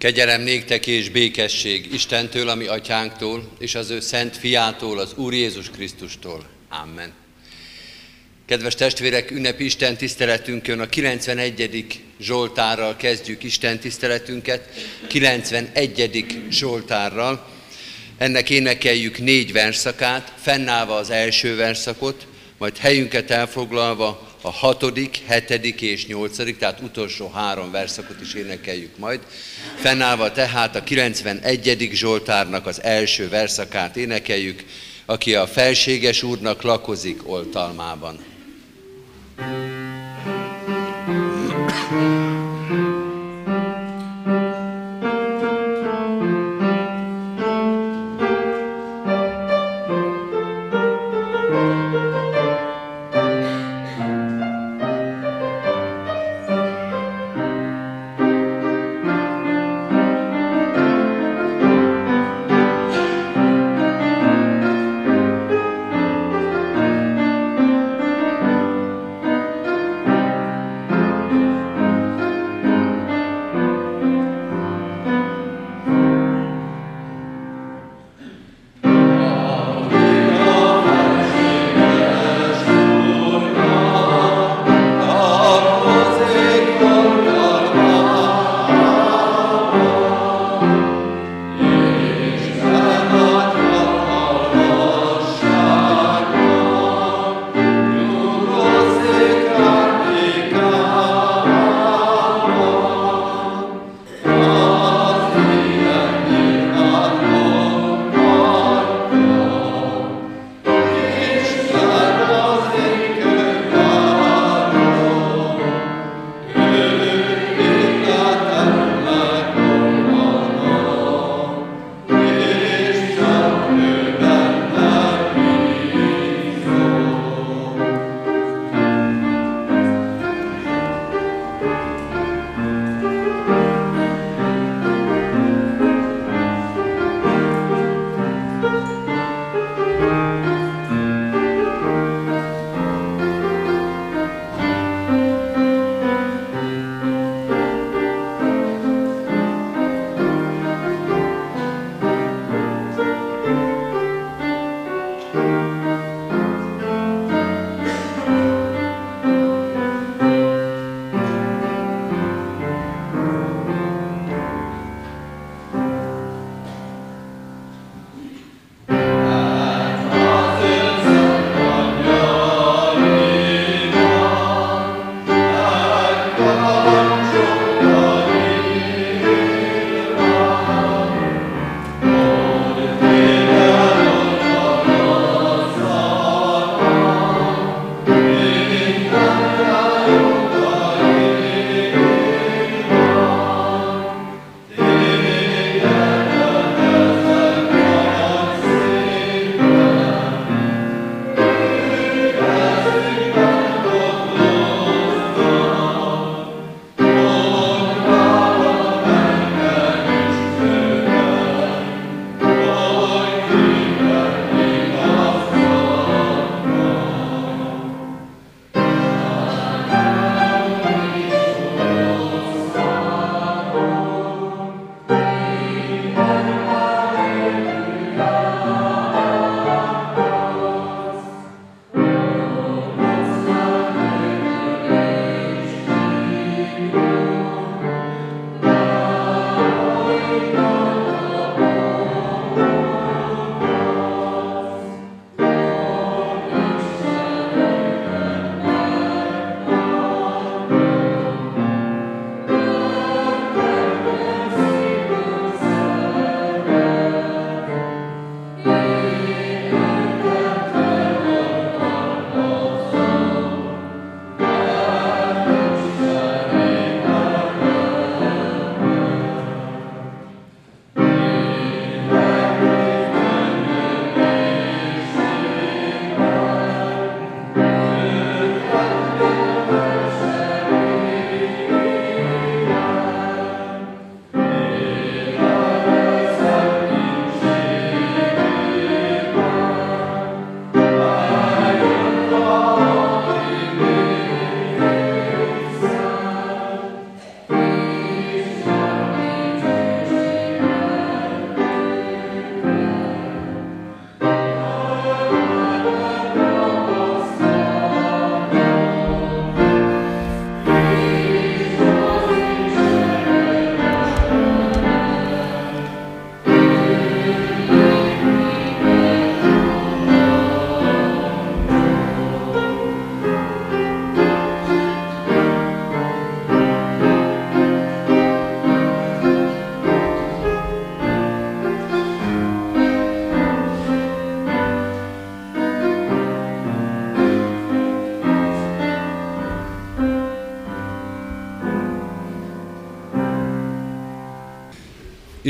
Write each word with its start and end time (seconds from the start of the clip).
Kegyelem 0.00 0.42
néktek 0.42 0.86
és 0.86 1.08
békesség 1.08 1.92
Istentől, 1.92 2.48
ami 2.48 2.66
atyánktól, 2.66 3.50
és 3.58 3.74
az 3.74 3.90
ő 3.90 4.00
szent 4.00 4.36
fiától, 4.36 4.98
az 4.98 5.12
Úr 5.14 5.34
Jézus 5.34 5.70
Krisztustól. 5.70 6.46
Amen. 6.68 7.12
Kedves 8.46 8.74
testvérek, 8.74 9.30
ünnepi 9.30 9.64
Isten 9.64 9.96
tiszteletünkön 9.96 10.80
a 10.80 10.86
91. 10.86 12.02
Zsoltárral 12.20 12.96
kezdjük 12.96 13.42
Isten 13.42 13.78
tiszteletünket, 13.78 14.68
91. 15.08 16.26
Zsoltárral. 16.50 17.48
Ennek 18.18 18.50
énekeljük 18.50 19.18
négy 19.18 19.52
verszakát, 19.52 20.32
fennállva 20.36 20.94
az 20.96 21.10
első 21.10 21.56
verszakot, 21.56 22.26
majd 22.60 22.78
helyünket 22.78 23.30
elfoglalva 23.30 24.28
a 24.42 24.50
hatodik, 24.50 25.18
hetedik 25.26 25.80
és 25.80 26.06
nyolcadik, 26.06 26.58
tehát 26.58 26.80
utolsó 26.80 27.30
három 27.30 27.70
verszakot 27.70 28.20
is 28.20 28.34
énekeljük 28.34 28.98
majd. 28.98 29.20
Fennállva 29.76 30.32
tehát 30.32 30.76
a 30.76 30.82
91. 30.82 31.90
Zsoltárnak 31.92 32.66
az 32.66 32.82
első 32.82 33.28
verszakát 33.28 33.96
énekeljük, 33.96 34.64
aki 35.06 35.34
a 35.34 35.46
felséges 35.46 36.22
úrnak 36.22 36.62
lakozik 36.62 37.28
oltalmában. 37.28 38.24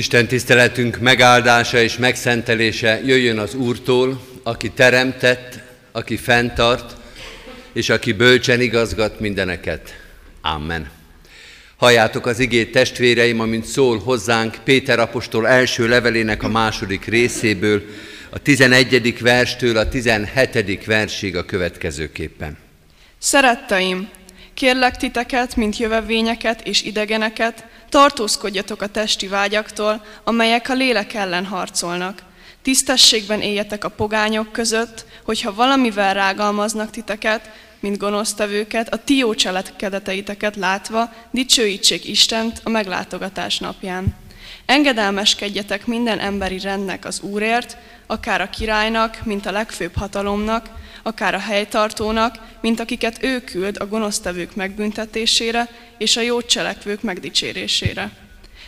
Isten 0.00 0.26
tiszteletünk 0.26 0.98
megáldása 0.98 1.80
és 1.80 1.96
megszentelése 1.96 3.00
jöjjön 3.04 3.38
az 3.38 3.54
Úrtól, 3.54 4.20
aki 4.42 4.70
teremtett, 4.70 5.58
aki 5.92 6.16
fenntart, 6.16 6.96
és 7.72 7.88
aki 7.88 8.12
bölcsen 8.12 8.60
igazgat 8.60 9.20
mindeneket. 9.20 10.00
Amen. 10.42 10.90
Halljátok 11.76 12.26
az 12.26 12.38
igét 12.38 12.72
testvéreim, 12.72 13.40
amint 13.40 13.64
szól 13.64 13.98
hozzánk 13.98 14.56
Péter 14.64 14.98
apostol 14.98 15.48
első 15.48 15.88
levelének 15.88 16.42
a 16.42 16.48
második 16.48 17.04
részéből, 17.04 17.82
a 18.30 18.38
11. 18.38 19.20
verstől 19.20 19.76
a 19.76 19.88
17. 19.88 20.84
versig 20.84 21.36
a 21.36 21.44
következőképpen. 21.44 22.56
Szeretteim, 23.18 24.08
kérlek 24.54 24.96
titeket, 24.96 25.56
mint 25.56 25.78
jövevényeket 25.78 26.66
és 26.66 26.82
idegeneket, 26.82 27.64
tartózkodjatok 27.90 28.82
a 28.82 28.86
testi 28.86 29.28
vágyaktól, 29.28 30.04
amelyek 30.24 30.68
a 30.68 30.74
lélek 30.74 31.14
ellen 31.14 31.46
harcolnak. 31.46 32.22
Tisztességben 32.62 33.40
éljetek 33.40 33.84
a 33.84 33.88
pogányok 33.88 34.52
között, 34.52 35.04
hogyha 35.24 35.54
valamivel 35.54 36.14
rágalmaznak 36.14 36.90
titeket, 36.90 37.50
mint 37.80 37.98
gonosztevőket, 37.98 38.92
a 38.92 39.04
ti 39.04 39.16
jó 39.16 39.34
cselekedeteiteket 39.34 40.56
látva 40.56 41.12
dicsőítsék 41.30 42.04
Istent 42.04 42.60
a 42.64 42.68
meglátogatás 42.68 43.58
napján. 43.58 44.19
Engedelmeskedjetek 44.70 45.86
minden 45.86 46.18
emberi 46.18 46.58
rendnek 46.58 47.04
az 47.04 47.20
Úrért, 47.20 47.76
akár 48.06 48.40
a 48.40 48.50
királynak, 48.50 49.18
mint 49.24 49.46
a 49.46 49.50
legfőbb 49.50 49.96
hatalomnak, 49.96 50.68
akár 51.02 51.34
a 51.34 51.38
helytartónak, 51.38 52.38
mint 52.60 52.80
akiket 52.80 53.22
ő 53.22 53.40
küld 53.40 53.76
a 53.78 53.86
gonosztevők 53.86 54.54
megbüntetésére 54.54 55.68
és 55.98 56.16
a 56.16 56.20
jó 56.20 56.42
cselekvők 56.42 57.02
megdicsérésére. 57.02 58.10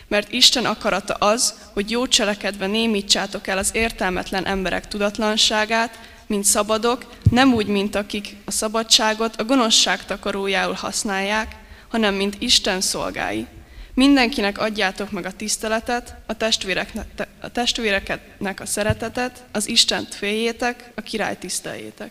Mert 0.09 0.33
Isten 0.33 0.65
akarata 0.65 1.15
az, 1.15 1.55
hogy 1.73 1.91
jó 1.91 2.07
cselekedve 2.07 2.67
némítsátok 2.67 3.47
el 3.47 3.59
az 3.59 3.71
értelmetlen 3.73 4.47
emberek 4.47 4.89
tudatlanságát, 4.89 5.99
mint 6.27 6.45
szabadok, 6.45 7.05
nem 7.31 7.55
úgy, 7.55 7.67
mint 7.67 7.95
akik 7.95 8.37
a 8.45 8.51
szabadságot 8.51 9.37
a 9.37 9.45
gonoszság 9.45 10.05
takarójául 10.05 10.75
használják, 10.75 11.57
hanem 11.89 12.15
mint 12.15 12.37
Isten 12.39 12.81
szolgái. 12.81 13.47
Mindenkinek 13.95 14.59
adjátok 14.59 15.11
meg 15.11 15.27
a 15.27 15.33
tiszteletet, 15.33 16.15
a, 16.27 16.37
testvéreknek, 16.37 17.07
a 17.41 17.51
testvéreknek 17.51 18.61
a 18.61 18.67
szeretetet, 18.67 19.45
az 19.53 19.69
Istent 19.69 20.15
féljétek, 20.15 20.91
a 20.95 21.01
király 21.01 21.37
tiszteljétek. 21.39 22.11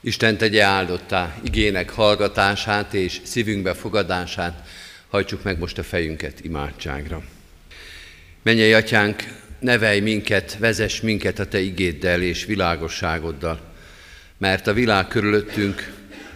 Isten 0.00 0.36
tegye 0.36 0.62
áldottá 0.62 1.36
igének 1.42 1.90
hallgatását 1.90 2.94
és 2.94 3.20
szívünkbe 3.22 3.74
fogadását, 3.74 4.68
hajtsuk 5.08 5.42
meg 5.42 5.58
most 5.58 5.78
a 5.78 5.82
fejünket 5.82 6.40
imádságra. 6.40 7.22
Menjei 8.42 8.72
atyánk, 8.72 9.22
nevelj 9.58 10.00
minket, 10.00 10.56
vezess 10.58 11.00
minket 11.00 11.38
a 11.38 11.48
Te 11.48 11.60
igéddel 11.60 12.22
és 12.22 12.44
világosságoddal, 12.44 13.60
mert 14.38 14.66
a 14.66 14.72
világ 14.72 15.08
körülöttünk 15.08 15.92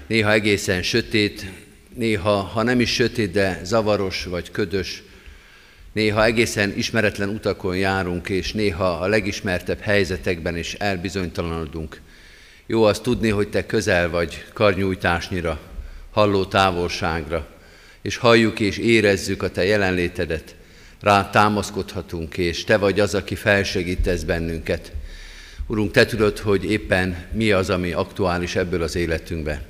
néha 0.06 0.32
egészen 0.32 0.82
sötét, 0.82 1.44
néha, 1.98 2.40
ha 2.42 2.62
nem 2.62 2.80
is 2.80 2.92
sötét, 2.92 3.30
de 3.30 3.60
zavaros 3.64 4.24
vagy 4.24 4.50
ködös, 4.50 5.02
néha 5.92 6.24
egészen 6.24 6.72
ismeretlen 6.76 7.28
utakon 7.28 7.76
járunk, 7.76 8.28
és 8.28 8.52
néha 8.52 8.90
a 8.90 9.06
legismertebb 9.06 9.80
helyzetekben 9.80 10.56
is 10.56 10.74
elbizonytalanodunk. 10.74 12.00
Jó 12.66 12.82
azt 12.82 13.02
tudni, 13.02 13.28
hogy 13.28 13.48
Te 13.48 13.66
közel 13.66 14.10
vagy 14.10 14.44
karnyújtásnyira, 14.52 15.60
halló 16.10 16.44
távolságra, 16.44 17.46
és 18.02 18.16
halljuk 18.16 18.60
és 18.60 18.78
érezzük 18.78 19.42
a 19.42 19.50
Te 19.50 19.64
jelenlétedet, 19.64 20.54
rá 21.00 21.30
támaszkodhatunk, 21.30 22.36
és 22.36 22.64
Te 22.64 22.76
vagy 22.76 23.00
az, 23.00 23.14
aki 23.14 23.34
felsegítesz 23.34 24.22
bennünket. 24.22 24.92
Urunk, 25.66 25.90
Te 25.90 26.06
tudod, 26.06 26.38
hogy 26.38 26.70
éppen 26.70 27.26
mi 27.32 27.50
az, 27.50 27.70
ami 27.70 27.92
aktuális 27.92 28.56
ebből 28.56 28.82
az 28.82 28.96
életünkben. 28.96 29.62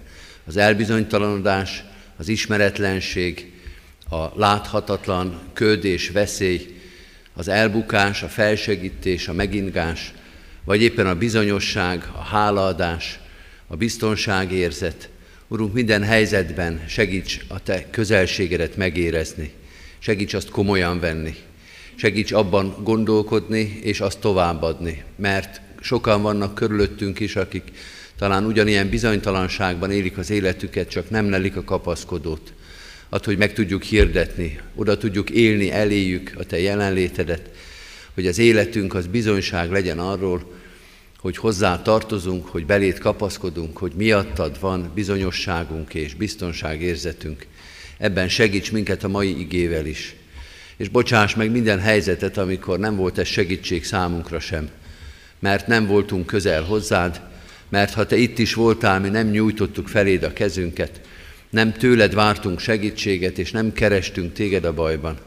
Az 0.46 0.56
elbizonytalanodás, 0.56 1.84
az 2.18 2.28
ismeretlenség, 2.28 3.52
a 4.10 4.38
láthatatlan 4.38 5.40
köd 5.52 5.84
és 5.84 6.10
veszély, 6.10 6.80
az 7.34 7.48
elbukás, 7.48 8.22
a 8.22 8.28
felsegítés, 8.28 9.28
a 9.28 9.32
megingás, 9.32 10.12
vagy 10.64 10.82
éppen 10.82 11.06
a 11.06 11.14
bizonyosság, 11.14 12.10
a 12.12 12.20
hálaadás, 12.20 13.18
a 13.66 13.76
biztonságérzet. 13.76 15.08
Urunk, 15.48 15.72
minden 15.72 16.02
helyzetben 16.02 16.84
segíts 16.88 17.40
a 17.48 17.62
Te 17.62 17.90
közelségedet 17.90 18.76
megérezni, 18.76 19.52
segíts 19.98 20.34
azt 20.34 20.50
komolyan 20.50 21.00
venni, 21.00 21.34
segíts 21.94 22.32
abban 22.32 22.76
gondolkodni 22.82 23.78
és 23.82 24.00
azt 24.00 24.18
továbbadni, 24.18 25.02
mert 25.16 25.60
sokan 25.80 26.22
vannak 26.22 26.54
körülöttünk 26.54 27.20
is, 27.20 27.36
akik 27.36 27.72
talán 28.18 28.44
ugyanilyen 28.44 28.88
bizonytalanságban 28.88 29.90
élik 29.90 30.18
az 30.18 30.30
életüket, 30.30 30.88
csak 30.88 31.10
nem 31.10 31.30
lelik 31.30 31.56
a 31.56 31.64
kapaszkodót. 31.64 32.52
Ad, 33.08 33.24
hogy 33.24 33.38
meg 33.38 33.52
tudjuk 33.52 33.82
hirdetni, 33.82 34.60
oda 34.74 34.96
tudjuk 34.96 35.30
élni, 35.30 35.70
eléjük 35.70 36.32
a 36.38 36.44
Te 36.44 36.60
jelenlétedet, 36.60 37.50
hogy 38.14 38.26
az 38.26 38.38
életünk 38.38 38.94
az 38.94 39.06
bizonyság 39.06 39.70
legyen 39.70 39.98
arról, 39.98 40.52
hogy 41.20 41.36
hozzá 41.36 41.82
tartozunk, 41.82 42.46
hogy 42.46 42.66
belét 42.66 42.98
kapaszkodunk, 42.98 43.76
hogy 43.76 43.92
miattad 43.96 44.60
van 44.60 44.90
bizonyosságunk 44.94 45.94
és 45.94 46.14
biztonságérzetünk. 46.14 47.46
Ebben 47.98 48.28
segíts 48.28 48.72
minket 48.72 49.04
a 49.04 49.08
mai 49.08 49.40
igével 49.40 49.86
is. 49.86 50.14
És 50.76 50.88
bocsáss 50.88 51.34
meg 51.34 51.50
minden 51.50 51.80
helyzetet, 51.80 52.36
amikor 52.36 52.78
nem 52.78 52.96
volt 52.96 53.18
ez 53.18 53.26
segítség 53.26 53.84
számunkra 53.84 54.40
sem, 54.40 54.68
mert 55.38 55.66
nem 55.66 55.86
voltunk 55.86 56.26
közel 56.26 56.62
hozzád, 56.62 57.27
mert 57.68 57.94
ha 57.94 58.06
te 58.06 58.16
itt 58.16 58.38
is 58.38 58.54
voltál, 58.54 59.00
mi 59.00 59.08
nem 59.08 59.28
nyújtottuk 59.30 59.88
feléd 59.88 60.22
a 60.22 60.32
kezünket, 60.32 61.00
nem 61.50 61.72
tőled 61.72 62.14
vártunk 62.14 62.60
segítséget, 62.60 63.38
és 63.38 63.50
nem 63.50 63.72
kerestünk 63.72 64.32
téged 64.32 64.64
a 64.64 64.74
bajban. 64.74 65.18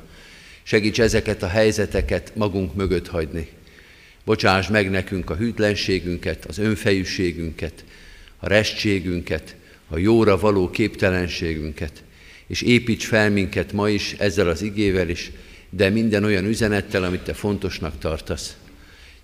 Segíts 0.64 1.00
ezeket 1.00 1.44
a 1.44 1.48
helyzeteket 1.48 2.32
magunk 2.36 2.76
mögött 2.76 3.08
hagyni. 3.08 3.48
Bocsáss 4.26 4.68
meg 4.68 4.90
nekünk 4.90 5.30
a 5.30 5.36
hűtlenségünket, 5.36 6.46
az 6.46 6.58
önfejűségünket, 6.58 7.84
a 8.38 8.48
restségünket, 8.48 9.56
a 9.88 9.98
jóra 9.98 10.38
való 10.38 10.70
képtelenségünket, 10.70 12.04
és 12.48 12.62
építs 12.62 13.06
fel 13.06 13.30
minket 13.30 13.72
ma 13.72 13.90
is 13.90 14.16
ezzel 14.18 14.48
az 14.48 14.62
igével 14.62 15.10
is, 15.10 15.32
de 15.70 15.90
minden 15.90 16.24
olyan 16.24 16.46
üzenettel, 16.46 17.04
amit 17.04 17.22
te 17.22 17.34
fontosnak 17.34 18.00
tartasz 18.00 18.56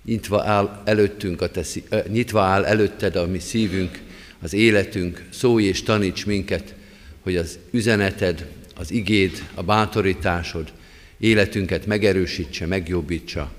nyitva 0.08 0.44
áll 0.44 0.82
előttünk 0.86 1.42
a 1.42 1.50
te, 1.50 1.64
nyitva 2.08 2.42
áll 2.42 2.66
előtted 2.66 3.16
a 3.16 3.28
mi 3.28 3.40
szívünk, 3.40 4.00
az 4.42 4.54
életünk, 4.54 5.26
szólj 5.30 5.66
és 5.66 5.84
taníts 5.84 6.26
minket, 6.26 6.76
hogy 7.20 7.36
az 7.36 7.60
üzeneted, 7.72 8.48
az 8.76 8.92
igéd, 8.92 9.44
a 9.54 9.64
bátorításod 9.64 10.72
életünket 11.20 11.86
megerősítse, 11.86 12.66
megjobbítsa, 12.66 13.52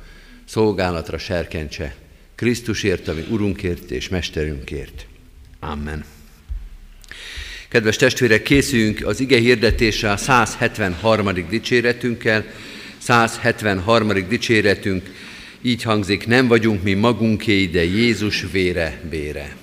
szolgálatra 0.45 1.19
serkentse, 1.19 1.95
Krisztusért, 2.35 3.09
ami 3.09 3.25
Urunkért 3.31 3.91
és 3.91 4.09
Mesterünkért. 4.09 5.07
Amen. 5.61 6.05
Kedves 7.69 7.97
testvérek, 7.97 8.43
készüljünk 8.43 9.07
az 9.07 9.21
ige 9.21 9.39
hirdetése 9.39 10.11
a 10.11 10.17
173. 10.17 11.49
dicséretünkkel, 11.49 12.45
173. 12.99 14.29
dicséretünk 14.29 15.11
így 15.63 15.83
hangzik, 15.83 16.27
nem 16.27 16.49
vagyunk 16.49 16.83
mi 16.83 16.95
magunké, 16.95 17.67
de 17.67 17.85
Jézus 17.85 18.47
vére 18.53 19.01
bére. 19.11 19.57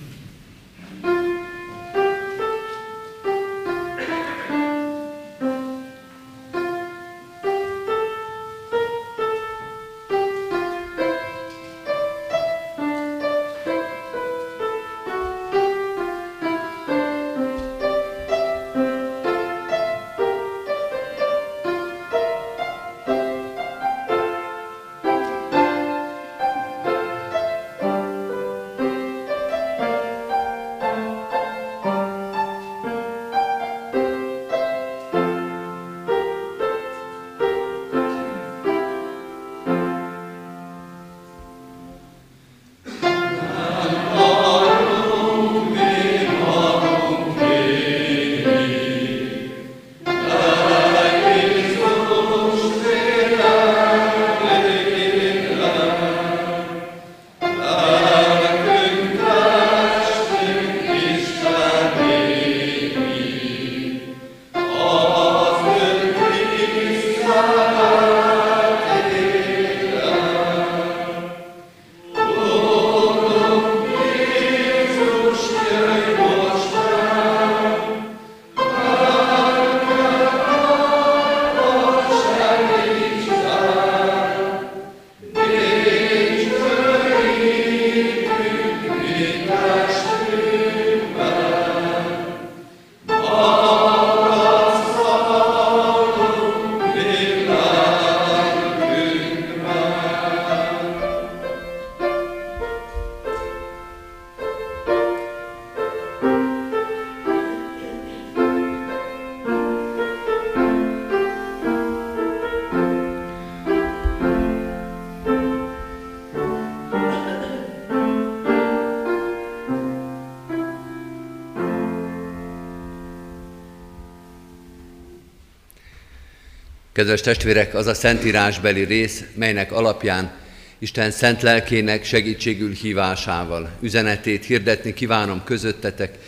Kedves 126.96 127.20
testvérek, 127.20 127.74
az 127.74 127.86
a 127.86 127.94
szentírásbeli 127.94 128.84
rész, 128.84 129.24
melynek 129.34 129.72
alapján 129.72 130.32
Isten 130.78 131.10
szent 131.10 131.42
lelkének 131.42 132.04
segítségül 132.04 132.72
hívásával 132.72 133.70
üzenetét 133.80 134.44
hirdetni 134.44 134.94
kívánom 134.94 135.44
közöttetek, 135.44 136.18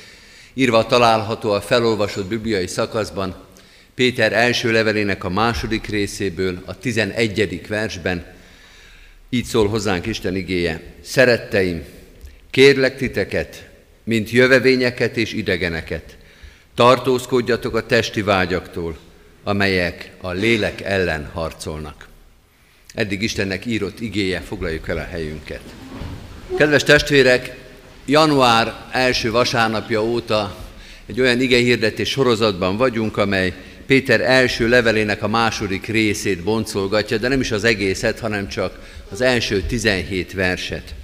írva 0.54 0.86
található 0.86 1.50
a 1.50 1.60
felolvasott 1.60 2.26
bibliai 2.26 2.66
szakaszban, 2.66 3.36
Péter 3.94 4.32
első 4.32 4.72
levelének 4.72 5.24
a 5.24 5.28
második 5.28 5.86
részéből, 5.86 6.62
a 6.64 6.78
11. 6.78 7.66
versben, 7.68 8.24
így 9.30 9.44
szól 9.44 9.68
hozzánk 9.68 10.06
Isten 10.06 10.36
igéje. 10.36 10.80
Szeretteim, 11.02 11.84
kérlek 12.50 12.96
titeket, 12.96 13.68
mint 14.04 14.30
jövevényeket 14.30 15.16
és 15.16 15.32
idegeneket, 15.32 16.16
tartózkodjatok 16.74 17.74
a 17.74 17.86
testi 17.86 18.22
vágyaktól, 18.22 19.06
amelyek 19.42 20.10
a 20.20 20.30
lélek 20.30 20.80
ellen 20.80 21.30
harcolnak. 21.32 22.08
Eddig 22.94 23.22
Istennek 23.22 23.66
írott 23.66 24.00
igéje, 24.00 24.40
foglaljuk 24.40 24.88
el 24.88 24.96
a 24.96 25.06
helyünket. 25.10 25.62
Kedves 26.56 26.82
testvérek, 26.82 27.56
január 28.06 28.74
első 28.92 29.30
vasárnapja 29.30 30.04
óta 30.04 30.66
egy 31.06 31.20
olyan 31.20 31.40
igehirdetés 31.40 32.08
sorozatban 32.08 32.76
vagyunk, 32.76 33.16
amely 33.16 33.54
Péter 33.86 34.20
első 34.20 34.68
levelének 34.68 35.22
a 35.22 35.28
második 35.28 35.86
részét 35.86 36.42
boncolgatja, 36.42 37.18
de 37.18 37.28
nem 37.28 37.40
is 37.40 37.50
az 37.50 37.64
egészet, 37.64 38.18
hanem 38.18 38.48
csak 38.48 38.78
az 39.10 39.20
első 39.20 39.62
17 39.62 40.32
verset. 40.32 40.94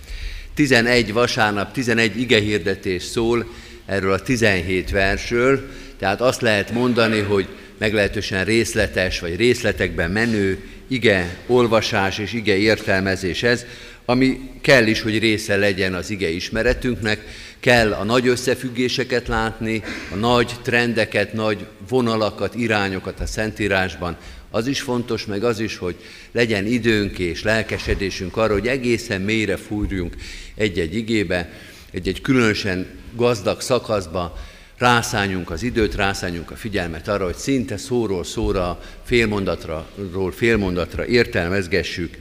11 0.55 1.13
vasárnap, 1.13 1.73
11 1.73 2.21
igehirdetés 2.21 3.03
szól 3.03 3.47
erről 3.87 4.13
a 4.13 4.23
17 4.23 4.91
versről, 4.91 5.69
tehát 6.05 6.21
azt 6.21 6.41
lehet 6.41 6.73
mondani, 6.73 7.21
hogy 7.21 7.47
meglehetősen 7.79 8.45
részletes 8.45 9.21
vagy 9.21 9.37
részletekben 9.37 10.11
menő 10.11 10.59
ige 10.89 11.37
olvasás 11.47 12.19
és 12.19 12.33
ige 12.33 12.57
értelmezés 12.57 13.43
ez, 13.43 13.65
ami 14.05 14.51
kell 14.61 14.87
is, 14.87 15.01
hogy 15.01 15.19
része 15.19 15.57
legyen 15.57 15.95
az 15.95 16.11
ige 16.11 16.29
ismeretünknek, 16.29 17.21
kell 17.61 17.93
a 17.93 18.05
nagy 18.05 18.29
összefüggéseket 18.29 19.29
látni, 19.29 19.83
a 20.13 20.15
nagy 20.15 20.53
trendeket, 20.63 21.33
nagy 21.33 21.67
vonalakat, 21.89 22.55
irányokat 22.55 23.21
a 23.21 23.27
Szentírásban. 23.27 24.17
Az 24.51 24.67
is 24.67 24.81
fontos, 24.81 25.27
meg 25.27 25.45
az 25.45 25.61
is, 25.61 25.77
hogy 25.77 25.97
legyen 26.33 26.67
időnk 26.67 27.19
és 27.19 27.43
lelkesedésünk 27.43 28.37
arra, 28.37 28.53
hogy 28.53 28.67
egészen 28.67 29.21
mélyre 29.21 29.57
fúrjunk 29.57 30.15
egy-egy 30.55 30.97
igébe, 30.97 31.51
egy-egy 31.91 32.21
különösen 32.21 32.87
gazdag 33.17 33.61
szakaszba, 33.61 34.53
rászányunk 34.79 35.51
az 35.51 35.63
időt, 35.63 35.95
rászányunk 35.95 36.51
a 36.51 36.57
figyelmet 36.57 37.09
arra, 37.09 37.25
hogy 37.25 37.37
szinte 37.37 37.77
szóról 37.77 38.25
szóra, 38.25 38.81
félmondatról 39.05 40.33
félmondatra 40.33 41.07
értelmezgessük, 41.07 42.17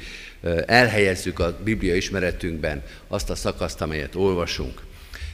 elhelyezzük 0.65 1.39
a 1.39 1.57
Biblia 1.63 1.95
ismeretünkben 1.95 2.83
azt 3.07 3.29
a 3.29 3.35
szakaszt, 3.35 3.81
amelyet 3.81 4.15
olvasunk. 4.15 4.81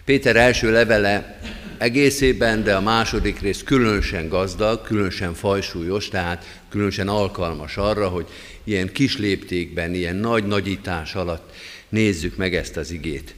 Péter 0.06 0.36
első 0.36 0.72
levele 0.72 1.40
egészében, 1.78 2.64
de 2.64 2.76
a 2.76 2.82
második 2.82 3.40
rész 3.40 3.64
különösen 3.64 4.28
gazdag, 4.28 4.82
különösen 4.82 5.34
fajsúlyos, 5.34 6.08
tehát 6.08 6.60
különösen 6.70 7.08
alkalmas 7.08 7.78
arra, 7.78 8.08
hogy 8.08 8.28
ilyen 8.64 8.92
kis 8.92 9.18
léptékben, 9.18 9.94
ilyen 9.94 10.16
nagy 10.16 10.48
nagyítás 10.48 11.16
alatt 11.16 11.52
nézzük 11.90 12.36
meg 12.36 12.56
ezt 12.56 12.78
az 12.78 12.92
igét. 12.92 13.36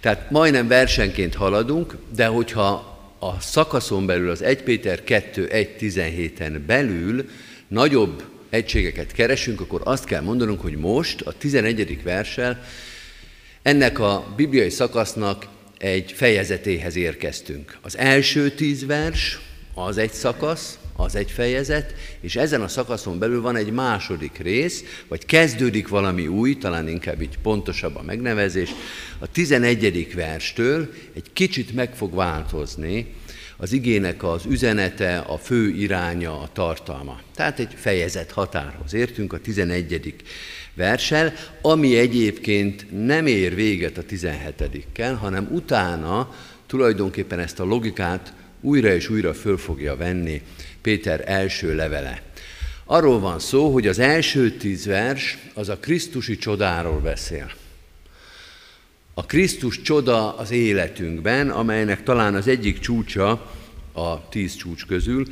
Tehát 0.00 0.30
majdnem 0.30 0.68
versenként 0.68 1.34
haladunk, 1.34 1.96
de 2.14 2.26
hogyha 2.26 2.91
a 3.24 3.40
szakaszon 3.40 4.06
belül 4.06 4.30
az 4.30 4.42
1 4.42 4.62
Péter 4.62 5.04
2, 5.04 5.46
1, 5.46 5.76
17-en 5.80 6.60
belül 6.66 7.28
nagyobb 7.68 8.22
egységeket 8.50 9.12
keresünk, 9.12 9.60
akkor 9.60 9.80
azt 9.84 10.04
kell 10.04 10.20
mondanunk, 10.20 10.60
hogy 10.60 10.76
most 10.76 11.20
a 11.20 11.32
11. 11.32 12.02
versel 12.02 12.64
ennek 13.62 13.98
a 13.98 14.32
bibliai 14.36 14.70
szakasznak 14.70 15.46
egy 15.78 16.12
fejezetéhez 16.12 16.96
érkeztünk. 16.96 17.78
Az 17.82 17.98
első 17.98 18.50
tíz 18.50 18.86
vers 18.86 19.40
az 19.74 19.98
egy 19.98 20.12
szakasz, 20.12 20.78
az 20.96 21.14
egy 21.14 21.30
fejezet, 21.30 21.94
és 22.20 22.36
ezen 22.36 22.62
a 22.62 22.68
szakaszon 22.68 23.18
belül 23.18 23.40
van 23.40 23.56
egy 23.56 23.70
második 23.70 24.38
rész, 24.38 24.84
vagy 25.08 25.26
kezdődik 25.26 25.88
valami 25.88 26.26
új, 26.26 26.58
talán 26.58 26.88
inkább 26.88 27.22
így 27.22 27.38
pontosabb 27.42 27.96
a 27.96 28.02
megnevezés. 28.02 28.70
A 29.18 29.26
11. 29.30 30.14
verstől 30.14 30.92
egy 31.14 31.32
kicsit 31.32 31.74
meg 31.74 31.94
fog 31.94 32.14
változni 32.14 33.14
az 33.62 33.72
igének 33.72 34.22
az 34.22 34.42
üzenete, 34.48 35.18
a 35.18 35.38
fő 35.38 35.68
iránya, 35.68 36.40
a 36.40 36.48
tartalma. 36.52 37.20
Tehát 37.34 37.58
egy 37.58 37.74
fejezet 37.74 38.30
határhoz 38.30 38.94
értünk 38.94 39.32
a 39.32 39.38
11. 39.38 40.14
versel, 40.74 41.32
ami 41.62 41.96
egyébként 41.98 42.86
nem 43.04 43.26
ér 43.26 43.54
véget 43.54 43.98
a 43.98 44.02
17-kel, 44.04 45.16
hanem 45.20 45.48
utána 45.50 46.34
tulajdonképpen 46.66 47.38
ezt 47.38 47.60
a 47.60 47.64
logikát 47.64 48.32
újra 48.62 48.94
és 48.94 49.08
újra 49.08 49.34
föl 49.34 49.58
fogja 49.58 49.96
venni 49.96 50.42
Péter 50.80 51.22
első 51.26 51.74
levele. 51.74 52.22
Arról 52.84 53.20
van 53.20 53.38
szó, 53.38 53.72
hogy 53.72 53.86
az 53.86 53.98
első 53.98 54.50
tíz 54.50 54.86
vers 54.86 55.38
az 55.54 55.68
a 55.68 55.76
Krisztusi 55.76 56.36
csodáról 56.36 57.00
beszél. 57.00 57.50
A 59.14 59.26
Krisztus 59.26 59.82
csoda 59.82 60.36
az 60.36 60.50
életünkben, 60.50 61.50
amelynek 61.50 62.02
talán 62.02 62.34
az 62.34 62.48
egyik 62.48 62.78
csúcsa 62.78 63.50
a 63.92 64.28
tíz 64.28 64.54
csúcs 64.54 64.86
közül, 64.86 65.26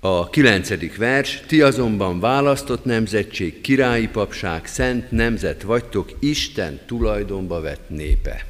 a 0.00 0.30
kilencedik 0.30 0.96
vers, 0.96 1.42
ti 1.46 1.62
azonban 1.62 2.20
választott 2.20 2.84
nemzetség, 2.84 3.60
királyi 3.60 4.08
papság, 4.08 4.66
szent 4.66 5.10
nemzet 5.10 5.62
vagytok, 5.62 6.12
Isten 6.18 6.80
tulajdonba 6.86 7.60
vett 7.60 7.88
népe. 7.88 8.46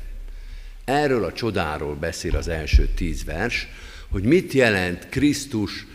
Erről 0.84 1.24
a 1.24 1.32
csodáról 1.32 1.94
beszél 1.94 2.36
az 2.36 2.48
első 2.48 2.88
tíz 2.94 3.24
vers, 3.24 3.68
hogy 4.10 4.22
mit 4.22 4.52
jelent 4.52 5.06
Krisztus, 5.08 5.86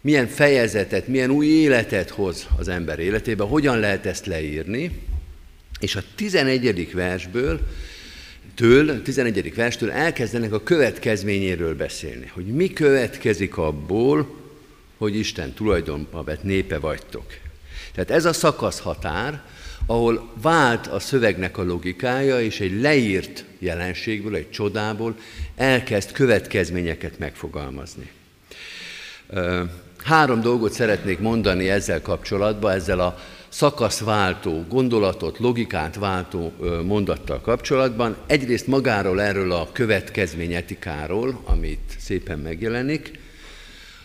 milyen 0.00 0.26
fejezetet, 0.26 1.08
milyen 1.08 1.30
új 1.30 1.46
életet 1.46 2.10
hoz 2.10 2.46
az 2.56 2.68
ember 2.68 2.98
életébe, 2.98 3.44
hogyan 3.44 3.78
lehet 3.78 4.06
ezt 4.06 4.26
leírni, 4.26 5.00
és 5.80 5.96
a 5.96 6.02
11. 6.14 6.92
versből 6.92 7.60
től, 8.54 9.02
11. 9.02 9.54
verstől 9.54 9.90
elkezdenek 9.90 10.52
a 10.52 10.62
következményéről 10.62 11.76
beszélni, 11.76 12.30
hogy 12.34 12.46
mi 12.46 12.72
következik 12.72 13.56
abból, 13.56 14.38
hogy 14.96 15.16
Isten 15.16 15.52
tulajdonba 15.52 16.22
vett 16.22 16.42
népe 16.42 16.78
vagytok. 16.78 17.24
Tehát 17.94 18.10
ez 18.10 18.24
a 18.24 18.32
szakasz 18.32 18.78
határ, 18.78 19.42
ahol 19.86 20.32
vált 20.42 20.86
a 20.86 20.98
szövegnek 20.98 21.58
a 21.58 21.64
logikája, 21.64 22.40
és 22.40 22.60
egy 22.60 22.80
leírt 22.80 23.44
jelenségből, 23.58 24.34
egy 24.34 24.50
csodából 24.50 25.14
elkezd 25.56 26.12
következményeket 26.12 27.18
megfogalmazni. 27.18 28.10
Három 30.04 30.40
dolgot 30.40 30.72
szeretnék 30.72 31.18
mondani 31.18 31.70
ezzel 31.70 32.02
kapcsolatban, 32.02 32.72
ezzel 32.72 33.00
a 33.00 33.18
szakaszváltó, 33.48 34.64
gondolatot, 34.68 35.38
logikát 35.38 35.96
váltó 35.96 36.52
mondattal 36.84 37.40
kapcsolatban. 37.40 38.16
Egyrészt 38.26 38.66
magáról 38.66 39.22
erről 39.22 39.52
a 39.52 39.68
következményetikáról, 39.72 41.40
amit 41.44 41.96
szépen 41.98 42.38
megjelenik. 42.38 43.18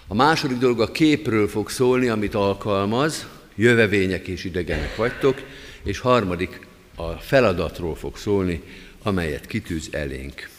A 0.07 0.13
második 0.13 0.57
dolog 0.57 0.81
a 0.81 0.91
képről 0.91 1.47
fog 1.47 1.69
szólni, 1.69 2.07
amit 2.07 2.35
alkalmaz, 2.35 3.27
jövevények 3.55 4.27
és 4.27 4.43
idegenek 4.43 4.95
vagytok, 4.95 5.41
és 5.85 5.99
harmadik 5.99 6.67
a 6.95 7.11
feladatról 7.11 7.95
fog 7.95 8.17
szólni, 8.17 8.61
amelyet 9.03 9.45
kitűz 9.45 9.87
elénk. 9.91 10.49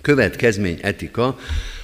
Következmény 0.00 0.78
etika, 0.82 1.38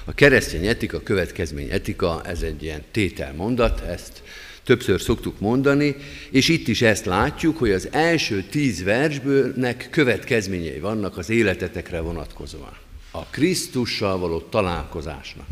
a 0.05 0.13
keresztény 0.13 0.67
etika, 0.67 1.03
következmény 1.03 1.69
etika, 1.69 2.21
ez 2.25 2.41
egy 2.41 2.63
ilyen 2.63 2.81
tételmondat, 2.91 3.79
ezt 3.81 4.21
többször 4.63 5.01
szoktuk 5.01 5.39
mondani, 5.39 5.95
és 6.29 6.49
itt 6.49 6.67
is 6.67 6.81
ezt 6.81 7.05
látjuk, 7.05 7.57
hogy 7.57 7.71
az 7.71 7.87
első 7.91 8.43
tíz 8.43 8.83
versbőlnek 8.83 9.87
következményei 9.91 10.79
vannak 10.79 11.17
az 11.17 11.29
életetekre 11.29 11.99
vonatkozóan. 11.99 12.77
A 13.11 13.25
Krisztussal 13.25 14.17
való 14.17 14.39
találkozásnak, 14.39 15.45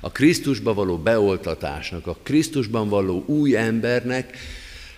a 0.00 0.10
Krisztusba 0.10 0.74
való 0.74 0.98
beoltatásnak, 0.98 2.06
a 2.06 2.16
Krisztusban 2.22 2.88
való 2.88 3.24
új 3.26 3.56
embernek 3.56 4.38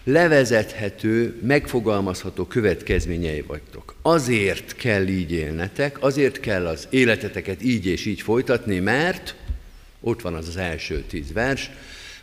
levezethető, 0.04 1.38
megfogalmazható 1.42 2.44
következményei 2.44 3.40
vagytok. 3.40 3.94
Azért 4.02 4.76
kell 4.76 5.06
így 5.06 5.32
élnetek, 5.32 6.02
azért 6.02 6.40
kell 6.40 6.66
az 6.66 6.86
életeteket 6.90 7.62
így 7.62 7.86
és 7.86 8.06
így 8.06 8.20
folytatni, 8.20 8.78
mert 8.78 9.34
ott 10.00 10.20
van 10.20 10.34
az 10.34 10.48
az 10.48 10.56
első 10.56 11.04
tíz 11.08 11.32
vers, 11.32 11.70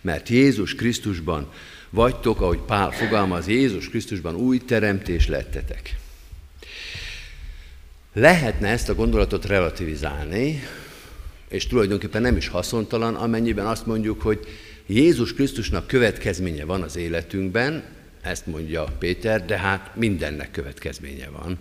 mert 0.01 0.29
Jézus 0.29 0.75
Krisztusban 0.75 1.51
vagytok, 1.89 2.41
ahogy 2.41 2.59
Pál 2.59 2.91
fogalmaz, 2.91 3.47
Jézus 3.47 3.89
Krisztusban 3.89 4.35
új 4.35 4.57
teremtés 4.57 5.27
lettetek. 5.27 5.95
Lehetne 8.13 8.67
ezt 8.67 8.89
a 8.89 8.95
gondolatot 8.95 9.45
relativizálni, 9.45 10.63
és 11.49 11.67
tulajdonképpen 11.67 12.21
nem 12.21 12.37
is 12.37 12.47
haszontalan, 12.47 13.15
amennyiben 13.15 13.65
azt 13.65 13.85
mondjuk, 13.85 14.21
hogy 14.21 14.47
Jézus 14.93 15.33
Krisztusnak 15.33 15.87
következménye 15.87 16.65
van 16.65 16.81
az 16.81 16.95
életünkben, 16.95 17.83
ezt 18.21 18.45
mondja 18.45 18.83
Péter, 18.99 19.45
de 19.45 19.57
hát 19.57 19.95
mindennek 19.95 20.51
következménye 20.51 21.29
van. 21.29 21.59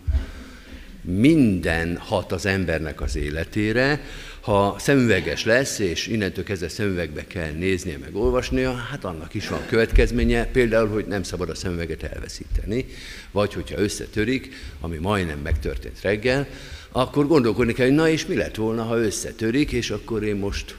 Minden 1.02 1.96
hat 1.96 2.32
az 2.32 2.46
embernek 2.46 3.00
az 3.00 3.16
életére, 3.16 4.04
ha 4.40 4.76
szemüveges 4.78 5.44
lesz, 5.44 5.78
és 5.78 6.06
innentől 6.06 6.44
kezdve 6.44 6.68
szemüvegbe 6.68 7.26
kell 7.26 7.50
néznie, 7.50 7.98
meg 7.98 8.16
olvasnia, 8.16 8.72
hát 8.74 9.04
annak 9.04 9.34
is 9.34 9.48
van 9.48 9.66
következménye, 9.66 10.46
például, 10.46 10.88
hogy 10.88 11.06
nem 11.06 11.22
szabad 11.22 11.48
a 11.48 11.54
szemüveget 11.54 12.02
elveszíteni, 12.02 12.86
vagy 13.30 13.54
hogyha 13.54 13.78
összetörik, 13.78 14.54
ami 14.80 14.96
majdnem 14.96 15.38
megtörtént 15.38 16.00
reggel, 16.00 16.46
akkor 16.92 17.26
gondolkodni 17.26 17.72
kell, 17.72 17.86
hogy 17.86 17.94
na 17.94 18.08
és 18.08 18.26
mi 18.26 18.34
lett 18.34 18.54
volna, 18.54 18.82
ha 18.82 18.98
összetörik, 18.98 19.72
és 19.72 19.90
akkor 19.90 20.22
én 20.24 20.36
most 20.36 20.76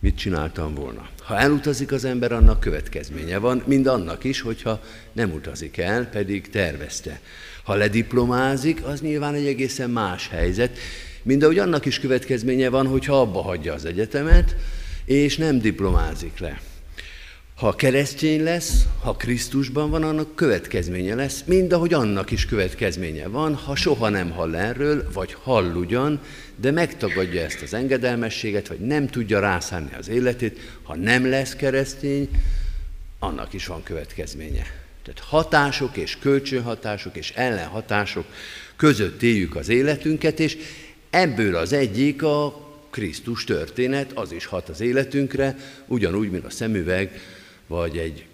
mit 0.00 0.16
csináltam 0.16 0.74
volna. 0.74 1.08
Ha 1.22 1.38
elutazik 1.38 1.92
az 1.92 2.04
ember, 2.04 2.32
annak 2.32 2.60
következménye 2.60 3.38
van, 3.38 3.62
mind 3.66 3.86
annak 3.86 4.24
is, 4.24 4.40
hogyha 4.40 4.80
nem 5.12 5.32
utazik 5.32 5.76
el, 5.76 6.06
pedig 6.06 6.50
tervezte. 6.50 7.20
Ha 7.64 7.74
lediplomázik, 7.74 8.84
az 8.84 9.00
nyilván 9.00 9.34
egy 9.34 9.46
egészen 9.46 9.90
más 9.90 10.28
helyzet, 10.28 10.78
mind 11.22 11.42
ahogy 11.42 11.58
annak 11.58 11.84
is 11.86 12.00
következménye 12.00 12.68
van, 12.68 12.86
hogyha 12.86 13.20
abba 13.20 13.42
hagyja 13.42 13.74
az 13.74 13.84
egyetemet, 13.84 14.56
és 15.04 15.36
nem 15.36 15.58
diplomázik 15.58 16.38
le. 16.38 16.60
Ha 17.56 17.74
keresztény 17.74 18.42
lesz, 18.42 18.84
ha 19.02 19.16
Krisztusban 19.16 19.90
van, 19.90 20.02
annak 20.02 20.34
következménye 20.34 21.14
lesz, 21.14 21.42
mind 21.46 21.72
ahogy 21.72 21.94
annak 21.94 22.30
is 22.30 22.46
következménye 22.46 23.28
van, 23.28 23.54
ha 23.54 23.76
soha 23.76 24.08
nem 24.08 24.30
hall 24.30 24.54
erről, 24.54 25.08
vagy 25.12 25.36
hall 25.42 25.74
ugyan, 25.74 26.20
de 26.60 26.70
megtagadja 26.70 27.42
ezt 27.42 27.62
az 27.62 27.74
engedelmességet, 27.74 28.68
vagy 28.68 28.80
nem 28.80 29.06
tudja 29.06 29.40
rászánni 29.40 29.90
az 29.98 30.08
életét, 30.08 30.58
ha 30.82 30.96
nem 30.96 31.26
lesz 31.26 31.54
keresztény, 31.56 32.28
annak 33.18 33.52
is 33.52 33.66
van 33.66 33.82
következménye. 33.82 34.66
Tehát 35.02 35.20
hatások 35.20 35.96
és 35.96 36.18
kölcsönhatások 36.20 37.16
és 37.16 37.30
ellenhatások 37.30 38.26
között 38.76 39.22
éljük 39.22 39.56
az 39.56 39.68
életünket, 39.68 40.40
és 40.40 40.56
ebből 41.10 41.56
az 41.56 41.72
egyik 41.72 42.22
a 42.22 42.66
Krisztus 42.90 43.44
történet, 43.44 44.12
az 44.12 44.32
is 44.32 44.46
hat 44.46 44.68
az 44.68 44.80
életünkre, 44.80 45.56
ugyanúgy, 45.86 46.30
mint 46.30 46.44
a 46.44 46.50
szemüveg, 46.50 47.20
vagy 47.66 47.98
egy 47.98 48.24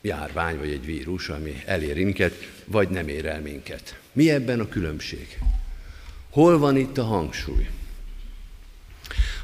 járvány, 0.00 0.58
vagy 0.58 0.70
egy 0.70 0.84
vírus, 0.84 1.28
ami 1.28 1.62
elér 1.66 1.96
minket, 1.96 2.50
vagy 2.64 2.88
nem 2.88 3.08
ér 3.08 3.26
el 3.26 3.40
minket. 3.40 3.98
Mi 4.12 4.30
ebben 4.30 4.60
a 4.60 4.68
különbség? 4.68 5.38
Hol 6.34 6.58
van 6.58 6.76
itt 6.76 6.98
a 6.98 7.04
hangsúly? 7.04 7.68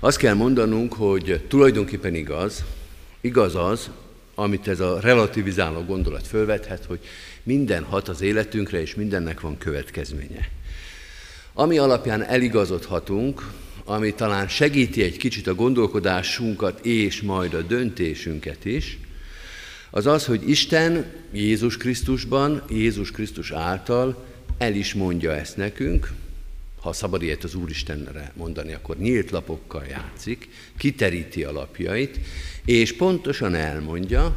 Azt 0.01 0.17
kell 0.17 0.35
mondanunk, 0.35 0.93
hogy 0.93 1.45
tulajdonképpen 1.49 2.15
igaz, 2.15 2.65
igaz 3.21 3.55
az, 3.55 3.91
amit 4.35 4.69
ez 4.69 4.81
a 4.81 5.01
relativizáló 5.01 5.81
gondolat 5.81 6.27
fölvethet, 6.27 6.85
hogy 6.85 6.99
minden 7.43 7.85
hat 7.85 8.09
az 8.09 8.21
életünkre, 8.21 8.81
és 8.81 8.95
mindennek 8.95 9.41
van 9.41 9.59
következménye. 9.59 10.49
Ami 11.53 11.79
alapján 11.79 12.23
eligazodhatunk, 12.23 13.51
ami 13.85 14.15
talán 14.15 14.49
segíti 14.49 15.03
egy 15.03 15.17
kicsit 15.17 15.47
a 15.47 15.55
gondolkodásunkat 15.55 16.85
és 16.85 17.23
majd 17.23 17.55
a 17.55 17.63
döntésünket 17.63 18.65
is, 18.65 18.99
az 19.91 20.07
az, 20.07 20.27
hogy 20.27 20.49
Isten 20.49 21.13
Jézus 21.33 21.77
Krisztusban, 21.77 22.63
Jézus 22.69 23.11
Krisztus 23.11 23.51
által 23.51 24.25
el 24.59 24.75
is 24.75 24.95
mondja 24.95 25.33
ezt 25.33 25.57
nekünk, 25.57 26.13
ha 26.81 26.93
szabad 26.93 27.23
ilyet 27.23 27.45
az 27.45 27.55
Úristenre 27.55 28.33
mondani, 28.37 28.73
akkor 28.73 28.99
nyílt 28.99 29.31
lapokkal 29.31 29.85
játszik, 29.85 30.49
kiteríti 30.77 31.45
a 31.45 31.53
lapjait, 31.53 32.19
és 32.65 32.97
pontosan 32.97 33.55
elmondja, 33.55 34.37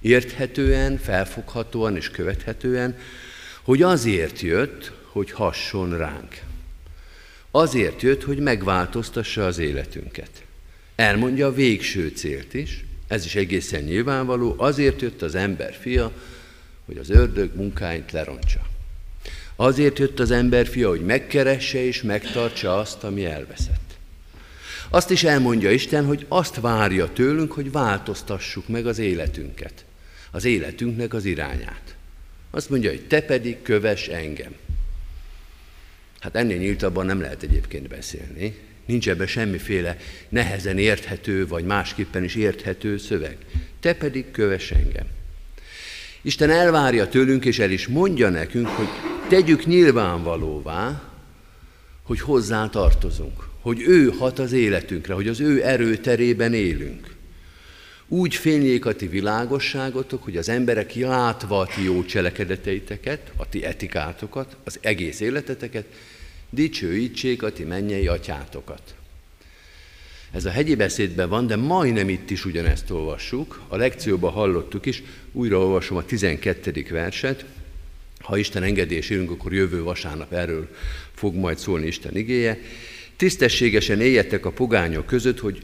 érthetően, 0.00 0.98
felfoghatóan 0.98 1.96
és 1.96 2.10
követhetően, 2.10 2.98
hogy 3.62 3.82
azért 3.82 4.40
jött, 4.40 4.92
hogy 5.12 5.30
hasson 5.30 5.96
ránk. 5.96 6.40
Azért 7.50 8.02
jött, 8.02 8.22
hogy 8.22 8.38
megváltoztassa 8.38 9.46
az 9.46 9.58
életünket. 9.58 10.30
Elmondja 10.94 11.46
a 11.46 11.52
végső 11.52 12.08
célt 12.08 12.54
is, 12.54 12.84
ez 13.08 13.24
is 13.24 13.34
egészen 13.34 13.82
nyilvánvaló, 13.82 14.54
azért 14.56 15.00
jött 15.00 15.22
az 15.22 15.34
ember 15.34 15.74
fia, 15.80 16.12
hogy 16.86 16.96
az 16.96 17.10
ördög 17.10 17.54
munkáit 17.54 18.12
lerontsa. 18.12 18.60
Azért 19.60 19.98
jött 19.98 20.18
az 20.18 20.30
ember 20.30 20.66
fia, 20.66 20.88
hogy 20.88 21.04
megkeresse 21.04 21.84
és 21.84 22.02
megtartsa 22.02 22.78
azt, 22.78 23.04
ami 23.04 23.24
elveszett. 23.24 23.96
Azt 24.88 25.10
is 25.10 25.24
elmondja 25.24 25.70
Isten, 25.70 26.04
hogy 26.04 26.26
azt 26.28 26.60
várja 26.60 27.12
tőlünk, 27.12 27.52
hogy 27.52 27.72
változtassuk 27.72 28.68
meg 28.68 28.86
az 28.86 28.98
életünket, 28.98 29.84
az 30.30 30.44
életünknek 30.44 31.14
az 31.14 31.24
irányát. 31.24 31.96
Azt 32.50 32.70
mondja, 32.70 32.90
hogy 32.90 33.06
te 33.06 33.20
pedig 33.20 33.62
köves 33.62 34.08
engem. 34.08 34.52
Hát 36.18 36.36
ennél 36.36 36.58
nyíltabban 36.58 37.06
nem 37.06 37.20
lehet 37.20 37.42
egyébként 37.42 37.88
beszélni. 37.88 38.58
Nincs 38.86 39.08
ebben 39.08 39.26
semmiféle 39.26 39.96
nehezen 40.28 40.78
érthető, 40.78 41.46
vagy 41.46 41.64
másképpen 41.64 42.24
is 42.24 42.34
érthető 42.34 42.96
szöveg. 42.96 43.36
Te 43.80 43.94
pedig 43.94 44.30
köves 44.30 44.70
engem. 44.70 45.06
Isten 46.22 46.50
elvárja 46.50 47.08
tőlünk, 47.08 47.44
és 47.44 47.58
el 47.58 47.70
is 47.70 47.86
mondja 47.86 48.28
nekünk, 48.28 48.66
hogy 48.66 48.88
tegyük 49.28 49.66
nyilvánvalóvá, 49.66 51.02
hogy 52.02 52.20
hozzá 52.20 52.68
tartozunk, 52.68 53.48
hogy 53.60 53.80
ő 53.80 54.08
hat 54.08 54.38
az 54.38 54.52
életünkre, 54.52 55.14
hogy 55.14 55.28
az 55.28 55.40
ő 55.40 55.64
erőterében 55.64 56.54
élünk. 56.54 57.16
Úgy 58.08 58.34
fényljék 58.34 58.86
a 58.86 58.94
ti 58.94 59.06
világosságotok, 59.06 60.22
hogy 60.22 60.36
az 60.36 60.48
emberek 60.48 60.94
látva 60.94 61.58
a 61.58 61.66
ti 61.66 61.84
jó 61.84 62.04
cselekedeteiteket, 62.04 63.32
a 63.36 63.48
ti 63.48 63.64
etikátokat, 63.64 64.56
az 64.64 64.78
egész 64.80 65.20
életeteket, 65.20 65.84
dicsőítsék 66.50 67.42
a 67.42 67.52
ti 67.52 67.64
mennyei 67.64 68.08
atyátokat. 68.08 68.94
Ez 70.30 70.44
a 70.44 70.50
hegyi 70.50 70.74
beszédben 70.74 71.28
van, 71.28 71.46
de 71.46 71.56
majdnem 71.56 72.08
itt 72.08 72.30
is 72.30 72.44
ugyanezt 72.44 72.90
olvassuk. 72.90 73.60
A 73.68 73.76
lekcióban 73.76 74.32
hallottuk 74.32 74.86
is, 74.86 75.02
újra 75.32 75.58
olvasom 75.58 75.96
a 75.96 76.04
12. 76.04 76.86
verset. 76.90 77.44
Ha 78.20 78.36
Isten 78.36 78.62
engedés 78.62 79.10
élünk, 79.10 79.30
akkor 79.30 79.52
jövő 79.52 79.82
vasárnap 79.82 80.32
erről 80.32 80.68
fog 81.14 81.34
majd 81.34 81.58
szólni 81.58 81.86
Isten 81.86 82.16
igéje. 82.16 82.58
Tisztességesen 83.16 84.00
éljetek 84.00 84.46
a 84.46 84.50
pogányok 84.50 85.06
között, 85.06 85.38
hogy 85.38 85.62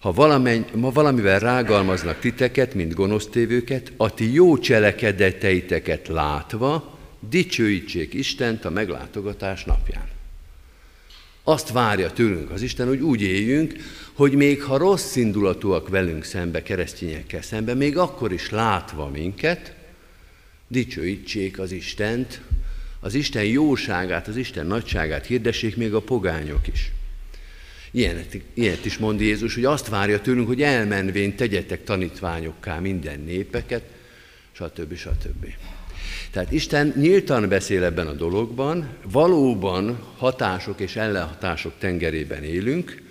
ha 0.00 0.12
valameny, 0.12 0.64
ma 0.74 0.90
valamivel 0.90 1.38
rágalmaznak 1.38 2.18
titeket, 2.18 2.74
mint 2.74 2.94
gonosztévőket, 2.94 3.92
a 3.96 4.14
ti 4.14 4.32
jó 4.32 4.58
cselekedeteiteket 4.58 6.08
látva, 6.08 6.98
dicsőítsék 7.28 8.14
Istent 8.14 8.64
a 8.64 8.70
meglátogatás 8.70 9.64
napján. 9.64 10.09
Azt 11.42 11.72
várja 11.72 12.12
tőlünk 12.12 12.50
az 12.50 12.62
Isten, 12.62 12.86
hogy 12.86 13.00
úgy 13.00 13.22
éljünk, 13.22 13.74
hogy 14.12 14.32
még 14.32 14.62
ha 14.62 14.76
rossz 14.76 15.16
indulatúak 15.16 15.88
velünk 15.88 16.24
szembe, 16.24 16.62
keresztényekkel 16.62 17.42
szembe, 17.42 17.74
még 17.74 17.98
akkor 17.98 18.32
is 18.32 18.50
látva 18.50 19.08
minket, 19.08 19.74
dicsőítsék 20.68 21.58
az 21.58 21.72
Istent, 21.72 22.40
az 23.00 23.14
Isten 23.14 23.44
jóságát, 23.44 24.28
az 24.28 24.36
Isten 24.36 24.66
nagyságát 24.66 25.26
hirdessék 25.26 25.76
még 25.76 25.94
a 25.94 26.00
pogányok 26.00 26.66
is. 26.66 26.92
Ilyenet, 27.90 28.36
ilyet 28.54 28.84
is 28.84 28.98
mond 28.98 29.20
Jézus, 29.20 29.54
hogy 29.54 29.64
azt 29.64 29.88
várja 29.88 30.20
tőlünk, 30.20 30.46
hogy 30.46 30.62
elmenvén 30.62 31.36
tegyetek 31.36 31.84
tanítványokká 31.84 32.78
minden 32.78 33.20
népeket, 33.20 33.82
stb. 34.52 34.94
stb. 34.96 35.46
Tehát 36.30 36.52
Isten 36.52 36.92
nyíltan 36.96 37.48
beszél 37.48 37.84
ebben 37.84 38.06
a 38.06 38.12
dologban, 38.12 38.88
valóban 39.04 40.02
hatások 40.16 40.80
és 40.80 40.96
ellenhatások 40.96 41.72
tengerében 41.78 42.42
élünk, 42.42 43.02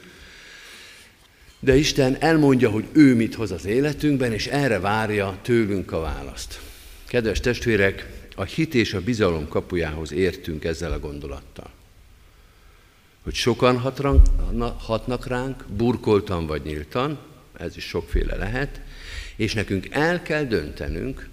de 1.60 1.76
Isten 1.76 2.18
elmondja, 2.20 2.70
hogy 2.70 2.86
ő 2.92 3.16
mit 3.16 3.36
hoz 3.36 3.52
az 3.52 3.66
életünkben, 3.66 4.34
és 4.34 4.48
erre 4.48 4.80
várja 4.80 5.40
tőlünk 5.42 5.92
a 5.92 6.00
választ. 6.00 6.62
Kedves 7.08 7.40
testvérek, 7.40 8.10
a 8.36 8.44
hit 8.44 8.76
és 8.76 8.94
a 8.94 9.02
bizalom 9.02 9.48
kapujához 9.48 10.12
értünk 10.12 10.64
ezzel 10.64 10.92
a 10.92 11.00
gondolattal. 11.00 11.70
Hogy 13.24 13.34
sokan 13.34 13.78
hatnak 14.78 15.28
ránk, 15.28 15.66
burkoltan 15.78 16.46
vagy 16.46 16.62
nyíltan, 16.64 17.20
ez 17.58 17.78
is 17.78 17.84
sokféle 17.84 18.36
lehet, 18.36 18.82
és 19.36 19.54
nekünk 19.54 19.88
el 19.90 20.22
kell 20.22 20.44
döntenünk, 20.44 21.30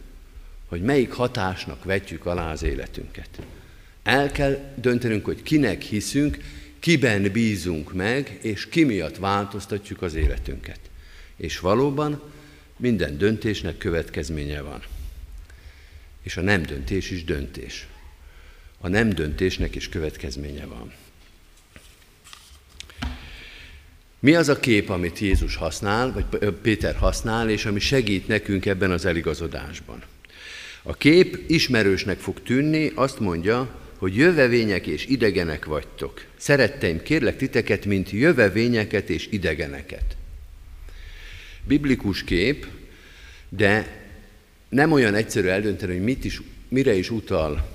hogy 0.66 0.82
melyik 0.82 1.12
hatásnak 1.12 1.84
vetjük 1.84 2.26
alá 2.26 2.52
az 2.52 2.62
életünket. 2.62 3.28
El 4.02 4.32
kell 4.32 4.72
döntenünk, 4.74 5.24
hogy 5.24 5.42
kinek 5.42 5.82
hiszünk, 5.82 6.38
kiben 6.78 7.32
bízunk 7.32 7.92
meg, 7.92 8.38
és 8.42 8.68
ki 8.68 8.84
miatt 8.84 9.16
változtatjuk 9.16 10.02
az 10.02 10.14
életünket. 10.14 10.80
És 11.36 11.58
valóban 11.58 12.22
minden 12.76 13.18
döntésnek 13.18 13.78
következménye 13.78 14.60
van. 14.60 14.82
És 16.22 16.36
a 16.36 16.40
nem 16.40 16.62
döntés 16.62 17.10
is 17.10 17.24
döntés. 17.24 17.86
A 18.78 18.88
nem 18.88 19.08
döntésnek 19.08 19.74
is 19.74 19.88
következménye 19.88 20.66
van. 20.66 20.92
Mi 24.18 24.34
az 24.34 24.48
a 24.48 24.60
kép, 24.60 24.88
amit 24.90 25.18
Jézus 25.18 25.56
használ, 25.56 26.12
vagy 26.12 26.50
Péter 26.50 26.94
használ, 26.94 27.50
és 27.50 27.64
ami 27.64 27.80
segít 27.80 28.28
nekünk 28.28 28.66
ebben 28.66 28.90
az 28.90 29.04
eligazodásban? 29.04 30.02
A 30.88 30.94
kép 30.94 31.38
ismerősnek 31.46 32.18
fog 32.18 32.42
tűnni, 32.42 32.92
azt 32.94 33.20
mondja, 33.20 33.80
hogy 33.98 34.16
jövevények 34.16 34.86
és 34.86 35.06
idegenek 35.06 35.64
vagytok. 35.64 36.24
Szeretteim, 36.36 37.02
kérlek 37.02 37.36
titeket, 37.36 37.84
mint 37.84 38.10
jövevényeket 38.10 39.10
és 39.10 39.28
idegeneket. 39.30 40.16
Biblikus 41.64 42.24
kép, 42.24 42.66
de 43.48 44.04
nem 44.68 44.92
olyan 44.92 45.14
egyszerű 45.14 45.46
eldönteni, 45.46 45.92
hogy 45.92 46.02
mit 46.02 46.24
is, 46.24 46.42
mire 46.68 46.94
is 46.94 47.10
utal 47.10 47.68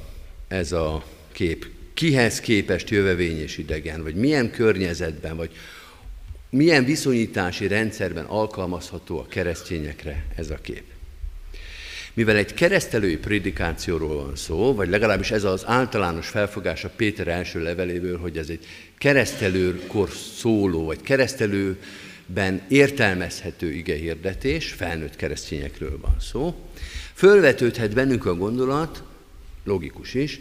ez 0.48 0.72
a 0.72 1.06
kép. 1.32 1.68
Kihez 1.94 2.40
képest 2.40 2.90
jövevény 2.90 3.42
és 3.42 3.58
idegen, 3.58 4.04
vagy 4.04 4.16
milyen 4.16 4.52
környezetben, 4.52 5.36
vagy 5.36 5.52
milyen 6.50 6.86
viszonyítási 6.86 7.68
rendszerben 7.68 8.26
alkalmazható 8.26 9.20
a 9.20 9.28
keresztényekre 9.28 10.26
ez 10.36 10.50
a 10.50 10.56
kép. 10.56 10.91
Mivel 12.14 12.36
egy 12.36 12.54
keresztelői 12.54 13.18
prédikációról 13.18 14.24
van 14.24 14.36
szó, 14.36 14.74
vagy 14.76 14.90
legalábbis 14.90 15.32
ez 15.32 15.44
az 15.44 15.64
általános 15.66 16.28
felfogás 16.28 16.84
a 16.84 16.90
Péter 16.96 17.28
első 17.28 17.64
leveléből, 17.64 18.18
hogy 18.18 18.38
ez 18.38 18.50
egy 18.50 18.66
keresztelőkor 18.98 20.10
szóló, 20.36 20.86
vagy 20.86 21.02
keresztelőben 21.02 22.62
értelmezhető 22.68 23.72
igehirdetés, 23.72 24.72
felnőtt 24.72 25.16
keresztényekről 25.16 26.00
van 26.02 26.16
szó, 26.20 26.56
fölvetődhet 27.14 27.94
bennünk 27.94 28.26
a 28.26 28.36
gondolat, 28.36 29.04
logikus 29.64 30.14
is, 30.14 30.40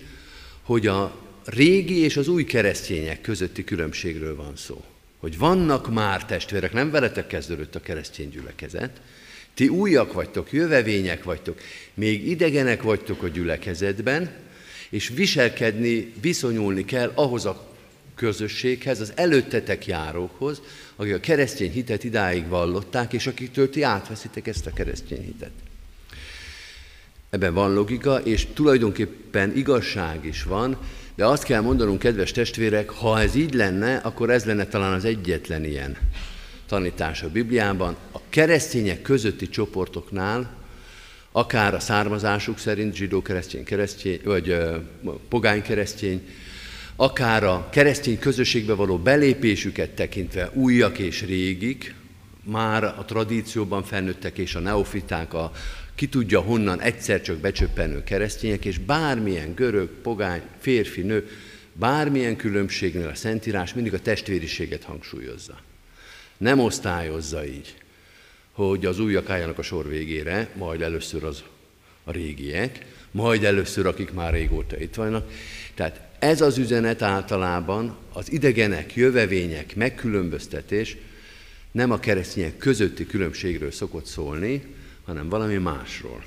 hogy 0.62 0.86
a 0.86 1.16
régi 1.44 1.98
és 1.98 2.16
az 2.16 2.28
új 2.28 2.44
keresztények 2.44 3.20
közötti 3.20 3.64
különbségről 3.64 4.36
van 4.36 4.56
szó. 4.56 4.84
Hogy 5.18 5.38
vannak 5.38 5.92
már 5.92 6.24
testvérek, 6.24 6.72
nem 6.72 6.90
veletek 6.90 7.26
kezdődött 7.26 7.74
a 7.74 7.80
keresztény 7.80 8.28
gyülekezet, 8.28 9.00
ti 9.54 9.68
újak 9.68 10.12
vagytok, 10.12 10.52
jövevények 10.52 11.24
vagytok, 11.24 11.60
még 11.94 12.28
idegenek 12.28 12.82
vagytok 12.82 13.22
a 13.22 13.28
gyülekezetben, 13.28 14.30
és 14.90 15.08
viselkedni, 15.08 16.12
viszonyulni 16.20 16.84
kell 16.84 17.12
ahhoz 17.14 17.44
a 17.44 17.68
közösséghez, 18.14 19.00
az 19.00 19.12
előttetek 19.14 19.86
járókhoz, 19.86 20.60
akik 20.96 21.14
a 21.14 21.20
keresztény 21.20 21.70
hitet 21.70 22.04
idáig 22.04 22.48
vallották, 22.48 23.12
és 23.12 23.26
akiktől 23.26 23.70
ti 23.70 23.82
átveszitek 23.82 24.46
ezt 24.46 24.66
a 24.66 24.72
keresztény 24.72 25.22
hitet. 25.22 25.50
Ebben 27.30 27.54
van 27.54 27.74
logika, 27.74 28.18
és 28.18 28.46
tulajdonképpen 28.54 29.56
igazság 29.56 30.24
is 30.24 30.42
van, 30.42 30.78
de 31.14 31.26
azt 31.26 31.42
kell 31.42 31.60
mondanunk, 31.60 31.98
kedves 31.98 32.32
testvérek, 32.32 32.90
ha 32.90 33.20
ez 33.20 33.34
így 33.34 33.54
lenne, 33.54 33.96
akkor 33.96 34.30
ez 34.30 34.44
lenne 34.44 34.66
talán 34.66 34.92
az 34.92 35.04
egyetlen 35.04 35.64
ilyen 35.64 35.96
tanítás 36.70 37.22
a 37.22 37.30
Bibliában. 37.30 37.96
A 38.12 38.18
keresztények 38.28 39.02
közötti 39.02 39.48
csoportoknál, 39.48 40.56
akár 41.32 41.74
a 41.74 41.80
származásuk 41.80 42.58
szerint, 42.58 42.94
zsidó 42.94 43.22
keresztény, 43.22 43.64
keresztény 43.64 44.20
vagy 44.24 44.48
uh, 44.48 44.76
pogány 45.28 45.62
keresztény, 45.62 46.28
akár 46.96 47.44
a 47.44 47.68
keresztény 47.70 48.18
közösségbe 48.18 48.74
való 48.74 48.98
belépésüket 48.98 49.90
tekintve 49.90 50.50
újak 50.52 50.98
és 50.98 51.22
régik, 51.22 51.94
már 52.42 52.84
a 52.84 53.04
tradícióban 53.06 53.82
felnőttek 53.82 54.38
és 54.38 54.54
a 54.54 54.60
neofiták, 54.60 55.34
a 55.34 55.52
ki 55.94 56.08
tudja 56.08 56.40
honnan 56.40 56.80
egyszer 56.80 57.20
csak 57.20 57.36
becsöppenő 57.36 58.02
keresztények, 58.04 58.64
és 58.64 58.78
bármilyen 58.78 59.54
görög, 59.54 59.88
pogány, 59.88 60.42
férfi, 60.58 61.00
nő, 61.00 61.28
bármilyen 61.72 62.36
különbségnél 62.36 63.08
a 63.08 63.14
Szentírás 63.14 63.74
mindig 63.74 63.94
a 63.94 64.00
testvériséget 64.00 64.84
hangsúlyozza. 64.84 65.68
Nem 66.40 66.58
osztályozza 66.58 67.46
így, 67.46 67.74
hogy 68.52 68.86
az 68.86 68.98
újak 68.98 69.30
álljanak 69.30 69.58
a 69.58 69.62
sor 69.62 69.88
végére, 69.88 70.48
majd 70.56 70.80
először 70.80 71.24
az 71.24 71.42
a 72.04 72.12
régiek, 72.12 72.86
majd 73.10 73.44
először, 73.44 73.86
akik 73.86 74.12
már 74.12 74.32
régóta 74.32 74.80
itt 74.80 74.94
vannak. 74.94 75.30
Tehát 75.74 76.00
ez 76.18 76.40
az 76.40 76.58
üzenet 76.58 77.02
általában 77.02 77.96
az 78.12 78.32
idegenek, 78.32 78.94
jövevények 78.94 79.76
megkülönböztetés 79.76 80.96
nem 81.70 81.90
a 81.90 82.00
keresztények 82.00 82.56
közötti 82.56 83.06
különbségről 83.06 83.70
szokott 83.70 84.06
szólni, 84.06 84.62
hanem 85.04 85.28
valami 85.28 85.56
másról. 85.56 86.24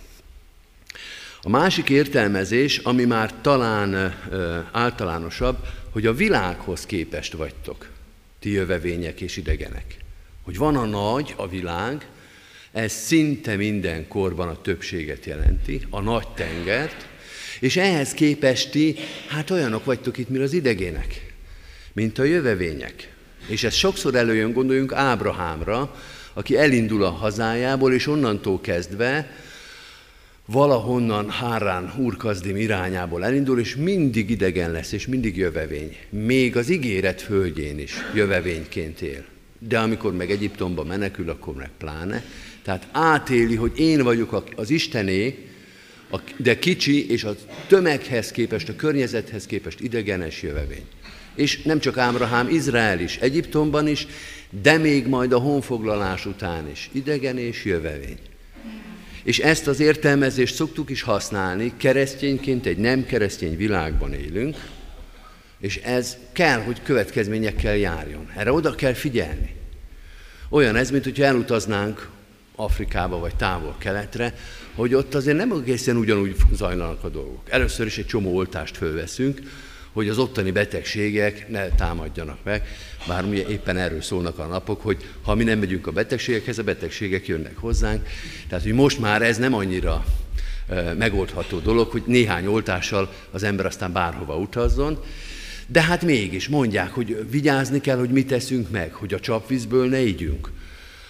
A 1.41 1.49
másik 1.49 1.89
értelmezés, 1.89 2.77
ami 2.77 3.05
már 3.05 3.33
talán 3.41 3.93
ö, 4.29 4.59
általánosabb, 4.71 5.57
hogy 5.89 6.05
a 6.05 6.13
világhoz 6.13 6.85
képest 6.85 7.33
vagytok, 7.33 7.89
ti 8.39 8.51
jövevények 8.51 9.21
és 9.21 9.37
idegenek. 9.37 10.02
Hogy 10.43 10.57
van 10.57 10.75
a 10.75 10.85
nagy, 10.85 11.33
a 11.37 11.47
világ, 11.47 12.07
ez 12.71 12.91
szinte 12.91 13.55
minden 13.55 14.07
korban 14.07 14.47
a 14.47 14.61
többséget 14.61 15.25
jelenti, 15.25 15.81
a 15.89 16.01
nagy 16.01 16.27
tengert, 16.27 17.07
és 17.59 17.77
ehhez 17.77 18.13
képest 18.13 18.71
ti, 18.71 18.95
hát 19.27 19.49
olyanok 19.49 19.85
vagytok 19.85 20.17
itt, 20.17 20.29
mint 20.29 20.43
az 20.43 20.53
idegének, 20.53 21.33
mint 21.93 22.19
a 22.19 22.23
jövevények. 22.23 23.13
És 23.47 23.63
ez 23.63 23.73
sokszor 23.73 24.15
előjön, 24.15 24.53
gondoljunk 24.53 24.93
Ábrahámra, 24.93 25.95
aki 26.33 26.57
elindul 26.57 27.03
a 27.03 27.09
hazájából, 27.09 27.93
és 27.93 28.07
onnantól 28.07 28.61
kezdve 28.61 29.37
valahonnan 30.45 31.29
Hárán 31.29 31.93
Úrkazdim 31.97 32.55
irányából 32.55 33.25
elindul, 33.25 33.59
és 33.59 33.75
mindig 33.75 34.29
idegen 34.29 34.71
lesz, 34.71 34.91
és 34.91 35.07
mindig 35.07 35.37
jövevény. 35.37 35.97
Még 36.09 36.57
az 36.57 36.69
ígéret 36.69 37.21
földjén 37.21 37.79
is 37.79 37.93
jövevényként 38.13 39.01
él. 39.01 39.32
De 39.67 39.79
amikor 39.79 40.15
meg 40.15 40.31
Egyiptomba 40.31 40.83
menekül, 40.83 41.29
akkor 41.29 41.53
meg 41.55 41.69
pláne. 41.77 42.23
Tehát 42.63 42.87
átéli, 42.91 43.55
hogy 43.55 43.79
én 43.79 44.03
vagyok 44.03 44.43
az 44.55 44.69
Istené, 44.69 45.47
de 46.37 46.59
kicsi, 46.59 47.09
és 47.09 47.23
a 47.23 47.35
tömeghez 47.67 48.31
képest, 48.31 48.69
a 48.69 48.75
környezethez 48.75 49.45
képest 49.45 49.79
idegenes 49.79 50.41
jövevény. 50.41 50.85
És 51.35 51.61
nem 51.61 51.79
csak 51.79 51.97
Ábrahám, 51.97 52.49
Izrael 52.49 52.99
is, 52.99 53.17
Egyiptomban 53.17 53.87
is, 53.87 54.07
de 54.61 54.77
még 54.77 55.07
majd 55.07 55.33
a 55.33 55.37
honfoglalás 55.37 56.25
után 56.25 56.69
is. 56.71 56.89
Idegen 56.91 57.37
és 57.37 57.65
jövevény. 57.65 58.17
És 59.23 59.39
ezt 59.39 59.67
az 59.67 59.79
értelmezést 59.79 60.55
szoktuk 60.55 60.89
is 60.89 61.01
használni, 61.01 61.73
keresztényként 61.77 62.65
egy 62.65 62.77
nem 62.77 63.05
keresztény 63.05 63.57
világban 63.57 64.13
élünk, 64.13 64.55
és 65.63 65.77
ez 65.77 66.17
kell, 66.31 66.59
hogy 66.59 66.81
következményekkel 66.81 67.75
járjon. 67.75 68.31
Erre 68.35 68.51
oda 68.51 68.75
kell 68.75 68.93
figyelni. 68.93 69.55
Olyan 70.49 70.75
ez, 70.75 70.91
mint 70.91 71.03
hogyha 71.03 71.23
elutaznánk 71.23 72.09
Afrikába 72.55 73.19
vagy 73.19 73.35
távol-keletre, 73.35 74.33
hogy 74.75 74.93
ott 74.93 75.13
azért 75.13 75.37
nem 75.37 75.51
egészen 75.51 75.95
ugyanúgy 75.95 76.35
zajlanak 76.53 77.03
a 77.03 77.09
dolgok. 77.09 77.49
Először 77.49 77.85
is 77.85 77.97
egy 77.97 78.05
csomó 78.05 78.35
oltást 78.35 78.77
fölveszünk, 78.77 79.41
hogy 79.91 80.09
az 80.09 80.17
ottani 80.17 80.51
betegségek 80.51 81.49
ne 81.49 81.67
támadjanak 81.67 82.43
meg, 82.43 82.67
bár 83.07 83.25
ugye 83.25 83.47
éppen 83.47 83.77
erről 83.77 84.01
szólnak 84.01 84.39
a 84.39 84.45
napok, 84.45 84.81
hogy 84.81 84.97
ha 85.21 85.35
mi 85.35 85.43
nem 85.43 85.59
megyünk 85.59 85.87
a 85.87 85.91
betegségekhez, 85.91 86.57
a 86.57 86.63
betegségek 86.63 87.27
jönnek 87.27 87.57
hozzánk. 87.57 88.07
Tehát, 88.47 88.63
hogy 88.63 88.73
most 88.73 88.99
már 88.99 89.21
ez 89.21 89.37
nem 89.37 89.53
annyira 89.53 90.05
megoldható 90.97 91.59
dolog, 91.59 91.91
hogy 91.91 92.03
néhány 92.05 92.45
oltással 92.45 93.13
az 93.31 93.43
ember 93.43 93.65
aztán 93.65 93.91
bárhova 93.91 94.37
utazzon, 94.37 94.99
de 95.73 95.81
hát 95.81 96.01
mégis 96.01 96.47
mondják, 96.47 96.91
hogy 96.91 97.29
vigyázni 97.29 97.81
kell, 97.81 97.97
hogy 97.97 98.09
mit 98.09 98.27
teszünk 98.27 98.69
meg, 98.69 98.93
hogy 98.93 99.13
a 99.13 99.19
csapvízből 99.19 99.89
ne 99.89 100.01
ígyünk, 100.01 100.51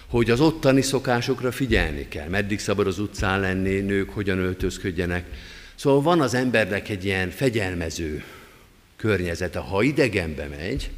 hogy 0.08 0.30
az 0.30 0.40
ottani 0.40 0.82
szokásokra 0.82 1.52
figyelni 1.52 2.08
kell, 2.08 2.28
meddig 2.28 2.58
szabad 2.58 2.86
az 2.86 2.98
utcán 2.98 3.40
lenni, 3.40 3.80
nők 3.80 4.10
hogyan 4.10 4.38
öltözködjenek. 4.38 5.26
Szóval 5.74 6.02
van 6.02 6.20
az 6.20 6.34
embernek 6.34 6.88
egy 6.88 7.04
ilyen 7.04 7.30
fegyelmező 7.30 8.24
környezete. 8.96 9.58
Ha 9.58 9.82
idegenbe 9.82 10.48
megy, 10.58 10.90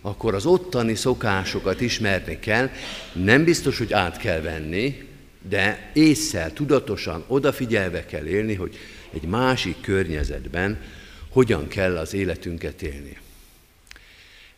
akkor 0.00 0.34
az 0.34 0.46
ottani 0.46 0.94
szokásokat 0.94 1.80
ismerni 1.80 2.38
kell, 2.38 2.70
nem 3.12 3.44
biztos, 3.44 3.78
hogy 3.78 3.92
át 3.92 4.16
kell 4.16 4.40
venni, 4.40 5.08
de 5.48 5.90
észszel, 5.94 6.52
tudatosan, 6.52 7.24
odafigyelve 7.26 8.06
kell 8.06 8.26
élni, 8.26 8.54
hogy 8.54 8.78
egy 9.12 9.24
másik 9.24 9.76
környezetben 9.80 10.78
hogyan 11.32 11.68
kell 11.68 11.96
az 11.96 12.14
életünket 12.14 12.82
élni. 12.82 13.16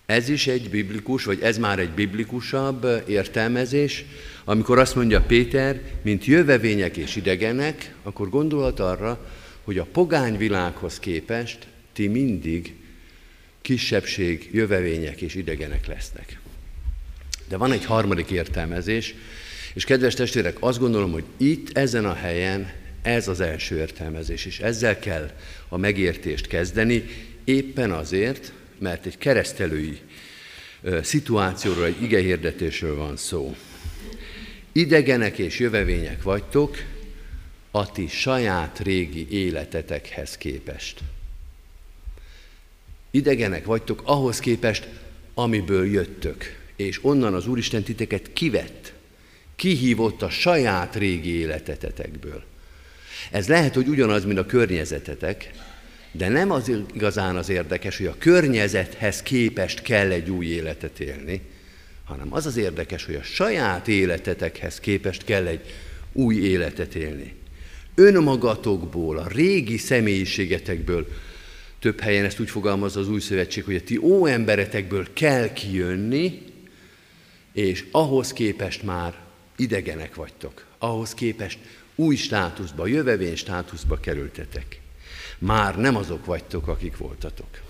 Ez 0.07 0.29
is 0.29 0.47
egy 0.47 0.71
biblikus, 0.71 1.25
vagy 1.25 1.41
ez 1.43 1.59
már 1.59 1.79
egy 1.79 1.91
biblikusabb 1.91 3.05
értelmezés, 3.07 4.05
amikor 4.45 4.79
azt 4.79 4.95
mondja 4.95 5.21
Péter, 5.21 5.81
mint 6.03 6.25
jövevények 6.25 6.97
és 6.97 7.17
idegenek, 7.17 7.95
akkor 8.03 8.29
gondolat 8.29 8.81
arra, 8.81 9.31
hogy 9.65 9.79
a 9.79 9.87
pogány 9.93 10.37
világhoz 10.37 10.99
képest 10.99 11.67
ti 11.93 12.07
mindig 12.07 12.75
kisebbség, 13.63 14.49
jövevények 14.53 15.21
és 15.21 15.35
idegenek 15.35 15.87
lesznek. 15.87 16.41
De 17.49 17.57
van 17.57 17.73
egy 17.73 17.85
harmadik 17.85 18.31
értelmezés, 18.31 19.15
és 19.75 19.85
kedves 19.85 20.15
testvérek, 20.15 20.57
azt 20.61 20.79
gondolom, 20.79 21.13
hogy 21.13 21.25
itt, 21.37 21.77
ezen 21.77 22.05
a 22.05 22.15
helyen 22.15 22.73
ez 23.03 23.29
az 23.29 23.41
első 23.41 23.79
értelmezés, 23.79 24.45
és 24.45 24.59
ezzel 24.59 24.99
kell 24.99 25.31
a 25.75 25.77
megértést 25.77 26.47
kezdeni, 26.47 27.05
éppen 27.45 27.91
azért, 27.91 28.53
mert 28.79 29.07
egy 29.07 29.19
keresztelői 29.19 29.99
szituációról, 31.03 31.85
egy 31.85 32.03
igehirdetésről 32.03 32.97
van 32.97 33.17
szó. 33.17 33.57
Idegenek 34.73 35.39
és 35.39 35.59
jövevények 35.59 36.23
vagytok 36.23 36.77
a 37.71 37.93
ti 37.93 38.07
saját 38.09 38.79
régi 38.79 39.27
életetekhez 39.31 40.37
képest. 40.37 41.01
Idegenek 43.11 43.65
vagytok 43.65 44.03
ahhoz 44.05 44.39
képest, 44.39 44.89
amiből 45.35 45.87
jöttök, 45.87 46.59
és 46.77 47.05
onnan 47.05 47.35
az 47.35 47.47
Úristen 47.47 47.83
titeket 47.83 48.33
kivett, 48.33 48.93
kihívott 49.57 50.23
a 50.23 50.31
saját 50.31 50.97
régi 50.97 51.31
életetekből. 51.31 52.45
Ez 53.31 53.49
lehet, 53.49 53.75
hogy 53.75 53.89
ugyanaz, 53.89 54.25
mint 54.25 54.39
a 54.39 54.47
környezetetek, 54.47 55.51
de 56.13 56.29
nem 56.29 56.51
az 56.51 56.73
igazán 56.95 57.37
az 57.37 57.49
érdekes, 57.49 57.97
hogy 57.97 58.07
a 58.07 58.17
környezethez 58.19 59.23
képest 59.23 59.83
kell 59.83 60.11
egy 60.11 60.31
új 60.31 60.47
életet 60.47 61.01
élni, 61.01 61.41
hanem 62.05 62.29
az 62.31 62.47
az 62.47 62.57
érdekes, 62.57 63.05
hogy 63.05 63.15
a 63.15 63.23
saját 63.23 63.89
életetekhez 63.89 64.81
képest 64.81 65.25
kell 65.25 65.47
egy 65.47 65.61
új 66.13 66.37
életet 66.37 66.95
élni. 66.95 67.35
Önmagatokból, 67.95 69.19
a 69.19 69.29
régi 69.29 69.77
személyiségetekből, 69.77 71.09
több 71.79 72.01
helyen 72.01 72.25
ezt 72.25 72.41
úgy 72.41 72.51
fogalmazza 72.51 73.01
az 73.01 73.09
új 73.09 73.21
szövetség, 73.21 73.65
hogy 73.65 73.75
a 73.75 73.83
ti 73.83 73.97
óemberetekből 73.97 75.07
kell 75.13 75.53
kijönni, 75.53 76.43
és 77.53 77.85
ahhoz 77.91 78.33
képest 78.33 78.83
már 78.83 79.15
idegenek 79.57 80.15
vagytok. 80.15 80.65
Ahhoz 80.79 81.15
képest 81.15 81.59
új 81.95 82.17
státuszba, 82.17 82.87
jövevény 82.87 83.37
státuszba 83.37 84.01
kerültetek. 84.01 84.81
Már 85.39 85.77
nem 85.79 85.97
azok 85.97 86.25
vagytok, 86.25 86.69
akik 86.69 86.97
voltatok. 86.97 87.63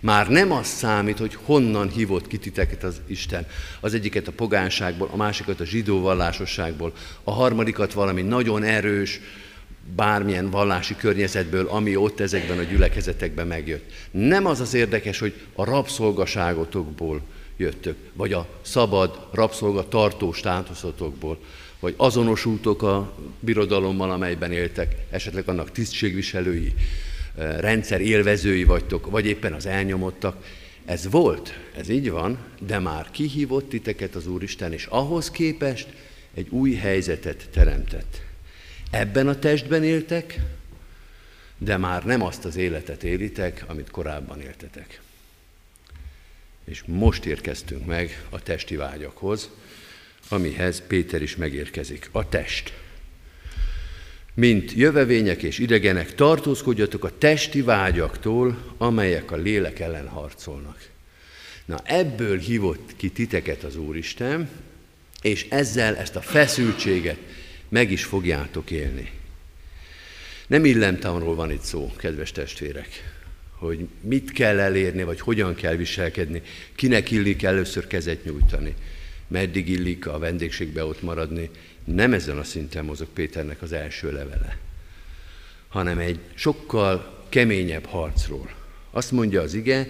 Már 0.00 0.28
nem 0.28 0.52
az 0.52 0.66
számít, 0.66 1.18
hogy 1.18 1.38
honnan 1.44 1.88
hívott 1.88 2.26
ki 2.26 2.38
titeket 2.38 2.84
az 2.84 3.00
Isten. 3.06 3.46
Az 3.80 3.94
egyiket 3.94 4.28
a 4.28 4.32
pogánságból, 4.32 5.08
a 5.12 5.16
másikat 5.16 5.60
a 5.60 5.64
zsidó 5.64 6.00
vallásosságból, 6.00 6.92
a 7.24 7.32
harmadikat 7.32 7.92
valami 7.92 8.22
nagyon 8.22 8.62
erős, 8.62 9.20
bármilyen 9.96 10.50
vallási 10.50 10.96
környezetből, 10.96 11.66
ami 11.66 11.96
ott 11.96 12.20
ezekben 12.20 12.58
a 12.58 12.62
gyülekezetekben 12.62 13.46
megjött. 13.46 13.92
Nem 14.10 14.46
az 14.46 14.60
az 14.60 14.74
érdekes, 14.74 15.18
hogy 15.18 15.34
a 15.54 15.64
rabszolgaságotokból 15.64 17.20
jöttök, 17.56 17.96
vagy 18.12 18.32
a 18.32 18.48
szabad 18.62 19.28
rabszolga 19.32 19.88
tartó 19.88 20.32
státuszotokból, 20.32 21.38
vagy 21.84 21.94
azonosultok 21.96 22.82
a 22.82 23.14
birodalommal, 23.40 24.10
amelyben 24.10 24.52
éltek, 24.52 24.96
esetleg 25.10 25.48
annak 25.48 25.70
tisztségviselői, 25.70 26.74
eh, 27.38 27.56
rendszer 27.60 28.00
élvezői 28.00 28.64
vagytok, 28.64 29.10
vagy 29.10 29.26
éppen 29.26 29.52
az 29.52 29.66
elnyomottak. 29.66 30.44
Ez 30.84 31.10
volt, 31.10 31.58
ez 31.76 31.88
így 31.88 32.10
van, 32.10 32.38
de 32.60 32.78
már 32.78 33.10
kihívott 33.10 33.68
titeket 33.68 34.14
az 34.14 34.26
Úristen, 34.26 34.72
és 34.72 34.86
ahhoz 34.86 35.30
képest 35.30 35.88
egy 36.34 36.46
új 36.50 36.74
helyzetet 36.74 37.48
teremtett. 37.52 38.22
Ebben 38.90 39.28
a 39.28 39.38
testben 39.38 39.84
éltek, 39.84 40.40
de 41.58 41.76
már 41.76 42.04
nem 42.04 42.22
azt 42.22 42.44
az 42.44 42.56
életet 42.56 43.04
élitek, 43.04 43.64
amit 43.66 43.90
korábban 43.90 44.40
éltetek. 44.40 45.00
És 46.64 46.82
most 46.86 47.24
érkeztünk 47.24 47.86
meg 47.86 48.26
a 48.30 48.42
testi 48.42 48.76
vágyakhoz, 48.76 49.50
amihez 50.28 50.82
Péter 50.86 51.22
is 51.22 51.36
megérkezik. 51.36 52.08
A 52.12 52.28
test. 52.28 52.72
Mint 54.34 54.72
jövevények 54.72 55.42
és 55.42 55.58
idegenek, 55.58 56.14
tartózkodjatok 56.14 57.04
a 57.04 57.18
testi 57.18 57.62
vágyaktól, 57.62 58.74
amelyek 58.78 59.30
a 59.30 59.36
lélek 59.36 59.80
ellen 59.80 60.08
harcolnak. 60.08 60.88
Na 61.64 61.80
ebből 61.84 62.38
hívott 62.38 62.96
ki 62.96 63.10
titeket 63.10 63.62
az 63.62 63.76
Úristen, 63.76 64.48
és 65.22 65.46
ezzel 65.48 65.96
ezt 65.96 66.16
a 66.16 66.20
feszültséget 66.20 67.18
meg 67.68 67.90
is 67.90 68.04
fogjátok 68.04 68.70
élni. 68.70 69.10
Nem 70.46 70.64
illemtanról 70.64 71.34
van 71.34 71.50
itt 71.50 71.62
szó, 71.62 71.92
kedves 71.96 72.32
testvérek 72.32 73.14
hogy 73.64 73.88
mit 74.00 74.32
kell 74.32 74.58
elérni, 74.58 75.02
vagy 75.02 75.20
hogyan 75.20 75.54
kell 75.54 75.76
viselkedni, 75.76 76.42
kinek 76.74 77.10
illik 77.10 77.42
először 77.42 77.86
kezet 77.86 78.24
nyújtani, 78.24 78.74
meddig 79.28 79.68
illik 79.68 80.06
a 80.06 80.18
vendégségbe 80.18 80.84
ott 80.84 81.02
maradni. 81.02 81.50
Nem 81.84 82.12
ezen 82.12 82.38
a 82.38 82.44
szinten 82.44 82.84
mozog 82.84 83.08
Péternek 83.08 83.62
az 83.62 83.72
első 83.72 84.12
levele, 84.12 84.58
hanem 85.68 85.98
egy 85.98 86.18
sokkal 86.34 87.24
keményebb 87.28 87.84
harcról. 87.84 88.50
Azt 88.90 89.10
mondja 89.10 89.40
az 89.40 89.54
ige, 89.54 89.88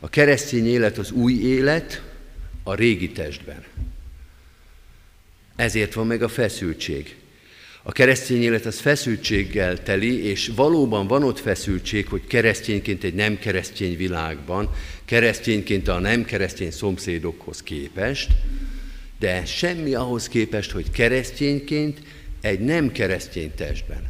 a 0.00 0.08
keresztény 0.08 0.66
élet 0.66 0.98
az 0.98 1.10
új 1.10 1.32
élet 1.32 2.02
a 2.62 2.74
régi 2.74 3.10
testben. 3.10 3.64
Ezért 5.56 5.92
van 5.92 6.06
meg 6.06 6.22
a 6.22 6.28
feszültség. 6.28 7.16
A 7.82 7.92
keresztény 7.92 8.42
élet 8.42 8.66
az 8.66 8.78
feszültséggel 8.78 9.82
teli, 9.82 10.24
és 10.24 10.50
valóban 10.54 11.06
van 11.06 11.22
ott 11.22 11.38
feszültség, 11.38 12.06
hogy 12.06 12.26
keresztényként 12.26 13.04
egy 13.04 13.14
nem 13.14 13.38
keresztény 13.38 13.96
világban, 13.96 14.74
keresztényként 15.04 15.88
a 15.88 15.98
nem 15.98 16.24
keresztény 16.24 16.70
szomszédokhoz 16.70 17.62
képest, 17.62 18.30
de 19.20 19.44
semmi 19.44 19.94
ahhoz 19.94 20.28
képest, 20.28 20.70
hogy 20.70 20.90
keresztényként 20.90 21.98
egy 22.40 22.60
nem 22.60 22.92
keresztény 22.92 23.54
testben, 23.54 24.02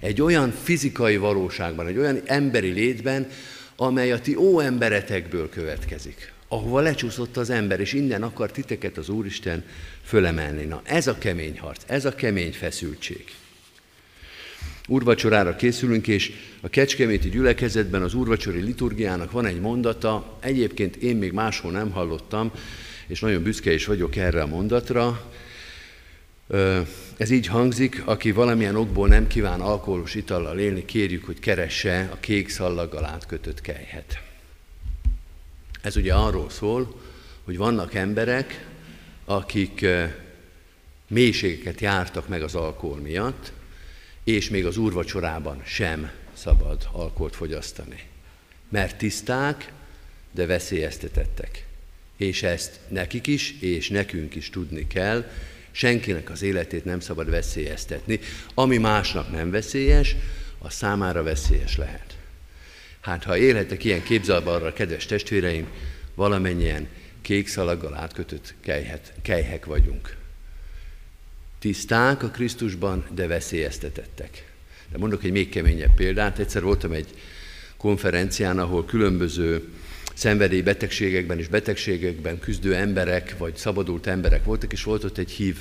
egy 0.00 0.22
olyan 0.22 0.50
fizikai 0.50 1.16
valóságban, 1.16 1.86
egy 1.86 1.98
olyan 1.98 2.20
emberi 2.24 2.70
létben, 2.70 3.28
amely 3.76 4.12
a 4.12 4.20
ti 4.20 4.36
ó 4.36 4.60
emberetekből 4.60 5.48
következik, 5.48 6.32
ahova 6.48 6.80
lecsúszott 6.80 7.36
az 7.36 7.50
ember, 7.50 7.80
és 7.80 7.92
innen 7.92 8.22
akar 8.22 8.50
titeket 8.50 8.96
az 8.96 9.08
Úristen 9.08 9.64
fölemelni. 10.04 10.64
Na, 10.64 10.80
ez 10.84 11.06
a 11.06 11.18
kemény 11.18 11.58
harc, 11.58 11.82
ez 11.86 12.04
a 12.04 12.14
kemény 12.14 12.52
feszültség. 12.52 13.24
Úrvacsorára 14.86 15.56
készülünk, 15.56 16.08
és 16.08 16.32
a 16.60 16.68
Kecskeméti 16.68 17.28
gyülekezetben 17.28 18.02
az 18.02 18.14
úrvacsori 18.14 18.60
liturgiának 18.60 19.30
van 19.30 19.46
egy 19.46 19.60
mondata, 19.60 20.38
egyébként 20.40 20.96
én 20.96 21.16
még 21.16 21.32
máshol 21.32 21.72
nem 21.72 21.90
hallottam, 21.90 22.52
és 23.08 23.20
nagyon 23.20 23.42
büszke 23.42 23.72
is 23.72 23.86
vagyok 23.86 24.16
erre 24.16 24.42
a 24.42 24.46
mondatra. 24.46 25.32
Ez 27.16 27.30
így 27.30 27.46
hangzik, 27.46 28.02
aki 28.04 28.32
valamilyen 28.32 28.76
okból 28.76 29.08
nem 29.08 29.26
kíván 29.26 29.60
alkoholos 29.60 30.14
itallal 30.14 30.58
élni, 30.58 30.84
kérjük, 30.84 31.24
hogy 31.24 31.38
keresse 31.38 32.08
a 32.12 32.16
kék 32.20 32.48
szallaggal 32.48 33.04
átkötött 33.04 33.60
kejhet. 33.60 34.22
Ez 35.82 35.96
ugye 35.96 36.14
arról 36.14 36.50
szól, 36.50 37.00
hogy 37.44 37.56
vannak 37.56 37.94
emberek, 37.94 38.66
akik 39.24 39.86
mélységeket 41.08 41.80
jártak 41.80 42.28
meg 42.28 42.42
az 42.42 42.54
alkohol 42.54 42.98
miatt, 42.98 43.52
és 44.24 44.48
még 44.48 44.66
az 44.66 44.76
úrvacsorában 44.76 45.62
sem 45.64 46.10
szabad 46.32 46.88
alkoholt 46.92 47.36
fogyasztani. 47.36 48.02
Mert 48.68 48.98
tiszták, 48.98 49.72
de 50.30 50.46
veszélyeztetettek. 50.46 51.67
És 52.18 52.42
ezt 52.42 52.78
nekik 52.88 53.26
is, 53.26 53.54
és 53.60 53.88
nekünk 53.88 54.34
is 54.34 54.50
tudni 54.50 54.86
kell, 54.86 55.30
senkinek 55.70 56.30
az 56.30 56.42
életét 56.42 56.84
nem 56.84 57.00
szabad 57.00 57.30
veszélyeztetni. 57.30 58.20
Ami 58.54 58.76
másnak 58.76 59.30
nem 59.30 59.50
veszélyes, 59.50 60.16
a 60.58 60.70
számára 60.70 61.22
veszélyes 61.22 61.76
lehet. 61.76 62.16
Hát 63.00 63.24
ha 63.24 63.36
élhetek 63.36 63.84
ilyen 63.84 64.02
képzelbarra, 64.02 64.72
kedves 64.72 65.06
testvéreim, 65.06 65.66
valamennyien 66.14 66.88
kék 67.22 67.48
szalaggal 67.48 67.94
átkötött 67.94 68.54
kejhet, 68.60 69.12
kejhek 69.22 69.64
vagyunk. 69.64 70.16
Tiszták 71.58 72.22
a 72.22 72.28
Krisztusban, 72.28 73.06
de 73.14 73.26
veszélyeztetettek. 73.26 74.52
De 74.92 74.98
mondok 74.98 75.24
egy 75.24 75.30
még 75.32 75.48
keményebb 75.48 75.94
példát. 75.94 76.38
Egyszer 76.38 76.62
voltam 76.62 76.92
egy 76.92 77.08
konferencián, 77.76 78.58
ahol 78.58 78.84
különböző 78.84 79.68
szenvedélybetegségekben 80.18 81.38
és 81.38 81.48
betegségekben 81.48 82.38
küzdő 82.38 82.74
emberek, 82.74 83.34
vagy 83.36 83.56
szabadult 83.56 84.06
emberek 84.06 84.44
voltak, 84.44 84.72
és 84.72 84.82
volt 84.82 85.04
ott 85.04 85.18
egy 85.18 85.30
hív 85.30 85.56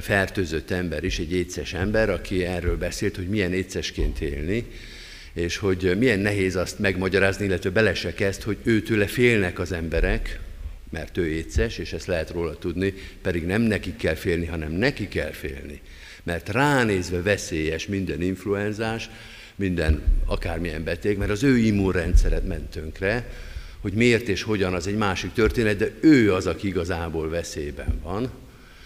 fertőzött 0.00 0.70
ember 0.70 1.04
is, 1.04 1.18
egy 1.18 1.32
éces 1.32 1.74
ember, 1.74 2.10
aki 2.10 2.44
erről 2.44 2.76
beszélt, 2.76 3.16
hogy 3.16 3.28
milyen 3.28 3.52
écesként 3.52 4.20
élni, 4.20 4.66
és 5.32 5.56
hogy 5.56 5.98
milyen 5.98 6.18
nehéz 6.18 6.56
azt 6.56 6.78
megmagyarázni, 6.78 7.44
illetve 7.44 7.70
bele 7.70 7.94
se 7.94 8.14
hogy 8.42 8.56
őtőle 8.62 9.06
félnek 9.06 9.58
az 9.58 9.72
emberek, 9.72 10.40
mert 10.90 11.16
ő 11.16 11.26
éces, 11.26 11.78
és 11.78 11.92
ezt 11.92 12.06
lehet 12.06 12.30
róla 12.30 12.58
tudni, 12.58 12.94
pedig 13.22 13.46
nem 13.46 13.62
neki 13.62 13.96
kell 13.96 14.14
félni, 14.14 14.46
hanem 14.46 14.72
neki 14.72 15.08
kell 15.08 15.30
félni. 15.30 15.80
Mert 16.22 16.48
ránézve 16.48 17.22
veszélyes 17.22 17.86
minden 17.86 18.22
influenzás, 18.22 19.10
minden 19.54 20.02
akármilyen 20.26 20.84
beteg, 20.84 21.16
mert 21.16 21.30
az 21.30 21.42
ő 21.42 21.58
immunrendszered 21.58 22.44
ment 22.44 22.70
tönkre, 22.70 23.26
hogy 23.80 23.92
miért 23.92 24.28
és 24.28 24.42
hogyan, 24.42 24.74
az 24.74 24.86
egy 24.86 24.96
másik 24.96 25.32
történet, 25.32 25.76
de 25.76 25.90
ő 26.00 26.34
az, 26.34 26.46
aki 26.46 26.66
igazából 26.66 27.28
veszélyben 27.28 28.00
van, 28.02 28.30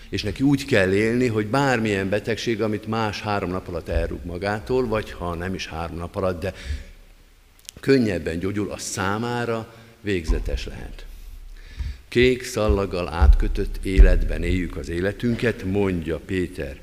és 0.08 0.22
neki 0.22 0.42
úgy 0.42 0.64
kell 0.64 0.92
élni, 0.92 1.26
hogy 1.26 1.46
bármilyen 1.46 2.08
betegség, 2.08 2.62
amit 2.62 2.86
más 2.86 3.20
három 3.20 3.50
nap 3.50 3.68
alatt 3.68 3.88
elrúg 3.88 4.24
magától, 4.24 4.86
vagy 4.86 5.10
ha 5.10 5.34
nem 5.34 5.54
is 5.54 5.66
három 5.66 5.96
nap 5.96 6.16
alatt, 6.16 6.40
de 6.40 6.54
könnyebben 7.80 8.38
gyógyul, 8.38 8.70
a 8.70 8.78
számára 8.78 9.74
végzetes 10.00 10.66
lehet. 10.66 11.04
Kék 12.08 12.44
szallaggal 12.44 13.08
átkötött 13.08 13.78
életben 13.82 14.42
éljük 14.42 14.76
az 14.76 14.88
életünket, 14.88 15.64
mondja 15.64 16.20
Péter 16.26 16.80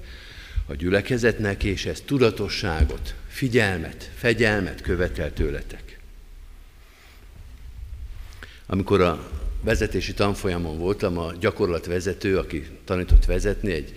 a 0.66 0.76
gyülekezetnek, 0.76 1.64
és 1.64 1.86
ez 1.86 2.02
tudatosságot, 2.06 3.16
figyelmet, 3.28 4.12
fegyelmet 4.16 4.82
követel 4.82 5.34
tőletek. 5.34 5.99
Amikor 8.72 9.02
a 9.02 9.30
vezetési 9.62 10.14
tanfolyamon 10.14 10.78
voltam, 10.78 11.18
a 11.18 11.34
gyakorlatvezető, 11.40 12.38
aki 12.38 12.68
tanított 12.86 13.26
vezetni, 13.26 13.72
egy 13.72 13.94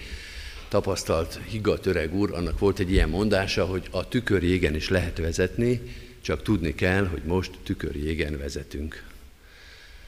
tapasztalt, 0.69 1.41
higgadt 1.49 1.87
öreg 1.87 2.15
úr, 2.15 2.35
annak 2.35 2.59
volt 2.59 2.79
egy 2.79 2.91
ilyen 2.91 3.09
mondása, 3.09 3.65
hogy 3.65 3.89
a 3.91 4.09
tükörjégen 4.09 4.75
is 4.75 4.89
lehet 4.89 5.19
vezetni, 5.19 5.81
csak 6.21 6.43
tudni 6.43 6.75
kell, 6.75 7.07
hogy 7.07 7.23
most 7.25 7.51
tükörjégen 7.63 8.39
vezetünk. 8.39 9.05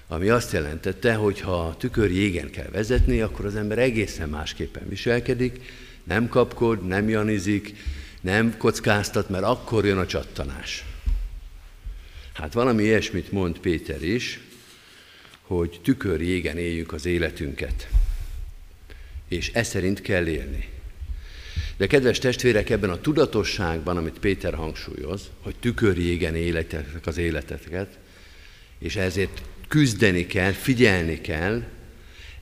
Ami 0.08 0.28
azt 0.28 0.52
jelentette, 0.52 1.14
hogy 1.14 1.40
ha 1.40 1.76
tükörjégen 1.78 2.50
kell 2.50 2.70
vezetni, 2.70 3.20
akkor 3.20 3.44
az 3.44 3.56
ember 3.56 3.78
egészen 3.78 4.28
másképpen 4.28 4.88
viselkedik, 4.88 5.60
nem 6.04 6.28
kapkod, 6.28 6.86
nem 6.86 7.08
janizik, 7.08 7.76
nem 8.20 8.56
kockáztat, 8.56 9.28
mert 9.28 9.44
akkor 9.44 9.84
jön 9.84 9.98
a 9.98 10.06
csattanás. 10.06 10.84
Hát 12.32 12.52
valami 12.52 12.82
ilyesmit 12.82 13.32
mond 13.32 13.58
Péter 13.58 14.02
is, 14.02 14.40
hogy 15.46 15.80
tükörjégen 15.82 16.58
éljük 16.58 16.92
az 16.92 17.06
életünket. 17.06 17.88
És 19.28 19.50
ez 19.52 19.68
szerint 19.68 20.00
kell 20.00 20.26
élni. 20.26 20.68
De 21.76 21.86
kedves 21.86 22.18
testvérek, 22.18 22.70
ebben 22.70 22.90
a 22.90 23.00
tudatosságban, 23.00 23.96
amit 23.96 24.18
Péter 24.18 24.54
hangsúlyoz, 24.54 25.30
hogy 25.40 25.54
tükörjégen 25.60 26.36
életek 26.36 27.06
az 27.06 27.18
életeteket, 27.18 27.98
és 28.78 28.96
ezért 28.96 29.42
küzdeni 29.68 30.26
kell, 30.26 30.52
figyelni 30.52 31.20
kell, 31.20 31.62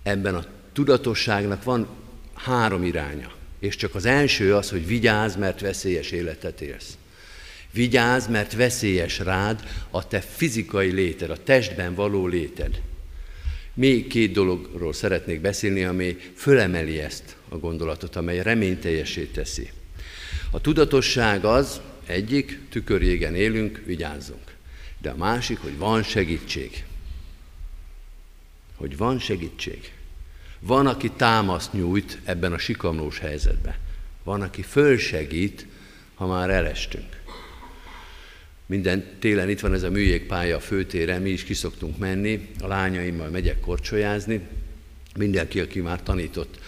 ebben 0.02 0.34
a 0.34 0.46
tudatosságnak 0.72 1.64
van 1.64 1.88
három 2.34 2.84
iránya. 2.84 3.32
És 3.58 3.76
csak 3.76 3.94
az 3.94 4.04
első 4.04 4.54
az, 4.54 4.70
hogy 4.70 4.86
vigyázz, 4.86 5.36
mert 5.36 5.60
veszélyes 5.60 6.10
életet 6.10 6.60
élsz. 6.60 6.96
Vigyázz, 7.70 8.26
mert 8.26 8.54
veszélyes 8.54 9.18
rád 9.18 9.68
a 9.90 10.08
te 10.08 10.20
fizikai 10.20 10.90
léted, 10.90 11.30
a 11.30 11.42
testben 11.42 11.94
való 11.94 12.26
léted. 12.26 12.80
Még 13.74 14.06
két 14.06 14.32
dologról 14.32 14.92
szeretnék 14.92 15.40
beszélni, 15.40 15.84
ami 15.84 16.16
fölemeli 16.34 16.98
ezt 16.98 17.36
a 17.48 17.56
gondolatot, 17.56 18.16
amely 18.16 18.42
reményteljesé 18.42 19.24
teszi. 19.24 19.70
A 20.50 20.60
tudatosság 20.60 21.44
az, 21.44 21.80
egyik, 22.06 22.60
tükörjégen 22.70 23.34
élünk, 23.34 23.82
vigyázzunk. 23.84 24.56
De 24.98 25.10
a 25.10 25.16
másik, 25.16 25.58
hogy 25.58 25.78
van 25.78 26.02
segítség. 26.02 26.84
Hogy 28.76 28.96
van 28.96 29.18
segítség. 29.18 29.92
Van, 30.60 30.86
aki 30.86 31.10
támaszt 31.10 31.72
nyújt 31.72 32.18
ebben 32.24 32.52
a 32.52 32.58
sikamlós 32.58 33.18
helyzetben. 33.18 33.74
Van, 34.22 34.42
aki 34.42 34.62
fölsegít, 34.62 35.66
ha 36.14 36.26
már 36.26 36.50
elestünk. 36.50 37.21
Minden 38.72 39.04
télen 39.18 39.48
itt 39.48 39.60
van 39.60 39.74
ez 39.74 39.82
a 39.82 39.90
műjégpálya 39.90 40.56
a 40.56 40.60
főtéren, 40.60 41.22
mi 41.22 41.30
is 41.30 41.44
kiszoktunk 41.44 41.98
menni, 41.98 42.48
a 42.60 42.66
lányaimmal 42.66 43.28
megyek 43.28 43.60
korcsolyázni. 43.60 44.40
Mindenki, 45.16 45.60
aki 45.60 45.80
már 45.80 46.02
tanított 46.02 46.58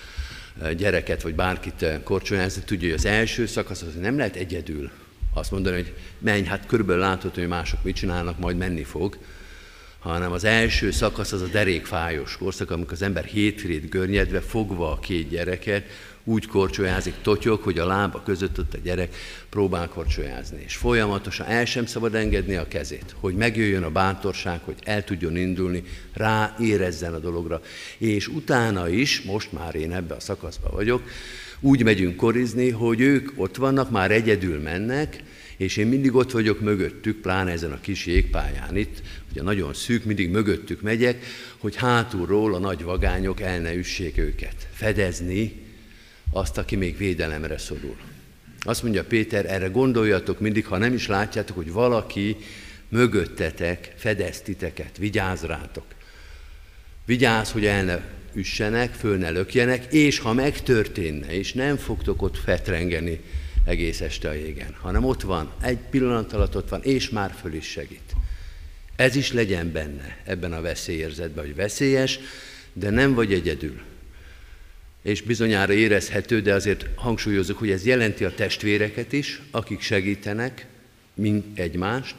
eh, 0.62 0.72
gyereket 0.72 1.22
vagy 1.22 1.34
bárkit 1.34 1.82
eh, 1.82 2.00
korcsolyázni, 2.02 2.62
tudja, 2.64 2.88
hogy 2.88 2.96
az 2.96 3.04
első 3.04 3.46
szakasz 3.46 3.82
az 3.82 3.94
nem 4.00 4.16
lehet 4.16 4.36
egyedül 4.36 4.90
azt 5.34 5.50
mondani, 5.50 5.76
hogy 5.76 5.92
menj, 6.18 6.44
hát 6.44 6.66
körülbelül 6.66 7.02
látod, 7.02 7.34
hogy 7.34 7.48
mások 7.48 7.82
mit 7.82 7.96
csinálnak, 7.96 8.38
majd 8.38 8.56
menni 8.56 8.82
fog, 8.82 9.18
hanem 9.98 10.32
az 10.32 10.44
első 10.44 10.90
szakasz 10.90 11.32
az 11.32 11.42
a 11.42 11.46
derékfájos 11.46 12.36
korszak, 12.36 12.70
amikor 12.70 12.92
az 12.92 13.02
ember 13.02 13.24
hétrét 13.24 13.88
görnyedve, 13.88 14.40
fogva 14.40 14.92
a 14.92 14.98
két 14.98 15.28
gyereket, 15.28 15.84
úgy 16.24 16.46
korcsolyázik, 16.46 17.14
totyog, 17.22 17.62
hogy 17.62 17.78
a 17.78 17.86
lába 17.86 18.22
között 18.22 18.58
ott 18.58 18.74
a 18.74 18.78
gyerek 18.82 19.16
próbál 19.48 19.88
korcsolyázni. 19.88 20.62
És 20.64 20.76
folyamatosan 20.76 21.46
el 21.46 21.64
sem 21.64 21.86
szabad 21.86 22.14
engedni 22.14 22.54
a 22.54 22.68
kezét, 22.68 23.14
hogy 23.20 23.34
megjöjjön 23.34 23.82
a 23.82 23.90
bántorság, 23.90 24.60
hogy 24.64 24.76
el 24.84 25.04
tudjon 25.04 25.36
indulni, 25.36 25.82
rá 26.12 26.56
érezzen 26.60 27.14
a 27.14 27.18
dologra. 27.18 27.60
És 27.98 28.28
utána 28.28 28.88
is, 28.88 29.22
most 29.22 29.52
már 29.52 29.74
én 29.74 29.92
ebbe 29.92 30.14
a 30.14 30.20
szakaszban 30.20 30.72
vagyok, 30.74 31.02
úgy 31.60 31.82
megyünk 31.82 32.16
korizni, 32.16 32.70
hogy 32.70 33.00
ők 33.00 33.30
ott 33.36 33.56
vannak, 33.56 33.90
már 33.90 34.10
egyedül 34.10 34.60
mennek, 34.60 35.22
és 35.56 35.76
én 35.76 35.86
mindig 35.86 36.14
ott 36.14 36.30
vagyok 36.30 36.60
mögöttük, 36.60 37.20
pláne 37.20 37.50
ezen 37.50 37.72
a 37.72 37.80
kis 37.80 38.06
jégpályán 38.06 38.76
itt, 38.76 39.02
ugye 39.30 39.42
nagyon 39.42 39.74
szűk, 39.74 40.04
mindig 40.04 40.30
mögöttük 40.30 40.80
megyek, 40.80 41.24
hogy 41.58 41.76
hátulról 41.76 42.54
a 42.54 42.58
nagy 42.58 42.82
vagányok 42.82 43.40
el 43.40 43.60
ne 43.60 43.74
üssék 43.74 44.18
őket. 44.18 44.68
Fedezni 44.72 45.63
azt, 46.34 46.58
aki 46.58 46.76
még 46.76 46.96
védelemre 46.96 47.58
szorul. 47.58 47.96
Azt 48.60 48.82
mondja 48.82 49.04
Péter, 49.04 49.46
erre 49.46 49.66
gondoljatok 49.66 50.40
mindig, 50.40 50.66
ha 50.66 50.78
nem 50.78 50.94
is 50.94 51.06
látjátok, 51.06 51.56
hogy 51.56 51.72
valaki 51.72 52.36
mögöttetek 52.88 53.92
fedez 53.96 54.40
titeket, 54.40 54.96
vigyáz 54.98 55.42
rátok. 55.42 55.84
Vigyázz, 57.04 57.50
hogy 57.50 57.66
el 57.66 57.84
ne 57.84 58.00
üssenek, 58.32 58.92
föl 58.92 59.16
ne 59.16 59.30
lökjenek, 59.30 59.92
és 59.92 60.18
ha 60.18 60.32
megtörténne, 60.32 61.32
és 61.32 61.52
nem 61.52 61.76
fogtok 61.76 62.22
ott 62.22 62.38
fetrengeni 62.38 63.20
egész 63.64 64.00
este 64.00 64.28
a 64.28 64.32
jégen, 64.32 64.74
hanem 64.80 65.04
ott 65.04 65.22
van, 65.22 65.52
egy 65.62 65.78
pillanat 65.90 66.32
alatt 66.32 66.56
ott 66.56 66.68
van, 66.68 66.82
és 66.82 67.10
már 67.10 67.34
föl 67.40 67.54
is 67.54 67.66
segít. 67.66 68.14
Ez 68.96 69.16
is 69.16 69.32
legyen 69.32 69.72
benne 69.72 70.18
ebben 70.24 70.52
a 70.52 70.60
veszélyérzetben, 70.60 71.44
hogy 71.44 71.54
veszélyes, 71.54 72.18
de 72.72 72.90
nem 72.90 73.14
vagy 73.14 73.32
egyedül 73.32 73.80
és 75.04 75.22
bizonyára 75.22 75.72
érezhető, 75.72 76.40
de 76.40 76.54
azért 76.54 76.86
hangsúlyozok, 76.94 77.58
hogy 77.58 77.70
ez 77.70 77.86
jelenti 77.86 78.24
a 78.24 78.34
testvéreket 78.34 79.12
is, 79.12 79.42
akik 79.50 79.80
segítenek 79.80 80.66
mint 81.14 81.58
egymást, 81.58 82.14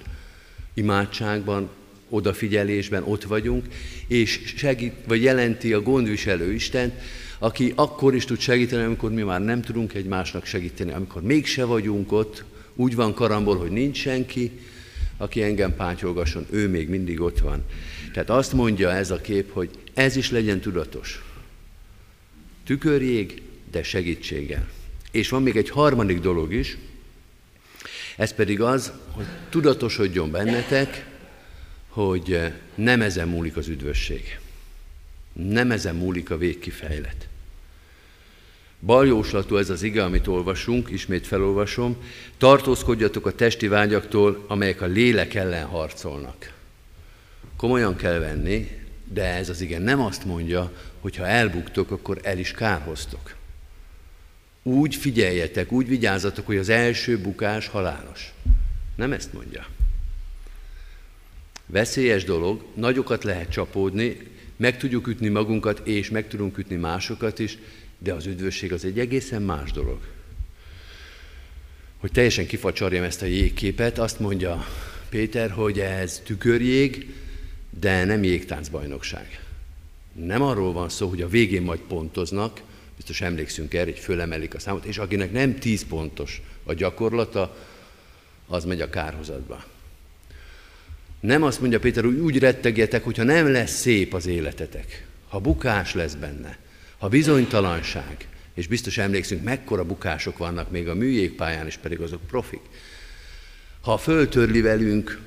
imádságban, 0.73 1.69
odafigyelésben 2.09 3.03
ott 3.03 3.23
vagyunk, 3.23 3.65
és 4.07 4.53
segít, 4.57 4.93
vagy 5.07 5.23
jelenti 5.23 5.73
a 5.73 5.81
gondviselő 5.81 6.53
Isten, 6.53 6.93
aki 7.39 7.73
akkor 7.75 8.15
is 8.15 8.25
tud 8.25 8.39
segíteni, 8.39 8.83
amikor 8.83 9.11
mi 9.11 9.21
már 9.21 9.43
nem 9.43 9.61
tudunk 9.61 9.93
egymásnak 9.93 10.45
segíteni, 10.45 10.91
amikor 10.91 11.21
mégse 11.21 11.63
vagyunk 11.63 12.11
ott, 12.11 12.43
úgy 12.75 12.95
van 12.95 13.13
karambol, 13.13 13.57
hogy 13.57 13.71
nincs 13.71 13.97
senki, 13.97 14.51
aki 15.17 15.43
engem 15.43 15.75
pátyolgasson, 15.75 16.45
ő 16.49 16.69
még 16.69 16.89
mindig 16.89 17.21
ott 17.21 17.39
van. 17.39 17.63
Tehát 18.13 18.29
azt 18.29 18.53
mondja 18.53 18.91
ez 18.91 19.11
a 19.11 19.21
kép, 19.21 19.51
hogy 19.51 19.69
ez 19.93 20.15
is 20.15 20.31
legyen 20.31 20.59
tudatos. 20.59 21.23
Tükörjég, 22.65 23.41
de 23.71 23.83
segítséggel. 23.83 24.67
És 25.11 25.29
van 25.29 25.43
még 25.43 25.55
egy 25.55 25.69
harmadik 25.69 26.19
dolog 26.19 26.53
is, 26.53 26.77
ez 28.17 28.33
pedig 28.33 28.61
az, 28.61 28.91
hogy 29.11 29.25
tudatosodjon 29.49 30.31
bennetek, 30.31 31.05
hogy 31.89 32.39
nem 32.75 33.01
ezen 33.01 33.27
múlik 33.27 33.57
az 33.57 33.67
üdvösség. 33.67 34.39
Nem 35.33 35.71
ezen 35.71 35.95
múlik 35.95 36.29
a 36.29 36.37
végkifejlet. 36.37 37.27
Baljóslatú 38.79 39.57
ez 39.57 39.69
az 39.69 39.83
ige, 39.83 40.03
amit 40.03 40.27
olvasunk, 40.27 40.89
ismét 40.89 41.27
felolvasom. 41.27 41.97
Tartózkodjatok 42.37 43.25
a 43.25 43.35
testi 43.35 43.67
vágyaktól, 43.67 44.45
amelyek 44.47 44.81
a 44.81 44.85
lélek 44.85 45.33
ellen 45.33 45.65
harcolnak. 45.65 46.53
Komolyan 47.57 47.95
kell 47.95 48.19
venni, 48.19 48.69
de 49.03 49.23
ez 49.23 49.49
az 49.49 49.61
ige 49.61 49.79
nem 49.79 50.01
azt 50.01 50.25
mondja, 50.25 50.71
hogy 51.05 51.15
ha 51.15 51.27
elbuktok, 51.27 51.91
akkor 51.91 52.19
el 52.23 52.39
is 52.39 52.51
kárhoztok. 52.51 53.35
Úgy 54.63 54.95
figyeljetek, 54.95 55.71
úgy 55.71 55.87
vigyázzatok, 55.87 56.45
hogy 56.45 56.57
az 56.57 56.69
első 56.69 57.17
bukás 57.17 57.67
halálos. 57.67 58.33
Nem 58.95 59.11
ezt 59.11 59.33
mondja. 59.33 59.67
Veszélyes 61.65 62.23
dolog, 62.23 62.65
nagyokat 62.75 63.23
lehet 63.23 63.49
csapódni, 63.49 64.17
meg 64.55 64.77
tudjuk 64.77 65.07
ütni 65.07 65.27
magunkat, 65.27 65.87
és 65.87 66.09
meg 66.09 66.27
tudunk 66.27 66.57
ütni 66.57 66.75
másokat 66.75 67.39
is, 67.39 67.57
de 67.97 68.13
az 68.13 68.25
üdvösség 68.25 68.73
az 68.73 68.85
egy 68.85 68.99
egészen 68.99 69.41
más 69.41 69.71
dolog. 69.71 69.99
Hogy 71.97 72.11
teljesen 72.11 72.47
kifacsarjam 72.47 73.03
ezt 73.03 73.21
a 73.21 73.25
jégképet, 73.25 73.97
azt 73.97 74.19
mondja 74.19 74.67
Péter, 75.09 75.51
hogy 75.51 75.79
ez 75.79 76.21
tükörjég, 76.25 77.15
de 77.79 78.03
nem 78.03 78.23
jégtáncbajnokság. 78.23 79.44
Nem 80.23 80.41
arról 80.41 80.73
van 80.73 80.89
szó, 80.89 81.07
hogy 81.07 81.21
a 81.21 81.27
végén 81.27 81.61
majd 81.61 81.79
pontoznak, 81.79 82.61
biztos 82.95 83.21
emlékszünk 83.21 83.73
erre, 83.73 83.91
hogy 83.91 83.99
fölemelik 83.99 84.53
a 84.53 84.59
számot, 84.59 84.85
és 84.85 84.97
akinek 84.97 85.31
nem 85.31 85.59
10 85.59 85.85
pontos 85.85 86.41
a 86.63 86.73
gyakorlata, 86.73 87.57
az 88.47 88.65
megy 88.65 88.81
a 88.81 88.89
kárhozatba. 88.89 89.63
Nem 91.19 91.43
azt 91.43 91.59
mondja 91.59 91.79
Péter, 91.79 92.03
hogy 92.03 92.19
úgy 92.19 92.39
rettegjetek, 92.39 93.03
hogyha 93.03 93.23
nem 93.23 93.51
lesz 93.51 93.79
szép 93.79 94.13
az 94.13 94.25
életetek, 94.25 95.07
ha 95.27 95.39
bukás 95.39 95.93
lesz 95.93 96.13
benne, 96.13 96.57
ha 96.97 97.07
bizonytalanság, 97.07 98.27
és 98.53 98.67
biztos 98.67 98.97
emlékszünk, 98.97 99.43
mekkora 99.43 99.85
bukások 99.85 100.37
vannak 100.37 100.71
még 100.71 100.87
a 100.87 100.95
műjégpályán 100.95 101.67
is, 101.67 101.77
pedig 101.77 101.99
azok 101.99 102.27
profik. 102.27 102.61
Ha 103.81 103.97
föltörli 103.97 104.61
velünk 104.61 105.21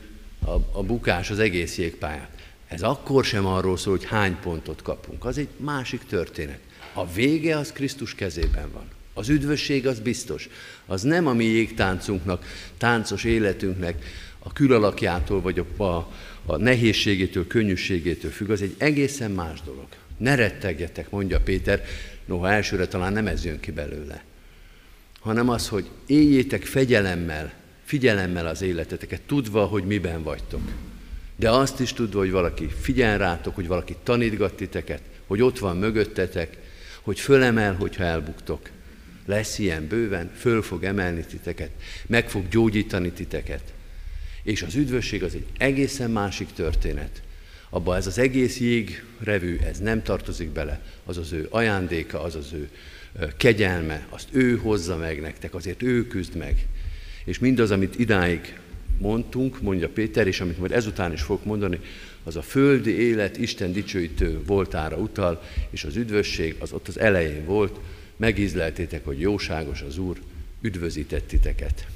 a, 0.45 0.79
a 0.79 0.83
bukás 0.83 1.31
az 1.31 1.39
egész 1.39 1.79
jégpályát, 1.79 2.31
Ez 2.69 2.83
akkor 2.83 3.25
sem 3.25 3.47
arról 3.47 3.77
szól, 3.77 3.97
hogy 3.97 4.05
hány 4.05 4.37
pontot 4.41 4.83
kapunk. 4.83 5.25
Az 5.25 5.39
egy 5.39 5.49
másik 5.57 6.05
történet. 6.05 6.61
A 6.93 7.13
vége 7.13 7.57
az 7.57 7.73
Krisztus 7.73 8.15
kezében 8.15 8.73
van. 8.73 8.89
Az 9.15 9.29
üdvösség 9.29 9.87
az 9.87 10.01
biztos. 10.01 10.49
Az 10.87 11.03
nem 11.03 11.27
a 11.27 11.33
mi 11.33 11.45
jégtáncunknak, 11.45 12.45
táncos 12.79 13.25
életünknek 13.25 14.05
a 14.39 14.53
külalakjától, 14.53 15.41
vagy 15.41 15.59
a, 15.59 15.83
a, 15.83 16.13
a 16.47 16.57
nehézségétől, 16.57 17.47
könnyűségétől 17.47 18.31
függ. 18.31 18.51
Az 18.51 18.63
egy 18.63 18.75
egészen 18.79 19.31
más 19.31 19.63
dolog. 19.63 19.87
Ne 20.17 20.35
rettegjetek, 20.35 21.11
mondja 21.11 21.41
Péter, 21.41 21.85
noha 22.25 22.51
elsőre 22.51 22.87
talán 22.87 23.13
nem 23.13 23.27
ez 23.27 23.45
jön 23.45 23.61
ki 23.61 23.71
belőle, 23.71 24.25
hanem 25.21 25.49
az, 25.49 25.69
hogy 25.69 25.89
éljétek 26.07 26.65
fegyelemmel, 26.65 27.53
figyelemmel 27.85 28.47
az 28.47 28.63
életeteket, 28.63 29.21
tudva, 29.21 29.65
hogy 29.65 29.85
miben 29.85 30.23
vagytok. 30.23 30.61
De 31.39 31.51
azt 31.51 31.81
is 31.81 31.93
tudva, 31.93 32.19
hogy 32.19 32.31
valaki 32.31 32.69
figyel 32.81 33.19
rátok, 33.19 33.55
hogy 33.55 33.67
valaki 33.67 33.97
tanítgat 34.03 34.55
titeket, 34.55 35.03
hogy 35.27 35.43
ott 35.43 35.59
van 35.59 35.77
mögöttetek, 35.77 36.57
hogy 37.03 37.21
fölemel, 37.21 37.75
hogyha 37.75 38.05
elbuktok. 38.05 38.69
Lesz 39.27 39.59
ilyen 39.59 39.87
bőven, 39.87 40.31
föl 40.37 40.63
fog 40.63 40.85
emelni 40.85 41.25
titeket, 41.25 41.71
meg 42.07 42.31
fog 42.31 42.49
gyógyítani 42.49 43.11
titeket. 43.11 43.73
És 44.43 44.63
az 44.63 44.75
üdvösség 44.75 45.23
az 45.23 45.35
egy 45.35 45.47
egészen 45.59 46.11
másik 46.11 46.53
történet. 46.53 47.23
Abba 47.71 47.97
ez 47.97 48.07
az 48.07 48.19
egész 48.19 48.59
jég 48.59 49.05
revű, 49.19 49.59
ez 49.59 49.79
nem 49.79 50.03
tartozik 50.03 50.49
bele, 50.49 50.81
az 51.05 51.17
az 51.17 51.33
ő 51.33 51.47
ajándéka, 51.51 52.23
az 52.23 52.35
az 52.35 52.53
ő 52.53 52.69
kegyelme, 53.37 54.07
azt 54.09 54.29
ő 54.33 54.57
hozza 54.57 54.97
meg 54.97 55.21
nektek, 55.21 55.55
azért 55.55 55.83
ő 55.83 56.07
küzd 56.07 56.37
meg. 56.37 56.67
És 57.25 57.39
mindaz, 57.39 57.71
amit 57.71 57.99
idáig 57.99 58.59
mondtunk, 58.99 59.61
mondja 59.61 59.89
Péter, 59.89 60.27
és 60.27 60.41
amit 60.41 60.59
majd 60.59 60.73
ezután 60.73 61.13
is 61.13 61.23
fog 61.23 61.41
mondani, 61.43 61.81
az 62.25 62.37
a 62.37 62.43
földi 62.43 62.91
élet 62.91 63.37
Isten 63.37 63.73
dicsőítő 63.73 64.41
voltára 64.47 64.97
utal, 64.97 65.43
és 65.71 65.85
az 65.85 65.97
üdvösség 65.97 66.57
az 66.59 66.73
ott 66.73 66.89
az 66.89 66.99
elején 66.99 67.45
volt, 67.45 67.79
megízleltétek, 68.17 69.05
hogy 69.05 69.21
jóságos 69.21 69.81
az 69.81 69.99
Úr, 69.99 70.17
üdvözített 70.61 71.27
titeket. 71.27 71.87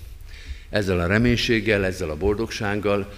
Ezzel 0.70 1.00
a 1.00 1.06
reménységgel, 1.06 1.84
ezzel 1.84 2.10
a 2.10 2.16
boldogsággal, 2.16 3.12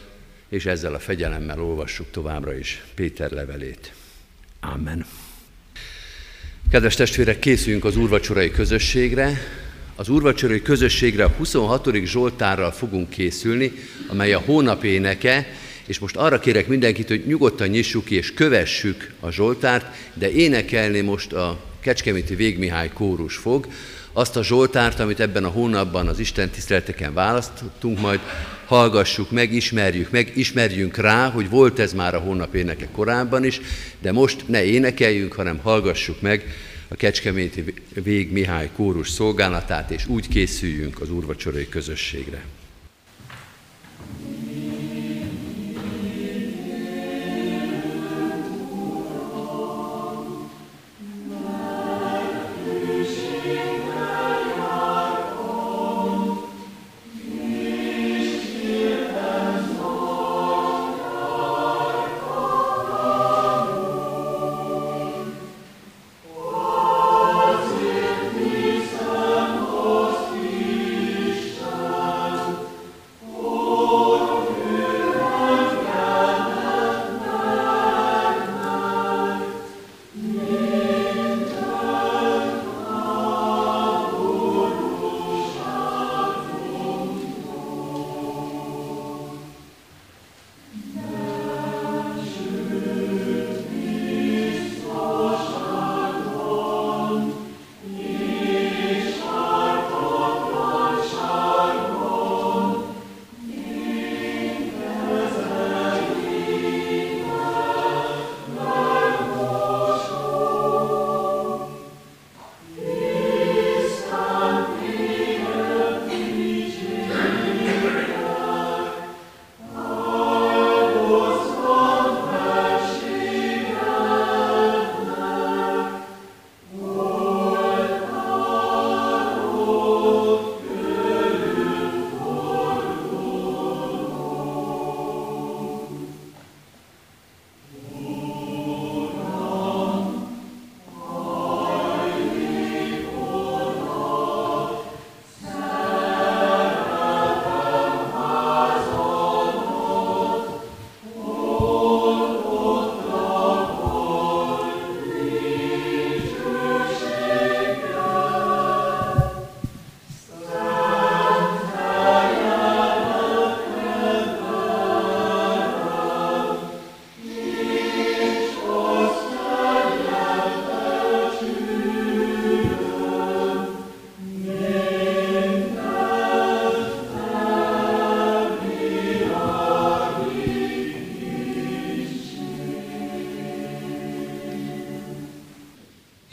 és 0.49 0.67
ezzel 0.67 0.95
a 0.95 0.99
fegyelemmel 0.99 1.63
olvassuk 1.63 2.11
továbbra 2.11 2.59
is 2.59 2.85
Péter 2.95 3.31
levelét. 3.31 3.93
Amen. 4.61 5.07
Kedves 6.71 6.95
testvérek, 6.95 7.39
készüljünk 7.39 7.85
az 7.85 7.97
úrvacsorai 7.97 8.51
közösségre. 8.51 9.39
Az 9.97 10.09
úrvacsorai 10.09 10.63
közösségre 10.63 11.25
a 11.25 11.29
26. 11.29 11.89
Zsoltárral 12.05 12.71
fogunk 12.71 13.11
készülni, 13.11 13.73
amely 14.07 14.33
a 14.33 14.43
hónap 14.45 14.85
éneke, 14.85 15.47
és 15.87 15.99
most 15.99 16.17
arra 16.17 16.39
kérek 16.39 16.67
mindenkit, 16.67 17.09
hogy 17.09 17.27
nyugodtan 17.27 17.69
nyissuk 17.69 18.05
ki 18.05 18.15
és 18.15 18.35
kövessük 18.35 19.13
a 19.21 19.31
Zsoltárt, 19.31 19.97
de 20.15 20.31
énekelni 20.31 21.01
most 21.01 21.33
a 21.33 21.61
Kecskeméti 21.81 22.35
Végmihály 22.35 22.91
kórus 22.95 23.37
fog, 23.37 23.67
azt 24.13 24.37
a 24.37 24.45
Zsoltárt, 24.45 25.01
amit 25.01 25.21
ebben 25.21 25.45
a 25.45 25.49
hónapban 25.49 26.09
az 26.09 26.19
Isten 26.19 26.51
tiszteleteken 26.51 27.15
választottunk, 27.15 28.01
majd 28.01 28.21
hallgassuk 28.67 29.31
meg, 29.31 29.53
ismerjük 29.53 30.11
meg, 30.11 30.33
ismerjünk 30.35 30.97
rá, 30.97 31.31
hogy 31.31 31.51
volt 31.51 31.79
ez 31.79 31.93
már 31.93 32.15
a 32.15 32.19
hónap 32.19 32.55
éneke 32.55 32.89
korábban 32.93 33.45
is, 33.45 33.61
de 34.01 34.13
most 34.13 34.45
ne 34.47 34.65
énekeljünk, 34.65 35.33
hanem 35.33 35.59
hallgassuk 35.59 36.21
meg 36.21 36.45
a 36.95 36.97
Kecskeméti 36.97 37.65
Vég 38.03 38.33
Mihály 38.33 38.71
kórus 38.77 39.11
szolgálatát, 39.11 39.91
és 39.91 40.07
úgy 40.07 40.29
készüljünk 40.29 41.01
az 41.01 41.11
úrvacsorai 41.11 41.69
közösségre. 41.69 42.45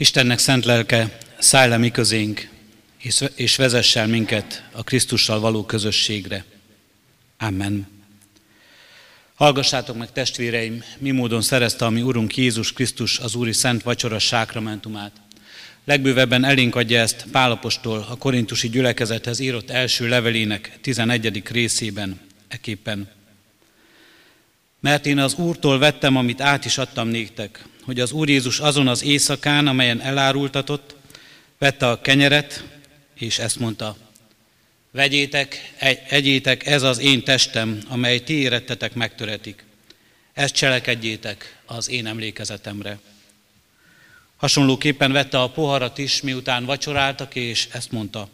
Istennek 0.02 0.38
szent 0.38 0.64
lelke, 0.64 1.18
szállj 1.38 1.68
le 1.68 1.76
mi 1.76 1.90
közénk, 1.90 2.48
és 3.34 3.56
vezess 3.56 3.96
el 3.96 4.06
minket 4.06 4.68
a 4.72 4.82
Krisztussal 4.82 5.40
való 5.40 5.64
közösségre. 5.64 6.44
Amen. 7.38 7.88
Hallgassátok 9.34 9.96
meg, 9.96 10.12
testvéreim, 10.12 10.82
mi 10.98 11.10
módon 11.10 11.42
szerezte 11.42 11.84
a 11.84 11.90
mi 11.90 12.00
Urunk 12.00 12.36
Jézus 12.36 12.72
Krisztus 12.72 13.18
az 13.18 13.34
Úri 13.34 13.52
Szent 13.52 13.82
Vacsora 13.82 14.18
sákramentumát. 14.18 15.12
Legbővebben 15.84 16.44
elénk 16.44 16.76
adja 16.76 17.00
ezt 17.00 17.26
Pálapostól 17.32 18.06
a 18.10 18.16
korintusi 18.16 18.68
gyülekezethez 18.68 19.38
írott 19.38 19.70
első 19.70 20.08
levelének 20.08 20.78
11. 20.80 21.42
részében, 21.50 22.20
eképpen. 22.48 23.10
Mert 24.80 25.06
én 25.06 25.18
az 25.18 25.34
Úrtól 25.34 25.78
vettem, 25.78 26.16
amit 26.16 26.40
át 26.40 26.64
is 26.64 26.78
adtam 26.78 27.08
néktek, 27.08 27.64
hogy 27.84 28.00
az 28.00 28.12
Úr 28.12 28.28
Jézus 28.28 28.60
azon 28.60 28.88
az 28.88 29.02
éjszakán, 29.02 29.66
amelyen 29.66 30.00
elárultatott, 30.00 30.94
vette 31.58 31.88
a 31.88 32.00
kenyeret, 32.00 32.64
és 33.14 33.38
ezt 33.38 33.58
mondta, 33.58 33.96
vegyétek, 34.90 35.72
egyétek, 36.08 36.66
ez 36.66 36.82
az 36.82 36.98
én 36.98 37.24
testem, 37.24 37.78
amely 37.88 38.18
ti 38.18 38.34
érettetek 38.34 38.94
megtöretik. 38.94 39.64
Ezt 40.32 40.54
cselekedjétek 40.54 41.58
az 41.66 41.88
én 41.88 42.06
emlékezetemre. 42.06 42.98
Hasonlóképpen 44.36 45.12
vette 45.12 45.40
a 45.40 45.50
poharat 45.50 45.98
is, 45.98 46.20
miután 46.20 46.64
vacsoráltak, 46.64 47.34
és 47.34 47.68
ezt 47.72 47.92
mondta. 47.92 48.28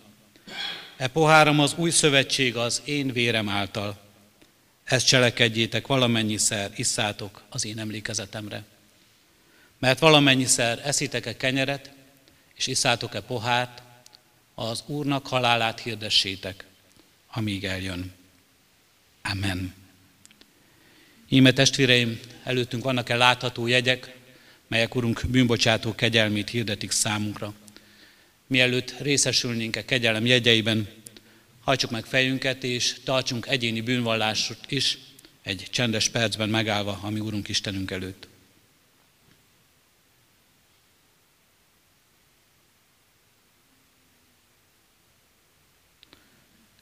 E 0.96 1.06
poháram 1.06 1.60
az 1.60 1.74
új 1.76 1.90
szövetség 1.90 2.56
az 2.56 2.82
én 2.84 3.12
vérem 3.12 3.48
által. 3.48 3.98
Ezt 4.84 5.06
cselekedjétek 5.06 5.86
valamennyiszer, 5.86 6.70
isszátok 6.76 7.42
az 7.48 7.66
én 7.66 7.78
emlékezetemre. 7.78 8.64
Mert 9.78 9.98
valamennyiszer 9.98 10.80
eszitek-e 10.84 11.36
kenyeret, 11.36 11.92
és 12.54 12.66
isszátok-e 12.66 13.20
pohárt, 13.20 13.82
az 14.54 14.82
Úrnak 14.86 15.26
halálát 15.26 15.80
hirdessétek, 15.80 16.66
amíg 17.32 17.64
eljön. 17.64 18.12
Amen. 19.22 19.74
Íme 21.28 21.52
testvéreim, 21.52 22.20
előttünk 22.44 22.84
vannak-e 22.84 23.16
látható 23.16 23.66
jegyek, 23.66 24.16
melyek 24.66 24.94
Urunk 24.94 25.22
bűnbocsátó 25.28 25.94
kegyelmét 25.94 26.48
hirdetik 26.48 26.90
számunkra. 26.90 27.54
Mielőtt 28.46 28.98
részesülnénk-e 28.98 29.84
kegyelem 29.84 30.26
jegyeiben, 30.26 30.88
hajtsuk 31.60 31.90
meg 31.90 32.04
fejünket, 32.04 32.64
és 32.64 32.96
tartsunk 33.04 33.46
egyéni 33.46 33.80
bűnvallásot 33.80 34.70
is, 34.70 34.98
egy 35.42 35.66
csendes 35.70 36.08
percben 36.08 36.48
megállva, 36.48 36.98
ami 37.02 37.20
Úrunk 37.20 37.48
Istenünk 37.48 37.90
előtt. 37.90 38.27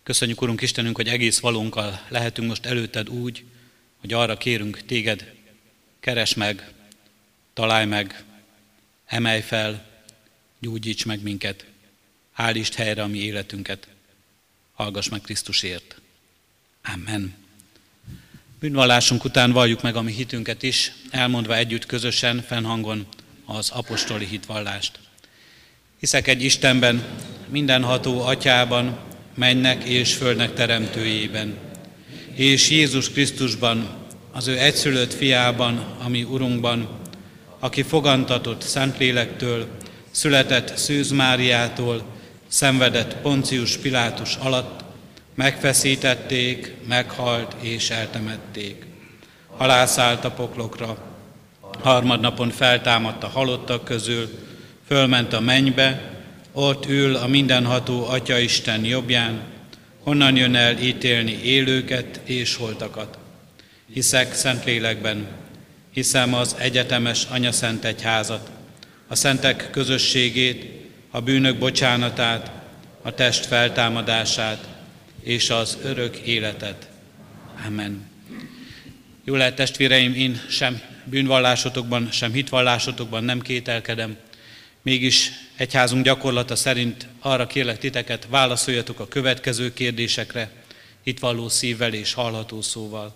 Köszönjük, 0.06 0.42
Urunk 0.42 0.60
Istenünk, 0.60 0.96
hogy 0.96 1.08
egész 1.08 1.38
valónkkal 1.38 2.00
lehetünk 2.08 2.48
most 2.48 2.66
előtted 2.66 3.08
úgy, 3.08 3.44
hogy 4.00 4.12
arra 4.12 4.36
kérünk 4.36 4.84
téged, 4.86 5.32
keres 6.00 6.34
meg, 6.34 6.72
találj 7.52 7.86
meg, 7.86 8.24
emelj 9.06 9.40
fel, 9.40 9.86
gyógyíts 10.58 11.04
meg 11.04 11.22
minket, 11.22 11.64
állítsd 12.32 12.74
helyre 12.74 13.02
a 13.02 13.06
mi 13.06 13.18
életünket, 13.18 13.88
hallgass 14.74 15.08
meg 15.08 15.20
Krisztusért. 15.20 16.00
Amen. 16.94 17.34
Bűnvallásunk 18.60 19.24
után 19.24 19.52
valljuk 19.52 19.82
meg 19.82 19.96
a 19.96 20.02
mi 20.02 20.12
hitünket 20.12 20.62
is, 20.62 20.92
elmondva 21.10 21.56
együtt 21.56 21.86
közösen, 21.86 22.42
fennhangon 22.42 23.06
az 23.44 23.70
apostoli 23.70 24.26
hitvallást. 24.26 24.98
Hiszek 25.98 26.28
egy 26.28 26.42
Istenben, 26.42 27.04
mindenható 27.48 28.20
atyában, 28.20 29.05
mennek 29.36 29.84
és 29.84 30.14
földnek 30.14 30.54
teremtőjében, 30.54 31.56
és 32.34 32.70
Jézus 32.70 33.10
Krisztusban, 33.10 33.88
az 34.32 34.46
ő 34.46 34.58
egyszülött 34.58 35.14
fiában, 35.14 35.96
ami 36.04 36.22
Urunkban, 36.22 36.88
aki 37.58 37.82
fogantatott 37.82 38.62
Szentlélektől, 38.62 39.66
született 40.10 40.76
Szűz 40.76 41.10
Máriától, 41.10 42.02
szenvedett 42.48 43.16
Poncius 43.16 43.76
Pilátus 43.76 44.36
alatt, 44.36 44.84
megfeszítették, 45.34 46.72
meghalt 46.88 47.56
és 47.60 47.90
eltemették. 47.90 48.84
Halászállt 49.56 50.24
a 50.24 50.30
poklokra, 50.30 50.98
harmadnapon 51.82 52.50
feltámadt 52.50 53.22
a 53.22 53.28
halottak 53.28 53.84
közül, 53.84 54.28
fölment 54.86 55.32
a 55.32 55.40
mennybe, 55.40 56.15
ott 56.58 56.86
ül 56.86 57.16
a 57.16 57.26
mindenható 57.26 58.06
Atya 58.06 58.38
Isten 58.38 58.84
jobbján, 58.84 59.40
honnan 60.02 60.36
jön 60.36 60.54
el 60.54 60.78
ítélni 60.78 61.40
élőket 61.42 62.20
és 62.24 62.54
holtakat. 62.54 63.18
Hiszek 63.92 64.34
Szentlélekben, 64.34 65.26
hiszem 65.92 66.34
az 66.34 66.56
egyetemes 66.58 67.24
Anyaszent 67.30 67.84
Egyházat, 67.84 68.50
a 69.06 69.14
szentek 69.14 69.70
közösségét, 69.70 70.64
a 71.10 71.20
bűnök 71.20 71.58
bocsánatát, 71.58 72.50
a 73.02 73.14
test 73.14 73.46
feltámadását 73.46 74.68
és 75.22 75.50
az 75.50 75.78
örök 75.82 76.16
életet. 76.16 76.88
Amen. 77.66 78.10
Jó 79.24 79.34
lehet 79.34 79.54
testvéreim, 79.54 80.14
én 80.14 80.40
sem 80.48 80.80
bűnvallásotokban, 81.04 82.08
sem 82.10 82.32
hitvallásotokban 82.32 83.24
nem 83.24 83.40
kételkedem, 83.40 84.16
mégis 84.86 85.30
egyházunk 85.56 86.04
gyakorlata 86.04 86.56
szerint 86.56 87.06
arra 87.20 87.46
kérlek 87.46 87.78
titeket, 87.78 88.26
válaszoljatok 88.30 89.00
a 89.00 89.08
következő 89.08 89.72
kérdésekre, 89.72 90.50
hitvalló 91.02 91.48
szívvel 91.48 91.92
és 91.92 92.12
hallható 92.12 92.60
szóval. 92.62 93.14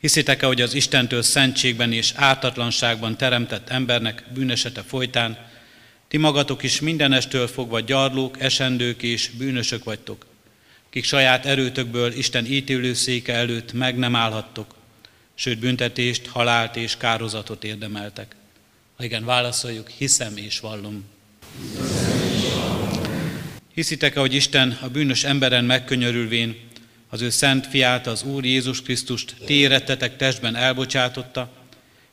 Hiszitek-e, 0.00 0.46
hogy 0.46 0.60
az 0.60 0.74
Istentől 0.74 1.22
szentségben 1.22 1.92
és 1.92 2.12
ártatlanságban 2.14 3.16
teremtett 3.16 3.68
embernek 3.68 4.24
bűnesete 4.34 4.82
folytán 4.82 5.50
ti 6.08 6.16
magatok 6.16 6.62
is 6.62 6.80
mindenestől 6.80 7.46
fogva 7.46 7.80
gyarlók, 7.80 8.40
esendők 8.40 9.02
és 9.02 9.30
bűnösök 9.30 9.84
vagytok, 9.84 10.26
kik 10.90 11.04
saját 11.04 11.46
erőtökből 11.46 12.12
Isten 12.12 12.46
ítélőszéke 12.46 13.32
előtt 13.32 13.72
meg 13.72 13.96
nem 13.96 14.14
állhattok, 14.14 14.74
sőt 15.34 15.58
büntetést, 15.58 16.26
halált 16.26 16.76
és 16.76 16.96
kározatot 16.96 17.64
érdemeltek. 17.64 18.34
Ha 18.96 19.04
igen, 19.04 19.24
válaszoljuk, 19.24 19.88
hiszem 19.88 20.36
és 20.36 20.60
vallom. 20.60 21.04
Hiszitek-e, 23.74 24.20
hogy 24.20 24.34
Isten 24.34 24.78
a 24.82 24.88
bűnös 24.88 25.24
emberen 25.24 25.64
megkönyörülvén 25.64 26.56
az 27.08 27.20
ő 27.20 27.30
szent 27.30 27.66
fiát, 27.66 28.06
az 28.06 28.22
Úr 28.22 28.44
Jézus 28.44 28.82
Krisztust 28.82 29.36
ti 29.44 29.68
testben 30.16 30.56
elbocsátotta, 30.56 31.50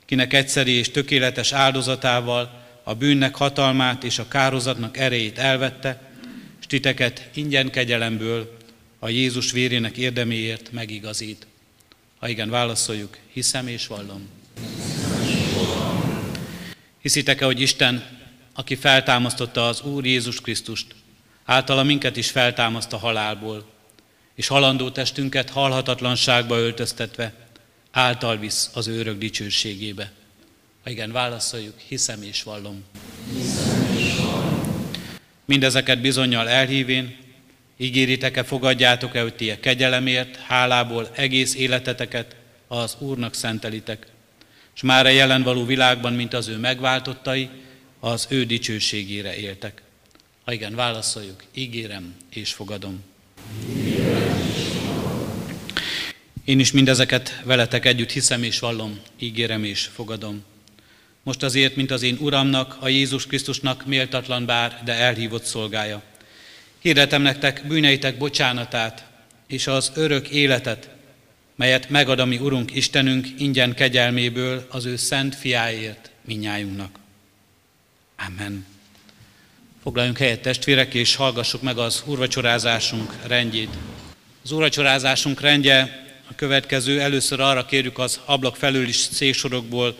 kinek 0.06 0.34
egyszeri 0.34 0.72
és 0.72 0.92
tökéletes 0.92 1.52
áldozatával 1.52 2.62
a 2.84 2.94
bűnnek 2.94 3.36
hatalmát 3.36 4.04
és 4.04 4.20
a 4.20 4.28
kározatnak 4.28 4.98
erejét 4.98 5.38
elvette, 5.38 6.02
és 6.60 6.66
titeket 6.66 7.30
ingyen 7.34 7.70
kegyelemből 7.70 8.58
a 9.00 9.10
Jézus 9.10 9.52
vérének 9.52 9.98
érdeméért 9.98 10.72
megigazít. 10.72 11.48
Ha 12.20 12.30
igen, 12.30 12.50
válaszoljuk, 12.50 13.18
hiszem 13.34 13.68
és 13.68 13.88
vallom. 13.88 14.30
Hiszitek-e, 17.02 17.46
hogy 17.46 17.62
Isten, 17.62 18.20
aki 18.54 18.76
feltámasztotta 18.76 19.68
az 19.68 19.82
Úr 19.82 20.06
Jézus 20.06 20.42
Krisztust, 20.42 20.86
általa 21.46 21.84
minket 21.84 22.18
is 22.18 22.30
feltámaszt 22.30 22.94
a 22.94 22.98
halálból, 22.98 23.66
és 24.36 24.48
halandó 24.48 24.90
testünket 24.90 25.50
halhatatlanságba 25.50 26.58
öltöztetve, 26.58 27.34
által 27.92 28.38
visz 28.38 28.70
az 28.74 28.88
őrök 28.88 29.18
dicsőségébe. 29.18 30.12
Ha 30.84 30.90
igen, 30.90 31.12
válaszoljuk, 31.12 31.80
hiszem 31.88 32.24
és 32.24 32.44
vallom. 32.44 32.84
Hiszem 33.34 33.96
és 33.98 34.16
vallom. 34.16 34.86
Mindezeket 35.46 36.02
bizonyal 36.02 36.50
elhívén, 36.50 37.18
ígéritek-e, 37.78 38.44
fogadjátok-e, 38.44 39.22
hogy 39.22 39.36
ti 39.36 39.52
a 39.52 39.60
kegyelemért, 39.60 40.36
hálából 40.36 41.10
egész 41.16 41.56
életeteket 41.56 42.36
az 42.68 42.96
Úrnak 43.00 43.34
szentelitek, 43.34 44.08
és 44.76 44.82
már 44.82 45.06
a 45.06 45.10
jelen 45.10 45.44
való 45.44 45.66
világban, 45.66 46.14
mint 46.14 46.34
az 46.34 46.48
ő 46.48 46.58
megváltottai, 46.58 47.50
az 48.00 48.28
ő 48.30 48.46
dicsőségére 48.46 49.36
éltek. 49.36 49.82
Ha 50.46 50.54
igen, 50.54 50.76
válaszoljuk, 50.76 51.44
ígérem 51.54 52.16
és 52.30 52.54
fogadom. 52.54 53.04
Én 56.46 56.60
is 56.60 56.72
mindezeket 56.72 57.42
veletek 57.44 57.86
együtt 57.86 58.12
hiszem 58.12 58.44
és 58.44 58.60
vallom, 58.60 59.00
ígérem 59.20 59.64
és 59.64 59.90
fogadom. 59.94 60.44
Most 61.24 61.44
azért, 61.44 61.76
mint 61.76 61.92
az 61.92 62.02
én 62.02 62.18
Uramnak, 62.20 62.78
a 62.80 62.88
Jézus 62.88 63.26
Krisztusnak 63.26 63.86
méltatlan 63.86 64.46
bár, 64.46 64.82
de 64.86 64.94
elhívott 64.94 65.44
szolgája. 65.44 66.02
Hirdetem 66.80 67.22
nektek 67.22 67.68
bűneitek 67.68 68.18
bocsánatát 68.18 69.06
és 69.48 69.68
az 69.68 69.92
örök 69.96 70.30
életet, 70.30 70.90
melyet 71.62 71.90
megad 71.90 72.20
a 72.20 72.26
mi 72.26 72.38
Urunk 72.38 72.76
Istenünk 72.76 73.28
ingyen 73.38 73.74
kegyelméből 73.74 74.66
az 74.70 74.86
ő 74.86 74.96
szent 74.96 75.36
fiáért 75.36 76.12
minnyájunknak. 76.26 77.00
Amen. 78.28 78.66
Foglaljunk 79.84 80.18
helyet 80.18 80.42
testvérek, 80.42 80.94
és 80.94 81.16
hallgassuk 81.16 81.62
meg 81.62 81.78
az 81.78 82.04
úrvacsorázásunk 82.06 83.14
rendjét. 83.28 83.70
Az 84.44 84.52
úrvacsorázásunk 84.52 85.42
rendje 85.42 86.06
a 86.30 86.36
következő. 86.36 87.02
Először 87.02 87.40
arra 87.40 87.66
kérjük 87.66 88.00
az 88.00 88.20
ablak 88.26 88.56
felül 88.56 88.88
is 88.88 88.96
széksorokból, 88.96 89.98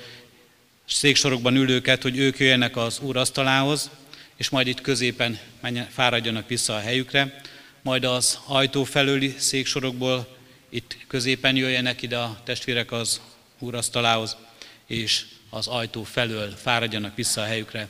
széksorokban 0.88 1.56
ülőket, 1.56 2.02
hogy 2.02 2.18
ők 2.18 2.40
jöjjenek 2.40 2.78
az 2.78 3.00
úr 3.00 3.18
asztalához, 3.18 3.90
és 4.36 4.50
majd 4.50 4.68
itt 4.68 4.82
középen 4.82 5.40
menjen, 5.60 5.88
fáradjanak 5.92 6.48
vissza 6.48 6.74
a 6.74 6.80
helyükre. 6.80 7.42
Majd 7.82 8.04
az 8.04 8.40
ajtó 8.46 8.84
felüli 8.84 9.36
széksorokból 9.38 10.40
itt 10.74 10.98
középen 11.08 11.56
jöjjenek 11.56 12.02
ide 12.02 12.18
a 12.18 12.42
testvérek 12.44 12.92
az 12.92 13.22
úrasztalához, 13.60 14.38
és 14.88 15.26
az 15.50 15.68
ajtó 15.68 16.04
felől 16.04 16.52
fáradjanak 16.62 17.16
vissza 17.16 17.42
a 17.42 17.46
helyükre. 17.46 17.88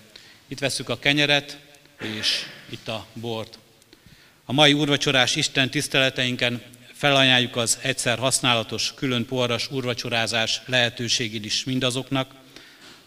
Itt 0.48 0.60
veszük 0.60 0.90
a 0.90 1.00
kenyeret, 1.00 1.58
és 2.18 2.46
itt 2.70 2.88
a 2.88 3.06
bort. 3.14 3.60
A 4.46 4.54
mai 4.54 4.74
úrvacsorás 4.74 5.36
Isten 5.36 5.70
tiszteleteinken 5.70 6.62
Felajánljuk 7.02 7.56
az 7.56 7.78
egyszer 7.82 8.18
használatos, 8.18 8.94
külön 8.94 9.26
poharas 9.26 9.72
urvacsorázás 9.72 10.62
lehetőségét 10.66 11.46
is 11.46 11.64
mindazoknak, 11.64 12.34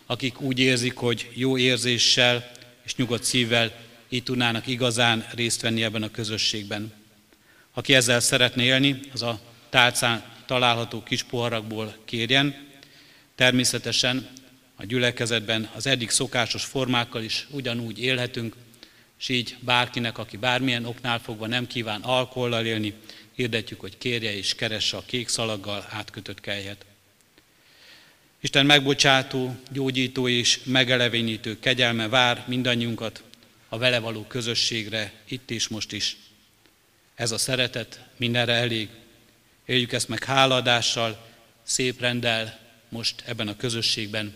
akik 0.07 0.41
úgy 0.41 0.59
érzik, 0.59 0.97
hogy 0.97 1.31
jó 1.35 1.59
érzéssel 1.59 2.51
és 2.85 2.97
nyugodt 2.97 3.25
szívvel 3.25 3.73
így 4.09 4.23
tudnának 4.23 4.67
igazán 4.67 5.27
részt 5.35 5.61
venni 5.61 5.83
ebben 5.83 6.03
a 6.03 6.11
közösségben. 6.11 6.93
Aki 7.73 7.95
ezzel 7.95 8.21
szeretne 8.21 8.63
élni, 8.63 9.01
az 9.13 9.23
a 9.23 9.41
tálcán 9.75 10.25
található 10.47 11.03
kis 11.03 11.23
poharakból 11.23 11.97
kérjen. 12.05 12.69
Természetesen 13.35 14.31
a 14.77 14.85
gyülekezetben 14.85 15.71
az 15.75 15.87
eddig 15.87 16.11
szokásos 16.11 16.65
formákkal 16.65 17.23
is 17.23 17.47
ugyanúgy 17.51 18.03
élhetünk, 18.03 18.57
és 19.19 19.29
így 19.29 19.57
bárkinek, 19.61 20.19
aki 20.19 20.37
bármilyen 20.37 20.85
oknál 20.85 21.19
fogva 21.19 21.47
nem 21.47 21.67
kíván 21.67 22.01
alkohollal 22.01 22.65
élni, 22.65 22.95
hirdetjük, 23.33 23.81
hogy 23.81 23.99
kérje 23.99 24.37
és 24.37 24.55
keresse 24.55 24.97
a 24.97 25.05
kék 25.07 25.29
szalaggal 25.29 25.87
átkötött 25.91 26.41
kelyhet. 26.41 26.85
Isten 28.41 28.67
megbocsátó, 28.67 29.57
gyógyító 29.71 30.29
és 30.29 30.61
megelevenítő 30.65 31.59
kegyelme 31.59 32.09
vár 32.09 32.45
mindannyiunkat 32.47 33.23
a 33.69 33.79
vele 33.79 33.99
való 33.99 34.25
közösségre, 34.25 35.13
itt 35.25 35.51
és 35.51 35.69
most 35.69 35.93
is. 35.93 36.17
Ez 37.15 37.31
a 37.31 37.39
szeretet 37.39 38.01
mindenre 38.17 38.53
elég. 38.53 38.89
Éljük 39.67 39.93
ezt 39.93 40.09
meg 40.09 40.25
háladással, 40.25 41.27
szép 41.63 42.01
rendel 42.01 42.59
most 42.89 43.23
ebben 43.27 43.49
a 43.49 43.57
közösségben. 43.57 44.35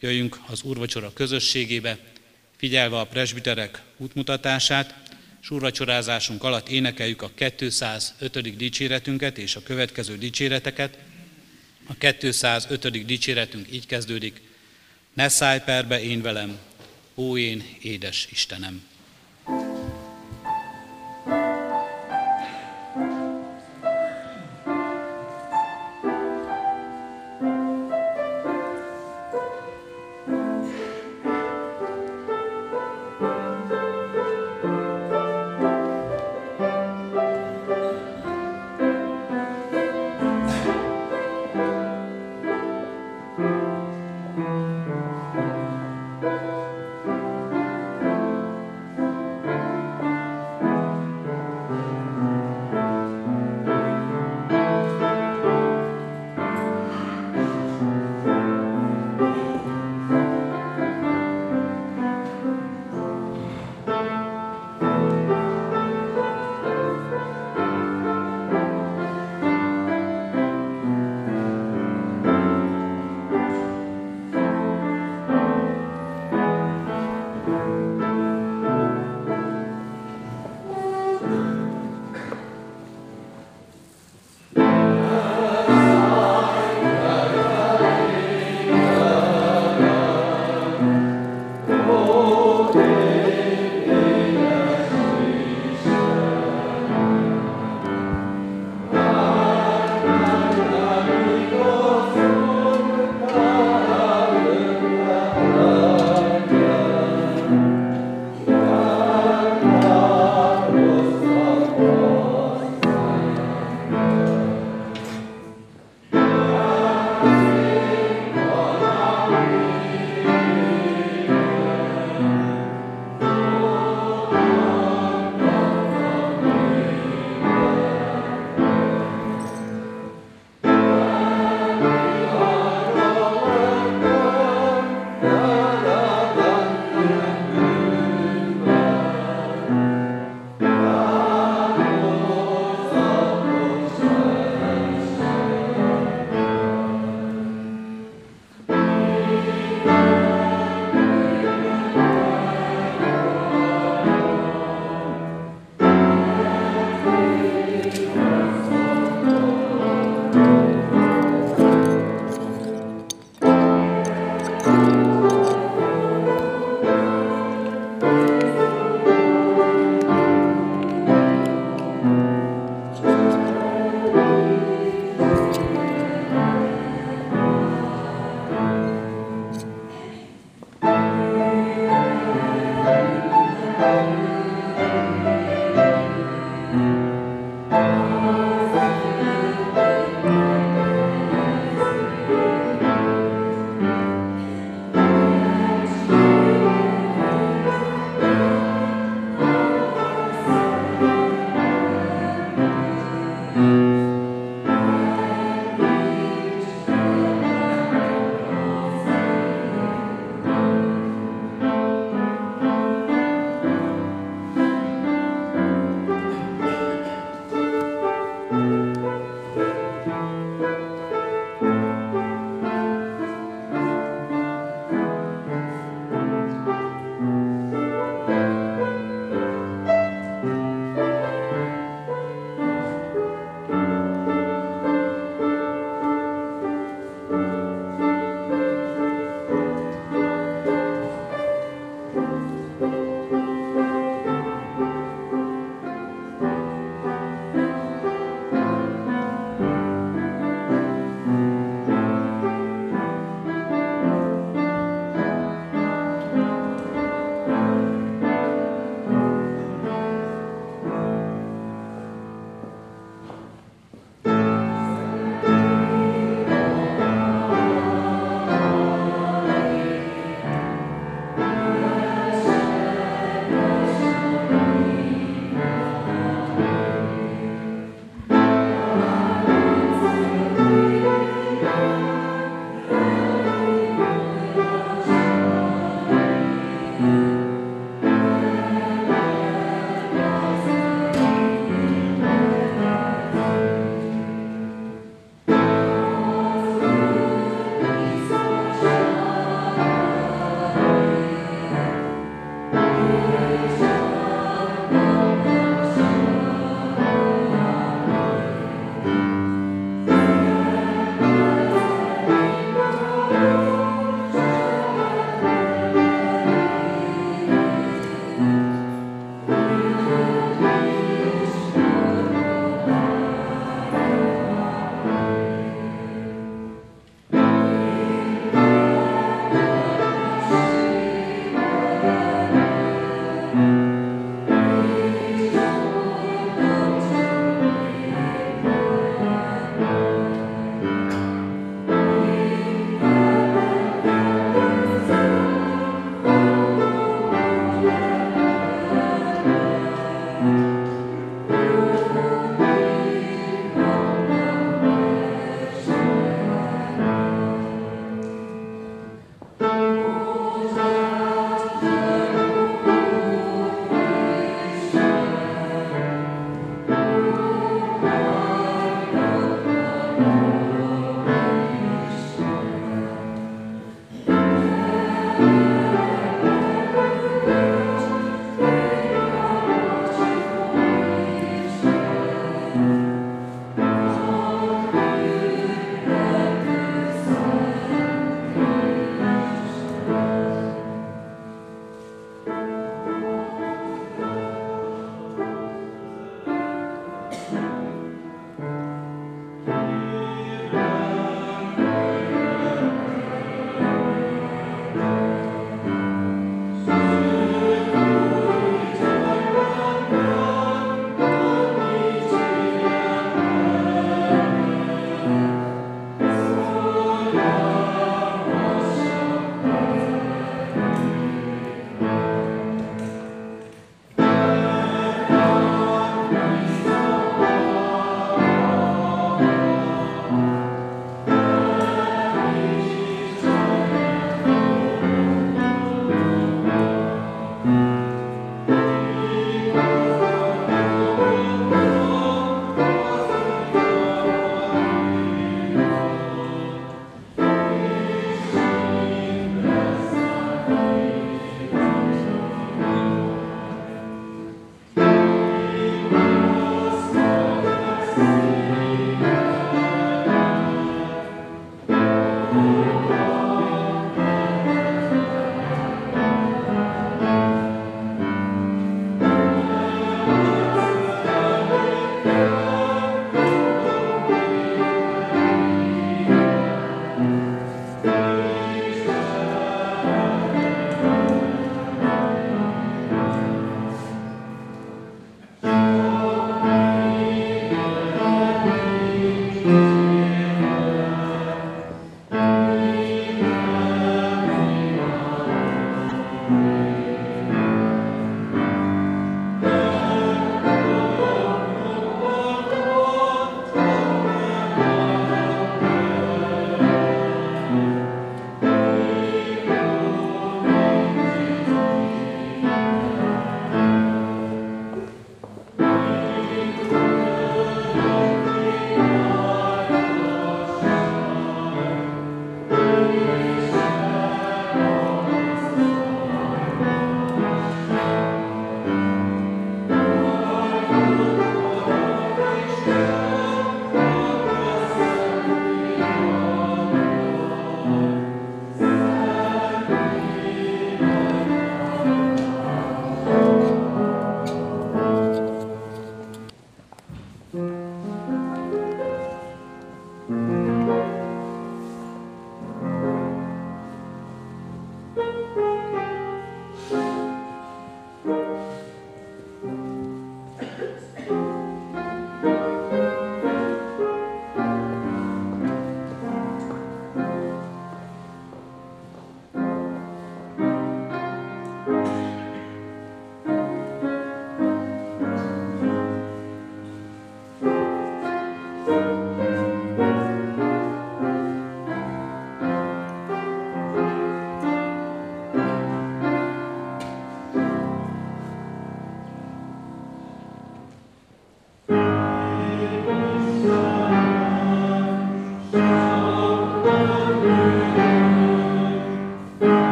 Jöjjünk 0.00 0.38
az 0.46 0.62
úrvacsora 0.62 1.12
közösségébe, 1.12 1.98
figyelve 2.56 2.98
a 2.98 3.06
presbiterek 3.06 3.82
útmutatását, 3.96 4.94
és 5.42 5.50
úrvacsorázásunk 5.50 6.44
alatt 6.44 6.68
énekeljük 6.68 7.22
a 7.22 7.30
205. 7.34 8.56
dicséretünket 8.56 9.38
és 9.38 9.56
a 9.56 9.62
következő 9.62 10.18
dicséreteket. 10.18 10.98
A 11.86 11.94
205. 11.94 13.04
dicséretünk 13.06 13.72
így 13.72 13.86
kezdődik. 13.86 14.40
Ne 15.12 15.28
szállj 15.28 15.60
perbe 15.60 16.02
én 16.02 16.22
velem, 16.22 16.58
ó 17.14 17.36
én 17.36 17.64
édes 17.82 18.28
Istenem! 18.30 18.87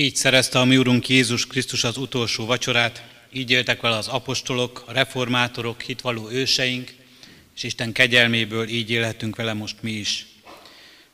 Így 0.00 0.16
szerezte 0.16 0.58
a 0.58 0.64
mi 0.64 0.76
Urunk 0.76 1.08
Jézus 1.08 1.46
Krisztus 1.46 1.84
az 1.84 1.96
utolsó 1.96 2.46
vacsorát, 2.46 3.02
így 3.32 3.50
éltek 3.50 3.80
vele 3.80 3.96
az 3.96 4.08
apostolok, 4.08 4.84
a 4.86 4.92
reformátorok, 4.92 5.80
hitvalló 5.80 6.30
őseink, 6.30 6.94
és 7.56 7.62
Isten 7.62 7.92
kegyelméből 7.92 8.68
így 8.68 8.90
élhetünk 8.90 9.36
vele 9.36 9.52
most 9.52 9.76
mi 9.80 9.90
is. 9.90 10.26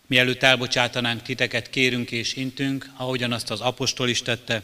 Mielőtt 0.07 0.43
elbocsátanánk 0.43 1.22
titeket, 1.22 1.70
kérünk 1.70 2.11
és 2.11 2.37
intünk, 2.37 2.91
ahogyan 2.97 3.32
azt 3.32 3.51
az 3.51 3.61
apostol 3.61 4.09
is 4.09 4.22
tette, 4.22 4.62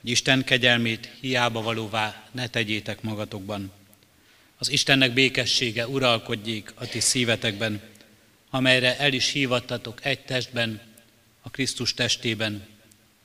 hogy 0.00 0.10
Isten 0.10 0.44
kegyelmét 0.44 1.10
hiába 1.20 1.62
valóvá 1.62 2.28
ne 2.32 2.48
tegyétek 2.48 3.02
magatokban. 3.02 3.72
Az 4.58 4.70
Istennek 4.70 5.12
békessége 5.12 5.88
uralkodjék 5.88 6.72
a 6.74 6.86
ti 6.86 7.00
szívetekben, 7.00 7.80
amelyre 8.50 8.98
el 8.98 9.12
is 9.12 9.30
hívattatok 9.30 10.04
egy 10.04 10.20
testben, 10.20 10.80
a 11.42 11.50
Krisztus 11.50 11.94
testében, 11.94 12.78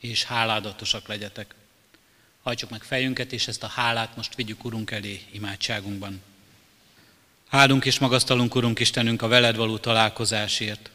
és 0.10 0.24
háládatosak 0.24 1.08
legyetek. 1.08 1.56
Hajtsuk 2.44 2.70
meg 2.70 2.84
fejünket, 2.84 3.32
és 3.34 3.48
ezt 3.48 3.64
a 3.64 3.68
hálát 3.68 4.16
most 4.16 4.36
vigyük 4.36 4.64
Urunk 4.64 4.92
elé 4.92 5.22
imádságunkban. 5.32 6.22
Áldunk 7.50 7.86
és 7.86 8.00
magasztalunk, 8.00 8.56
Urunk 8.56 8.80
Istenünk, 8.80 9.22
a 9.22 9.28
veled 9.28 9.56
való 9.56 9.78
találkozásért. 9.78 10.90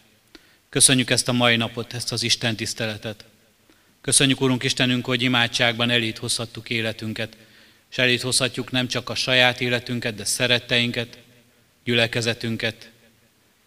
Köszönjük 0.69 1.11
ezt 1.11 1.29
a 1.29 1.33
mai 1.33 1.57
napot, 1.57 1.93
ezt 1.93 2.13
az 2.13 2.23
Isten 2.23 2.57
tiszteletet. 2.57 3.25
Köszönjük, 4.01 4.41
Urunk 4.41 4.63
Istenünk, 4.63 5.05
hogy 5.05 5.23
imádságban 5.23 5.91
elét 5.91 6.19
hozhattuk 6.19 6.71
életünket, 6.71 7.37
és 7.91 7.99
elét 7.99 8.23
hozhatjuk 8.23 8.71
nem 8.71 8.89
csak 8.89 9.09
a 9.09 9.15
saját 9.15 9.61
életünket, 9.61 10.15
de 10.15 10.25
szeretteinket, 10.25 11.19
gyülekezetünket, 11.85 12.91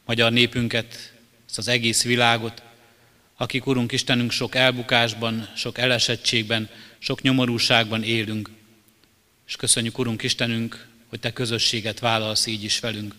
magyar 0.05 0.31
népünket, 0.31 1.13
ezt 1.47 1.57
az 1.57 1.67
egész 1.67 2.03
világot, 2.03 2.61
akik, 3.37 3.65
Urunk 3.65 3.91
Istenünk, 3.91 4.31
sok 4.31 4.55
elbukásban, 4.55 5.49
sok 5.55 5.77
elesettségben, 5.77 6.69
sok 6.99 7.21
nyomorúságban 7.21 8.03
élünk. 8.03 8.49
És 9.47 9.55
köszönjük, 9.55 9.97
Urunk 9.97 10.23
Istenünk, 10.23 10.87
hogy 11.07 11.19
Te 11.19 11.33
közösséget 11.33 11.99
vállalsz 11.99 12.45
így 12.45 12.63
is 12.63 12.79
velünk. 12.79 13.15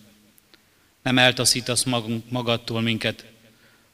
Nem 1.01 1.17
eltaszítasz 1.17 1.83
magunk, 1.83 2.29
magadtól 2.29 2.81
minket, 2.81 3.25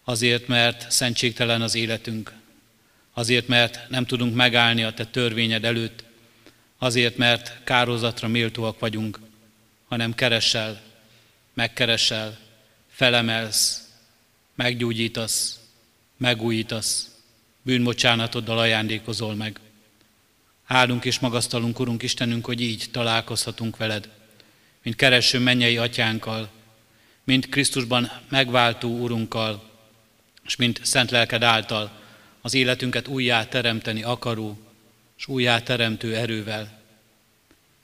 azért, 0.04 0.48
mert 0.48 0.92
szentségtelen 0.92 1.62
az 1.62 1.76
életünk, 1.76 2.34
azért, 3.14 3.48
mert 3.48 3.90
nem 3.90 4.06
tudunk 4.06 4.36
megállni 4.36 4.84
a 4.84 4.94
Te 4.94 5.06
törvényed 5.06 5.66
előtt, 5.66 6.04
azért, 6.78 7.18
mert 7.18 7.64
kározatra 7.64 8.28
méltóak 8.28 8.80
vagyunk, 8.80 9.20
hanem 9.88 10.16
keresel, 10.16 10.82
megkeresel, 11.54 12.40
felemelsz, 12.90 13.90
meggyógyítasz, 14.56 15.61
megújítasz, 16.22 17.10
bűnbocsánatoddal 17.62 18.58
ajándékozol 18.58 19.36
meg. 19.36 19.60
Áldunk 20.66 21.06
és 21.06 21.20
magasztalunk, 21.20 21.80
Urunk 21.80 22.04
Istenünk, 22.04 22.46
hogy 22.46 22.62
így 22.62 22.86
találkozhatunk 22.92 23.78
veled, 23.78 24.10
mint 24.84 24.96
kereső 24.96 25.40
mennyei 25.40 25.78
atyánkkal, 25.78 26.50
mint 27.24 27.50
Krisztusban 27.50 28.12
megváltó 28.30 29.00
Urunkkal, 29.00 29.70
és 30.46 30.56
mint 30.56 30.80
szent 30.84 31.12
lelked 31.12 31.44
által 31.44 31.92
az 32.42 32.54
életünket 32.54 33.08
újjá 33.08 33.48
teremteni 33.48 34.04
akaró, 34.04 34.60
és 35.18 35.28
újjá 35.28 35.62
teremtő 35.62 36.16
erővel. 36.16 36.82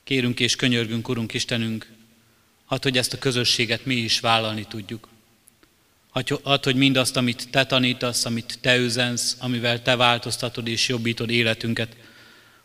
Kérünk 0.03 0.39
és 0.39 0.55
könyörgünk, 0.55 1.09
Urunk 1.09 1.33
Istenünk, 1.33 1.91
hát, 2.65 2.83
hogy 2.83 2.97
ezt 2.97 3.13
a 3.13 3.17
közösséget 3.17 3.85
mi 3.85 3.95
is 3.95 4.19
vállalni 4.19 4.65
tudjuk. 4.65 5.07
Add, 6.43 6.63
hogy 6.63 6.75
mindazt, 6.75 7.17
amit 7.17 7.47
Te 7.49 7.65
tanítasz, 7.65 8.25
amit 8.25 8.57
Te 8.61 8.77
üzensz, 8.77 9.35
amivel 9.39 9.81
Te 9.81 9.95
változtatod 9.95 10.67
és 10.67 10.87
jobbítod 10.87 11.29
életünket, 11.29 11.95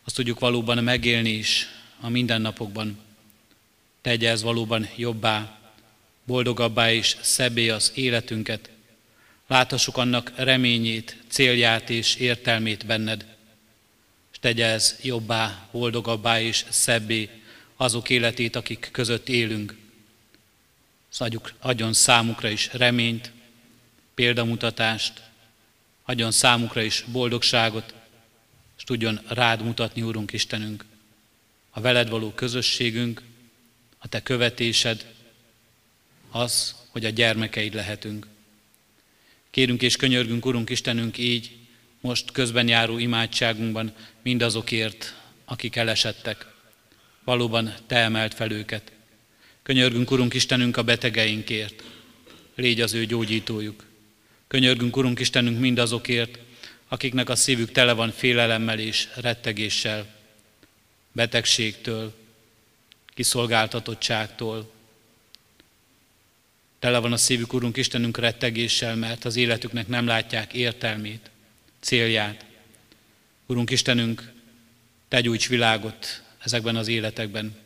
azt 0.05 0.15
tudjuk 0.17 0.39
valóban 0.39 0.85
megélni 0.85 1.31
is 1.31 1.67
a 2.01 2.09
mindennapokban. 2.09 2.99
Tegye 4.01 4.31
ez 4.31 4.43
valóban 4.43 4.89
jobbá, 4.97 5.59
boldogabbá 6.25 6.93
és 6.93 7.17
szebbé 7.21 7.69
az 7.69 7.93
életünket. 7.95 8.71
Láthassuk 9.47 9.97
annak 9.97 10.33
reményét, 10.37 11.17
célját 11.29 11.91
és 11.91 12.15
értelmét 12.15 12.87
benned. 12.87 13.27
És 14.33 14.39
tegye 14.41 14.67
ez 14.67 14.99
jobbá, 15.03 15.69
boldogabbá 15.73 16.41
és 16.41 16.65
szebbé 16.69 17.31
azok 17.77 18.11
életét, 18.11 18.57
akik 18.57 18.89
között 18.93 19.29
élünk. 19.29 19.77
Adjuk, 21.19 21.53
adjon 21.61 21.93
számukra 21.93 22.49
is 22.49 22.69
reményt, 22.73 23.31
példamutatást, 24.23 25.23
adjon 26.03 26.31
számukra 26.31 26.83
is 26.83 27.05
boldogságot, 27.13 27.95
és 28.77 28.85
tudjon 28.85 29.21
rád 29.29 29.63
mutatni, 29.63 30.03
Úrunk 30.03 30.33
Istenünk, 30.33 30.85
a 31.71 31.81
veled 31.81 32.09
való 32.09 32.31
közösségünk, 32.31 33.23
a 33.99 34.09
te 34.09 34.23
követésed, 34.23 35.07
az, 36.31 36.75
hogy 36.89 37.05
a 37.05 37.09
gyermekeid 37.09 37.75
lehetünk. 37.75 38.27
Kérünk 39.51 39.83
és 39.83 39.97
könyörgünk, 39.97 40.47
Urunk 40.47 40.71
Istenünk, 40.71 41.19
így 41.19 41.57
most 42.01 42.33
közben 42.33 42.69
járó 42.69 42.99
imádságunkban 42.99 43.95
mindazokért, 44.23 45.15
akik 45.45 45.77
elesettek. 45.77 46.47
Valóban 47.25 47.75
Te 47.87 47.97
emelt 47.97 48.35
fel 48.35 48.51
őket. 48.51 48.93
Könyörgünk, 49.63 50.11
Urunk 50.11 50.35
Istenünk, 50.35 50.77
a 50.77 50.83
betegeinkért. 50.83 51.83
Légy 52.55 52.81
az 52.81 52.95
ő 52.95 53.05
gyógyítójuk. 53.07 53.91
Könyörgünk, 54.53 54.97
Urunk 54.97 55.21
Istenünk, 55.21 55.59
mindazokért, 55.59 56.39
akiknek 56.89 57.29
a 57.29 57.37
szívük 57.37 57.73
tele 57.73 57.93
van 57.93 58.11
félelemmel 58.11 58.79
és 58.79 59.09
rettegéssel, 59.15 60.07
betegségtől, 61.13 62.15
kiszolgáltatottságtól. 63.15 64.73
Tele 66.79 66.99
van 66.99 67.13
a 67.13 67.17
szívük, 67.17 67.53
Urunk 67.53 67.77
Istenünk, 67.77 68.19
rettegéssel, 68.19 68.97
mert 68.97 69.25
az 69.25 69.37
életüknek 69.37 69.89
nem 69.89 70.07
látják 70.07 70.53
értelmét, 70.53 71.31
célját. 71.81 72.45
Urunk 73.47 73.71
Istenünk, 73.71 74.33
Te 75.09 75.21
gyújts 75.21 75.49
világot 75.49 76.23
ezekben 76.39 76.77
az 76.77 76.89
életekben. 76.89 77.57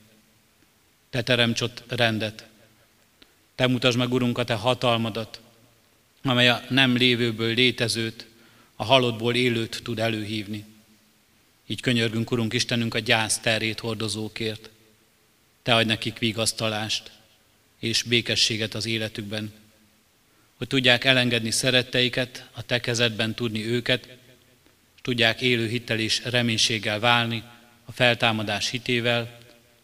Te 1.10 1.22
teremts 1.22 1.60
ott 1.60 1.82
rendet. 1.88 2.46
Te 3.54 3.66
mutasd 3.66 3.98
meg, 3.98 4.12
Urunk, 4.12 4.38
a 4.38 4.44
Te 4.44 4.54
hatalmadat, 4.54 5.40
amely 6.28 6.48
a 6.48 6.64
nem 6.68 6.96
lévőből 6.96 7.54
létezőt, 7.54 8.26
a 8.76 8.84
halottból 8.84 9.34
élőt 9.34 9.80
tud 9.82 9.98
előhívni. 9.98 10.64
Így 11.66 11.80
könyörgünk, 11.80 12.30
Urunk 12.30 12.52
Istenünk, 12.52 12.94
a 12.94 12.98
gyász 12.98 13.38
terét 13.38 13.80
hordozókért. 13.80 14.70
Te 15.62 15.74
adj 15.74 15.86
nekik 15.86 16.18
vigasztalást 16.18 17.10
és 17.78 18.02
békességet 18.02 18.74
az 18.74 18.86
életükben, 18.86 19.52
hogy 20.56 20.66
tudják 20.66 21.04
elengedni 21.04 21.50
szeretteiket, 21.50 22.48
a 22.52 22.62
Te 22.62 22.80
kezedben 22.80 23.34
tudni 23.34 23.66
őket, 23.66 24.06
és 24.94 25.00
tudják 25.02 25.40
élő 25.40 25.68
hittel 25.68 25.98
és 25.98 26.24
reménységgel 26.24 27.00
válni 27.00 27.42
a 27.84 27.92
feltámadás 27.92 28.70
hitével, 28.70 29.38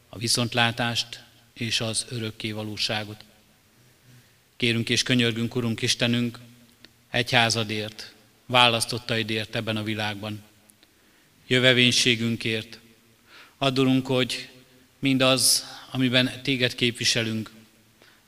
a 0.08 0.18
viszontlátást 0.18 1.22
és 1.52 1.80
az 1.80 2.06
örökké 2.08 2.52
valóságot. 2.52 3.24
Kérünk 4.62 4.88
és 4.88 5.02
könyörgünk, 5.02 5.54
Urunk 5.56 5.82
Istenünk, 5.82 6.38
egyházadért, 7.10 8.12
választottaidért 8.46 9.54
ebben 9.54 9.76
a 9.76 9.82
világban. 9.82 10.42
Jövevénységünkért. 11.46 12.78
Adulunk, 13.58 14.06
hogy 14.06 14.48
mindaz, 14.98 15.64
amiben 15.90 16.40
téged 16.42 16.74
képviselünk, 16.74 17.50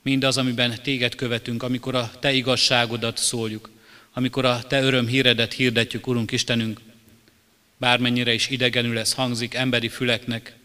mindaz, 0.03 0.39
amiben 0.39 0.82
téged 0.82 1.14
követünk, 1.14 1.62
amikor 1.62 1.95
a 1.95 2.11
te 2.20 2.32
igazságodat 2.32 3.18
szóljuk, 3.18 3.70
amikor 4.12 4.45
a 4.45 4.62
te 4.62 4.82
öröm 4.82 5.07
híredet 5.07 5.53
hirdetjük, 5.53 6.07
Urunk 6.07 6.32
Istenünk, 6.32 6.80
bármennyire 7.76 8.32
is 8.32 8.49
idegenül 8.49 8.99
ez 8.99 9.12
hangzik 9.12 9.55
emberi 9.55 9.89
füleknek, 9.89 10.57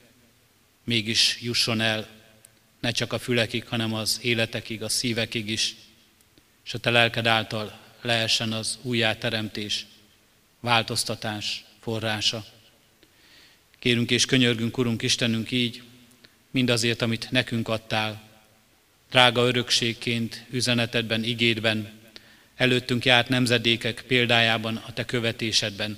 mégis 0.83 1.37
jusson 1.41 1.81
el, 1.81 2.18
ne 2.79 2.91
csak 2.91 3.13
a 3.13 3.19
fülekig, 3.19 3.67
hanem 3.67 3.93
az 3.93 4.19
életekig, 4.21 4.83
a 4.83 4.89
szívekig 4.89 5.49
is, 5.49 5.75
és 6.65 6.73
a 6.73 6.77
te 6.77 6.89
lelked 6.89 7.27
által 7.27 7.79
lehessen 8.01 8.51
az 8.51 8.79
újjáteremtés, 8.81 9.85
változtatás 10.59 11.63
forrása. 11.79 12.45
Kérünk 13.79 14.11
és 14.11 14.25
könyörgünk, 14.25 14.77
Urunk 14.77 15.01
Istenünk, 15.01 15.51
így, 15.51 15.81
mindazért, 16.51 17.01
amit 17.01 17.31
nekünk 17.31 17.67
adtál, 17.67 18.29
drága 19.09 19.47
örökségként, 19.47 20.45
üzenetedben, 20.49 21.23
igédben, 21.23 21.91
előttünk 22.55 23.05
járt 23.05 23.29
nemzedékek 23.29 24.03
példájában, 24.07 24.75
a 24.75 24.93
Te 24.93 25.05
követésedben. 25.05 25.97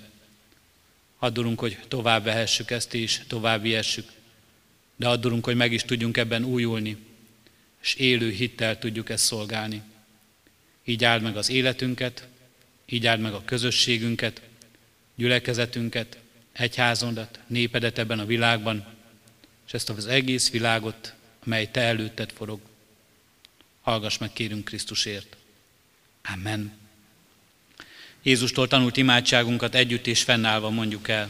Addulunk, 1.19 1.59
hogy 1.59 1.77
tovább 1.87 2.23
vehessük 2.23 2.71
ezt 2.71 2.93
és 2.93 3.21
tovább 3.27 3.61
viessük, 3.61 4.09
de 5.01 5.07
addulunk, 5.07 5.45
hogy 5.45 5.55
meg 5.55 5.71
is 5.71 5.83
tudjunk 5.83 6.17
ebben 6.17 6.43
újulni, 6.43 6.97
és 7.81 7.93
élő 7.93 8.29
hittel 8.29 8.79
tudjuk 8.79 9.09
ezt 9.09 9.23
szolgálni. 9.23 9.81
Így 10.85 11.03
áld 11.03 11.21
meg 11.21 11.37
az 11.37 11.49
életünket, 11.49 12.27
így 12.85 13.05
áld 13.05 13.19
meg 13.19 13.33
a 13.33 13.45
közösségünket, 13.45 14.41
gyülekezetünket, 15.15 16.17
egyházondat, 16.51 17.39
népedet 17.47 17.97
ebben 17.97 18.19
a 18.19 18.25
világban, 18.25 18.85
és 19.67 19.73
ezt 19.73 19.89
az 19.89 20.07
egész 20.07 20.49
világot, 20.49 21.13
amely 21.45 21.71
Te 21.71 21.81
előtted 21.81 22.31
forog. 22.31 22.59
Hallgass 23.81 24.17
meg, 24.17 24.33
kérünk 24.33 24.65
Krisztusért. 24.65 25.37
Amen. 26.33 26.71
Jézustól 28.21 28.67
tanult 28.67 28.97
imádságunkat 28.97 29.75
együtt 29.75 30.07
és 30.07 30.23
fennállva 30.23 30.69
mondjuk 30.69 31.07
el. 31.07 31.29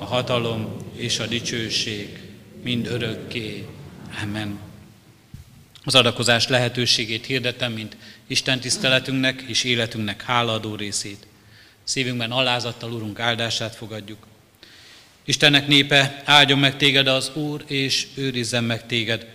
a 0.00 0.04
hatalom 0.04 0.76
és 0.96 1.18
a 1.18 1.26
dicsőség 1.26 2.18
mind 2.62 2.86
örökké. 2.86 3.66
Amen. 4.22 4.58
Az 5.84 5.94
adakozás 5.94 6.48
lehetőségét 6.48 7.26
hirdetem, 7.26 7.72
mint 7.72 7.96
Isten 8.26 8.60
tiszteletünknek 8.60 9.44
és 9.46 9.64
életünknek 9.64 10.22
hálaadó 10.22 10.74
részét. 10.74 11.26
Szívünkben 11.84 12.30
alázattal 12.30 12.92
Urunk 12.92 13.18
áldását 13.18 13.74
fogadjuk. 13.74 14.26
Istennek 15.24 15.66
népe, 15.66 16.22
áldjon 16.24 16.58
meg 16.58 16.76
téged 16.76 17.06
az 17.06 17.30
Úr, 17.34 17.64
és 17.66 18.06
őrizzen 18.14 18.64
meg 18.64 18.86
téged. 18.86 19.26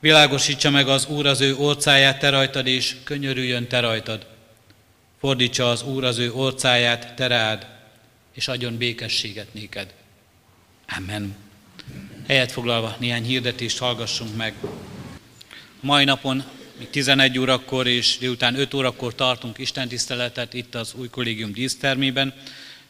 Világosítsa 0.00 0.70
meg 0.70 0.88
az 0.88 1.06
Úr 1.06 1.26
az 1.26 1.40
ő 1.40 1.56
orcáját 1.56 2.18
te 2.18 2.30
rajtad, 2.30 2.66
és 2.66 2.96
könyörüljön 3.04 3.66
te 3.66 3.80
rajtad. 3.80 4.26
Fordítsa 5.20 5.70
az 5.70 5.82
Úr 5.82 6.04
az 6.04 6.18
ő 6.18 6.32
orcáját 6.32 7.14
te 7.14 7.26
rád, 7.26 7.73
és 8.34 8.48
adjon 8.48 8.76
békességet 8.76 9.54
néked. 9.54 9.94
Amen. 10.96 11.36
Helyet 12.26 12.52
foglalva 12.52 12.96
néhány 12.98 13.24
hirdetést 13.24 13.78
hallgassunk 13.78 14.36
meg. 14.36 14.54
Mai 15.80 16.04
napon, 16.04 16.44
még 16.78 16.90
11 16.90 17.38
órakor 17.38 17.86
és 17.86 18.18
délután 18.18 18.58
5 18.58 18.74
órakor 18.74 19.14
tartunk 19.14 19.58
Isten 19.58 19.88
tiszteletet 19.88 20.54
itt 20.54 20.74
az 20.74 20.94
új 20.94 21.08
kollégium 21.08 21.52
dísztermében, 21.52 22.34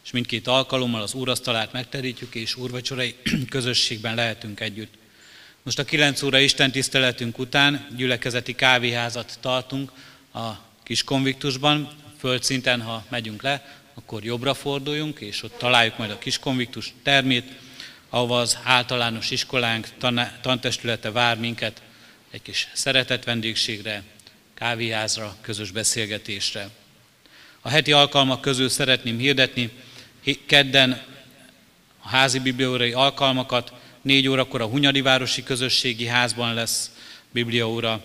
és 0.05 0.11
mindkét 0.11 0.47
alkalommal 0.47 1.03
az 1.03 1.15
úrasztalát 1.15 1.73
megterítjük, 1.73 2.35
és 2.35 2.57
úrvacsorai 2.57 3.15
közösségben 3.49 4.15
lehetünk 4.15 4.61
együtt. 4.61 4.93
Most 5.63 5.79
a 5.79 5.85
9 5.85 6.23
óra 6.23 6.39
Isten 6.39 6.71
tiszteletünk 6.71 7.39
után 7.39 7.87
gyülekezeti 7.97 8.55
kávéházat 8.55 9.39
tartunk 9.41 9.93
a 10.33 10.51
kis 10.83 11.05
konviktusban, 11.05 11.91
földszinten, 12.19 12.83
ha 12.83 13.05
megyünk 13.09 13.43
le, 13.43 13.84
akkor 13.95 14.25
jobbra 14.25 14.55
forduljunk, 14.55 15.21
és 15.21 15.43
ott 15.43 15.59
találjuk 15.59 15.99
majd 15.99 16.11
a 16.11 16.19
kis 16.19 16.39
konviktus 16.39 16.93
termét, 17.03 17.53
ahova 18.09 18.41
az 18.41 18.59
általános 18.63 19.31
iskolánk 19.31 19.89
tantestülete 20.41 21.11
vár 21.11 21.39
minket 21.39 21.83
egy 22.31 22.43
kis 22.43 22.69
szeretett 22.73 23.25
vendégségre, 23.25 24.03
kávéházra, 24.55 25.37
közös 25.41 25.71
beszélgetésre. 25.71 26.69
A 27.61 27.69
heti 27.69 27.93
alkalmak 27.93 28.41
közül 28.41 28.69
szeretném 28.69 29.19
hirdetni, 29.19 29.71
kedden 30.47 31.03
a 32.03 32.09
házi 32.09 32.39
bibliórai 32.39 32.93
alkalmakat, 32.93 33.73
négy 34.03 34.29
órakor 34.29 34.61
a 34.61 34.67
Hunyadi 34.67 35.01
Városi 35.01 35.43
Közösségi 35.43 36.07
Házban 36.07 36.55
lesz 36.55 36.91
bibliaóra, 37.31 38.05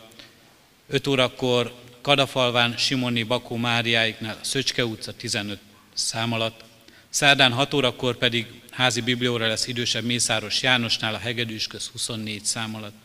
öt 0.88 1.07
órakor 1.07 1.74
Kadafalván 2.02 2.78
Simoni 2.78 3.24
Bakó 3.24 3.56
Máriáiknál 3.56 4.38
a 4.41 4.45
Szöcske 4.45 4.86
utca 4.86 5.14
15 5.14 5.60
szám 5.99 6.34
alatt, 6.34 6.63
szerdán 7.09 7.51
6 7.51 7.73
órakor 7.73 8.17
pedig 8.17 8.47
házi 8.71 9.01
biblióra 9.01 9.47
lesz 9.47 9.67
idősebb 9.67 10.03
Mészáros 10.03 10.61
Jánosnál 10.61 11.13
a 11.13 11.17
Hegedűs 11.17 11.67
köz 11.67 11.88
24 11.88 12.45
szám 12.45 12.76
alatt. 12.76 12.95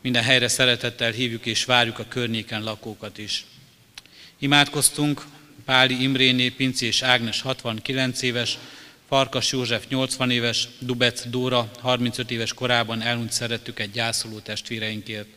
Minden 0.00 0.22
helyre 0.22 0.48
szeretettel 0.48 1.10
hívjuk 1.10 1.46
és 1.46 1.64
várjuk 1.64 1.98
a 1.98 2.08
környéken 2.08 2.62
lakókat 2.62 3.18
is. 3.18 3.44
Imádkoztunk, 4.38 5.26
Páli 5.64 6.02
Imréné, 6.02 6.48
Pinci 6.48 6.86
és 6.86 7.02
Ágnes 7.02 7.40
69 7.40 8.22
éves, 8.22 8.58
Farkas 9.08 9.52
József 9.52 9.86
80 9.88 10.30
éves, 10.30 10.68
Dubec 10.78 11.28
Dóra 11.28 11.70
35 11.80 12.30
éves 12.30 12.54
korában 12.54 13.02
elhunyt 13.02 13.32
szerettük 13.32 13.78
egy 13.78 13.90
gyászoló 13.90 14.38
testvéreinkért. 14.38 15.28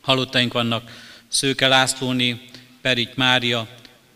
Halottaink 0.00 0.52
vannak 0.52 0.90
Szőke 1.28 1.68
Lászlóné, 1.68 2.40
Perit 2.80 3.16
Mária, 3.16 3.68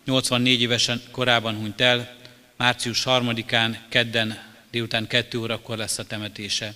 84 0.04 0.60
évesen 0.60 1.02
korában 1.10 1.54
hunyt 1.54 1.80
el, 1.80 2.16
március 2.56 3.02
3-án, 3.06 3.76
kedden 3.88 4.38
délután 4.70 5.06
2 5.06 5.38
órakor 5.38 5.76
lesz 5.76 5.98
a 5.98 6.04
temetése. 6.04 6.74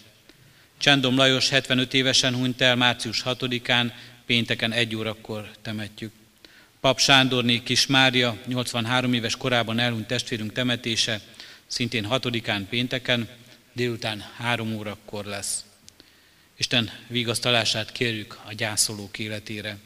Csendom 0.78 1.16
Lajos 1.16 1.48
75 1.48 1.94
évesen 1.94 2.34
hunyt 2.34 2.60
el, 2.60 2.76
március 2.76 3.22
6-án, 3.24 3.92
pénteken 4.26 4.72
1 4.72 4.96
órakor 4.96 5.51
temetjük. 5.62 6.12
Pap 6.80 6.98
Sándorné 6.98 7.62
Kis 7.62 7.86
Mária 7.86 8.36
83 8.46 9.12
éves 9.12 9.36
korában 9.36 9.78
elhunyt 9.78 10.06
testvérünk 10.06 10.52
temetése, 10.52 11.20
szintén 11.66 12.06
6-án 12.10 12.62
pénteken, 12.68 13.28
délután 13.72 14.24
3 14.36 14.74
órakor 14.74 15.24
lesz. 15.24 15.64
Isten 16.56 16.90
vigasztalását 17.06 17.92
kérjük 17.92 18.38
a 18.44 18.52
gyászolók 18.52 19.18
életére. 19.18 19.76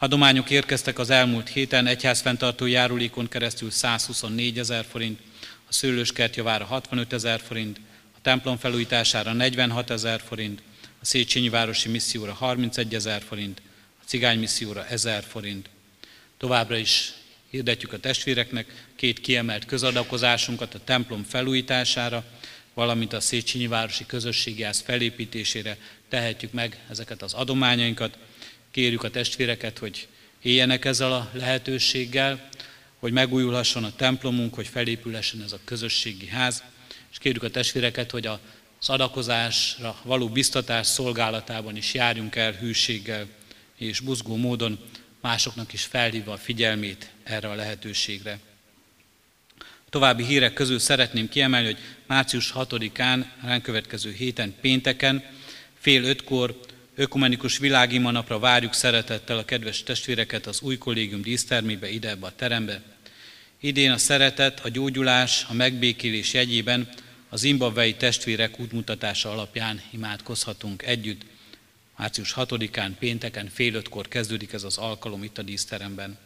Adományok 0.00 0.50
érkeztek 0.50 0.98
az 0.98 1.10
elmúlt 1.10 1.48
héten, 1.48 1.86
egyházfenntartó 1.86 2.66
járulékon 2.66 3.28
keresztül 3.28 3.70
124 3.70 4.58
ezer 4.58 4.84
forint, 4.84 5.20
a 5.68 5.72
szőlőskert 5.72 6.36
javára 6.36 6.64
65 6.64 7.12
ezer 7.12 7.40
forint, 7.40 7.80
a 8.16 8.18
templom 8.22 8.56
felújítására 8.56 9.32
46 9.32 9.90
ezer 9.90 10.20
forint, 10.20 10.62
a 11.00 11.04
Széchenyi 11.04 11.48
Városi 11.48 11.88
Misszióra 11.88 12.32
31 12.32 12.94
ezer 12.94 13.22
forint, 13.22 13.62
a 14.00 14.04
Cigány 14.06 14.38
Misszióra 14.38 14.86
1000 14.86 15.22
forint. 15.22 15.68
Továbbra 16.36 16.76
is 16.76 17.12
hirdetjük 17.50 17.92
a 17.92 17.98
testvéreknek 17.98 18.86
két 18.96 19.20
kiemelt 19.20 19.64
közadakozásunkat 19.64 20.74
a 20.74 20.84
templom 20.84 21.24
felújítására, 21.24 22.24
valamint 22.74 23.12
a 23.12 23.20
Széchenyi 23.20 23.66
Városi 23.66 24.06
Közösségjász 24.06 24.80
felépítésére 24.80 25.76
tehetjük 26.08 26.52
meg 26.52 26.78
ezeket 26.90 27.22
az 27.22 27.32
adományainkat. 27.32 28.18
Kérjük 28.70 29.02
a 29.02 29.10
testvéreket, 29.10 29.78
hogy 29.78 30.08
éljenek 30.42 30.84
ezzel 30.84 31.12
a 31.12 31.30
lehetőséggel, 31.32 32.48
hogy 32.98 33.12
megújulhasson 33.12 33.84
a 33.84 33.96
templomunk, 33.96 34.54
hogy 34.54 34.66
felépülhessen 34.66 35.42
ez 35.42 35.52
a 35.52 35.60
közösségi 35.64 36.26
ház, 36.26 36.62
és 37.10 37.18
kérjük 37.18 37.42
a 37.42 37.50
testvéreket, 37.50 38.10
hogy 38.10 38.26
az 38.26 38.88
adakozásra 38.88 40.00
való 40.02 40.28
biztatás 40.28 40.86
szolgálatában 40.86 41.76
is 41.76 41.94
járjunk 41.94 42.36
el 42.36 42.52
hűséggel 42.52 43.26
és 43.76 44.00
buzgó 44.00 44.36
módon, 44.36 44.78
másoknak 45.20 45.72
is 45.72 45.84
felhívva 45.84 46.32
a 46.32 46.36
figyelmét 46.36 47.10
erre 47.22 47.48
a 47.48 47.54
lehetőségre. 47.54 48.38
További 49.90 50.24
hírek 50.24 50.52
közül 50.52 50.78
szeretném 50.78 51.28
kiemelni, 51.28 51.66
hogy 51.66 51.78
március 52.06 52.52
6-án, 52.54 53.24
ránk 53.42 53.62
következő 53.62 54.12
héten 54.12 54.54
pénteken, 54.60 55.24
fél 55.78 56.04
ötkor 56.04 56.60
ökumenikus 56.98 57.58
világima 57.58 58.10
napra 58.10 58.38
várjuk 58.38 58.74
szeretettel 58.74 59.38
a 59.38 59.44
kedves 59.44 59.82
testvéreket 59.82 60.46
az 60.46 60.60
új 60.60 60.78
kollégium 60.78 61.22
dísztermébe, 61.22 61.90
ide 61.90 62.08
ebbe 62.08 62.26
a 62.26 62.34
terembe. 62.36 62.82
Idén 63.60 63.90
a 63.90 63.98
szeretet, 63.98 64.60
a 64.60 64.68
gyógyulás, 64.68 65.46
a 65.48 65.54
megbékélés 65.54 66.32
jegyében 66.32 66.88
az 67.28 67.40
zimbabvei 67.40 67.94
testvérek 67.94 68.60
útmutatása 68.60 69.30
alapján 69.30 69.80
imádkozhatunk 69.90 70.82
együtt. 70.82 71.22
Március 71.96 72.34
6-án, 72.36 72.90
pénteken 72.98 73.48
fél 73.52 73.74
ötkor 73.74 74.08
kezdődik 74.08 74.52
ez 74.52 74.62
az 74.62 74.76
alkalom 74.76 75.22
itt 75.22 75.38
a 75.38 75.42
díszteremben. 75.42 76.18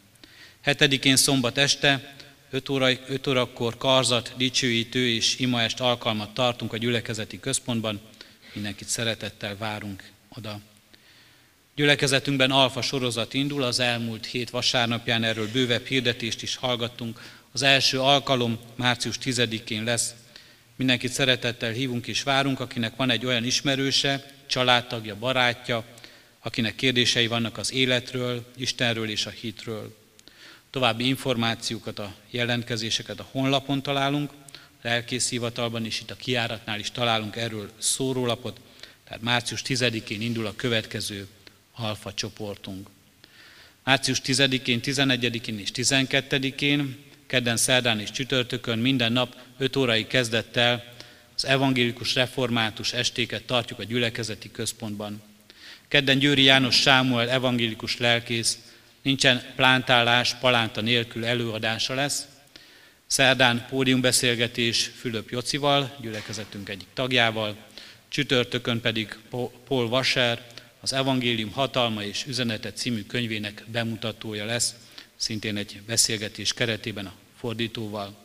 Hetedikén 0.61 1.15
szombat 1.15 1.57
este, 1.57 2.15
5, 2.49 2.69
óra, 2.69 2.89
5 3.07 3.27
órakor 3.27 3.77
karzat, 3.77 4.33
dicsőítő 4.37 5.07
és 5.07 5.39
imaest 5.39 5.79
alkalmat 5.79 6.33
tartunk 6.33 6.73
a 6.73 6.77
gyülekezeti 6.77 7.39
központban. 7.39 8.01
Mindenkit 8.53 8.87
szeretettel 8.87 9.57
várunk 9.57 10.12
oda. 10.37 10.59
Gyülekezetünkben 11.75 12.51
alfa 12.51 12.81
sorozat 12.81 13.33
indul, 13.33 13.63
az 13.63 13.79
elmúlt 13.79 14.25
hét 14.25 14.49
vasárnapján 14.49 15.23
erről 15.23 15.51
bővebb 15.51 15.85
hirdetést 15.85 16.41
is 16.41 16.55
hallgattunk. 16.55 17.21
Az 17.51 17.61
első 17.61 17.99
alkalom 17.99 18.59
március 18.75 19.17
10-én 19.23 19.83
lesz. 19.83 20.15
Mindenkit 20.75 21.11
szeretettel 21.11 21.71
hívunk 21.71 22.07
és 22.07 22.23
várunk, 22.23 22.59
akinek 22.59 22.95
van 22.95 23.09
egy 23.09 23.25
olyan 23.25 23.43
ismerőse, 23.43 24.31
családtagja, 24.45 25.15
barátja, 25.15 25.83
akinek 26.39 26.75
kérdései 26.75 27.27
vannak 27.27 27.57
az 27.57 27.71
életről, 27.71 28.51
Istenről 28.55 29.09
és 29.09 29.25
a 29.25 29.29
hitről. 29.29 29.97
További 30.69 31.07
információkat, 31.07 31.99
a 31.99 32.15
jelentkezéseket 32.29 33.19
a 33.19 33.27
honlapon 33.31 33.81
találunk, 33.81 34.31
lelkész 34.81 35.29
hivatalban 35.29 35.85
is, 35.85 36.01
itt 36.01 36.11
a 36.11 36.15
kiáratnál 36.15 36.79
is 36.79 36.91
találunk 36.91 37.35
erről 37.35 37.69
szórólapot, 37.77 38.59
tehát 39.13 39.27
március 39.27 39.61
10-én 39.67 40.21
indul 40.21 40.45
a 40.45 40.55
következő 40.55 41.27
alfa 41.75 42.13
csoportunk. 42.13 42.89
Március 43.83 44.21
10-én, 44.25 44.79
11-én 44.83 45.59
és 45.59 45.69
12-én, 45.73 46.97
kedden, 47.27 47.57
szerdán 47.57 47.99
és 47.99 48.11
csütörtökön 48.11 48.79
minden 48.79 49.11
nap 49.11 49.35
5 49.57 49.75
órai 49.75 50.07
kezdettel 50.07 50.93
az 51.35 51.45
evangélikus 51.45 52.15
református 52.15 52.93
estéket 52.93 53.43
tartjuk 53.43 53.79
a 53.79 53.83
gyülekezeti 53.83 54.51
központban. 54.51 55.21
Kedden 55.87 56.19
Győri 56.19 56.43
János 56.43 56.75
Sámuel 56.75 57.29
evangélikus 57.29 57.97
lelkész, 57.97 58.57
nincsen 59.01 59.53
plántálás, 59.55 60.35
palánta 60.35 60.81
nélkül 60.81 61.25
előadása 61.25 61.93
lesz. 61.93 62.27
Szerdán 63.07 63.65
pódiumbeszélgetés 63.69 64.91
Fülöp 64.95 65.29
Jocival, 65.29 65.95
gyülekezetünk 66.01 66.69
egyik 66.69 66.87
tagjával, 66.93 67.71
csütörtökön 68.13 68.81
pedig 68.81 69.17
Paul 69.67 69.87
Washer, 69.87 70.47
az 70.79 70.93
Evangélium 70.93 71.51
hatalma 71.51 72.03
és 72.03 72.25
üzenete 72.27 72.73
című 72.73 73.03
könyvének 73.03 73.63
bemutatója 73.67 74.45
lesz, 74.45 74.75
szintén 75.15 75.57
egy 75.57 75.81
beszélgetés 75.87 76.53
keretében 76.53 77.05
a 77.05 77.13
fordítóval. 77.37 78.15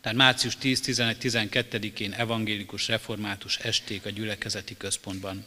Tehát 0.00 0.18
március 0.18 0.56
10-11-12-én 0.62 2.12
evangélikus 2.12 2.88
református 2.88 3.56
esték 3.56 4.04
a 4.04 4.10
gyülekezeti 4.10 4.76
központban. 4.76 5.44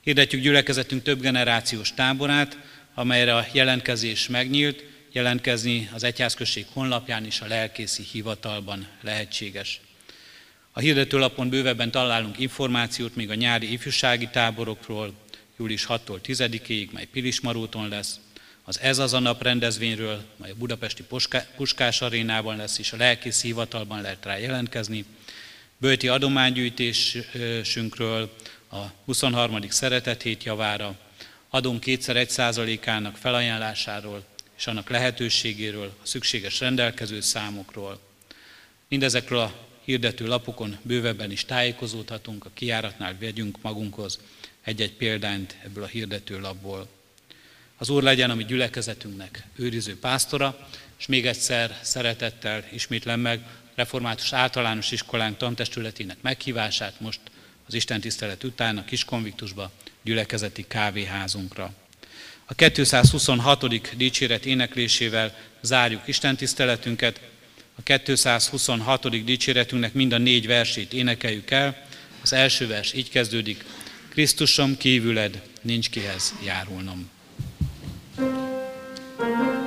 Hirdetjük 0.00 0.42
gyülekezetünk 0.42 1.02
több 1.02 1.20
generációs 1.20 1.94
táborát, 1.94 2.58
amelyre 2.94 3.36
a 3.36 3.46
jelentkezés 3.52 4.28
megnyílt, 4.28 4.84
jelentkezni 5.12 5.88
az 5.92 6.02
egyházközség 6.02 6.66
honlapján 6.72 7.26
is 7.26 7.40
a 7.40 7.46
lelkészi 7.46 8.02
hivatalban 8.02 8.88
lehetséges. 9.00 9.80
A 10.76 10.80
hirdetőlapon 10.80 11.48
bővebben 11.48 11.90
találunk 11.90 12.38
információt 12.38 13.16
még 13.16 13.30
a 13.30 13.34
nyári 13.34 13.72
ifjúsági 13.72 14.28
táborokról, 14.28 15.12
július 15.58 15.86
6-tól 15.88 16.18
10-ig, 16.24 16.90
mely 16.90 17.04
Pilismaróton 17.04 17.88
lesz, 17.88 18.20
az 18.64 18.80
Ez 18.80 18.98
az 18.98 19.12
a 19.12 19.18
nap 19.18 19.42
rendezvényről, 19.42 20.24
mely 20.36 20.50
a 20.50 20.54
Budapesti 20.54 21.04
Puskás 21.56 22.02
Arénában 22.02 22.56
lesz, 22.56 22.78
és 22.78 22.92
a 22.92 22.96
lelkész 22.96 23.42
hivatalban 23.42 24.00
lehet 24.00 24.24
rá 24.24 24.38
jelentkezni, 24.38 25.04
bőti 25.78 26.08
adománygyűjtésünkről, 26.08 28.36
a 28.70 28.82
23. 29.04 29.60
szeretet 29.68 30.22
hét 30.22 30.44
javára, 30.44 30.98
adunk 31.50 31.80
kétszer 31.80 32.16
egy 32.16 32.30
százalékának 32.30 33.16
felajánlásáról 33.16 34.24
és 34.56 34.66
annak 34.66 34.90
lehetőségéről, 34.90 35.96
a 36.02 36.06
szükséges 36.06 36.60
rendelkező 36.60 37.20
számokról. 37.20 38.00
Mindezekről 38.88 39.38
a 39.38 39.65
hirdető 39.86 40.26
lapokon 40.26 40.78
bővebben 40.82 41.30
is 41.30 41.44
tájékozódhatunk, 41.44 42.44
a 42.44 42.50
kiáratnál 42.54 43.16
vegyünk 43.20 43.58
magunkhoz 43.62 44.18
egy-egy 44.62 44.92
példányt 44.92 45.56
ebből 45.64 45.82
a 45.82 45.86
hirdető 45.86 46.40
lapból. 46.40 46.88
Az 47.76 47.88
Úr 47.88 48.02
legyen 48.02 48.30
a 48.30 48.34
mi 48.34 48.44
gyülekezetünknek 48.44 49.46
őriző 49.56 49.98
pásztora, 49.98 50.68
és 50.98 51.06
még 51.06 51.26
egyszer 51.26 51.78
szeretettel 51.82 52.64
ismétlem 52.72 53.20
meg 53.20 53.46
református 53.74 54.32
általános 54.32 54.90
iskolánk 54.90 55.36
tantestületének 55.36 56.16
meghívását 56.20 57.00
most 57.00 57.20
az 57.66 57.74
Isten 57.74 58.00
tisztelet 58.00 58.44
után 58.44 58.78
a 58.78 58.84
kiskonviktusba, 58.84 59.70
gyülekezeti 60.02 60.64
kávéházunkra. 60.68 61.72
A 62.44 62.54
226. 62.54 63.96
dicséret 63.96 64.46
éneklésével 64.46 65.34
zárjuk 65.60 66.06
Isten 66.06 66.36
tiszteletünket. 66.36 67.20
A 67.78 67.82
226. 67.82 69.24
dicséretünknek 69.24 69.92
mind 69.92 70.12
a 70.12 70.18
négy 70.18 70.46
versét 70.46 70.92
énekeljük 70.92 71.50
el. 71.50 71.86
Az 72.22 72.32
első 72.32 72.66
vers 72.66 72.92
így 72.92 73.10
kezdődik. 73.10 73.64
Krisztusom 74.08 74.76
kívüled, 74.76 75.42
nincs 75.62 75.90
kihez 75.90 76.34
járulnom. 76.44 77.10
thank 79.18 79.60
you 79.60 79.65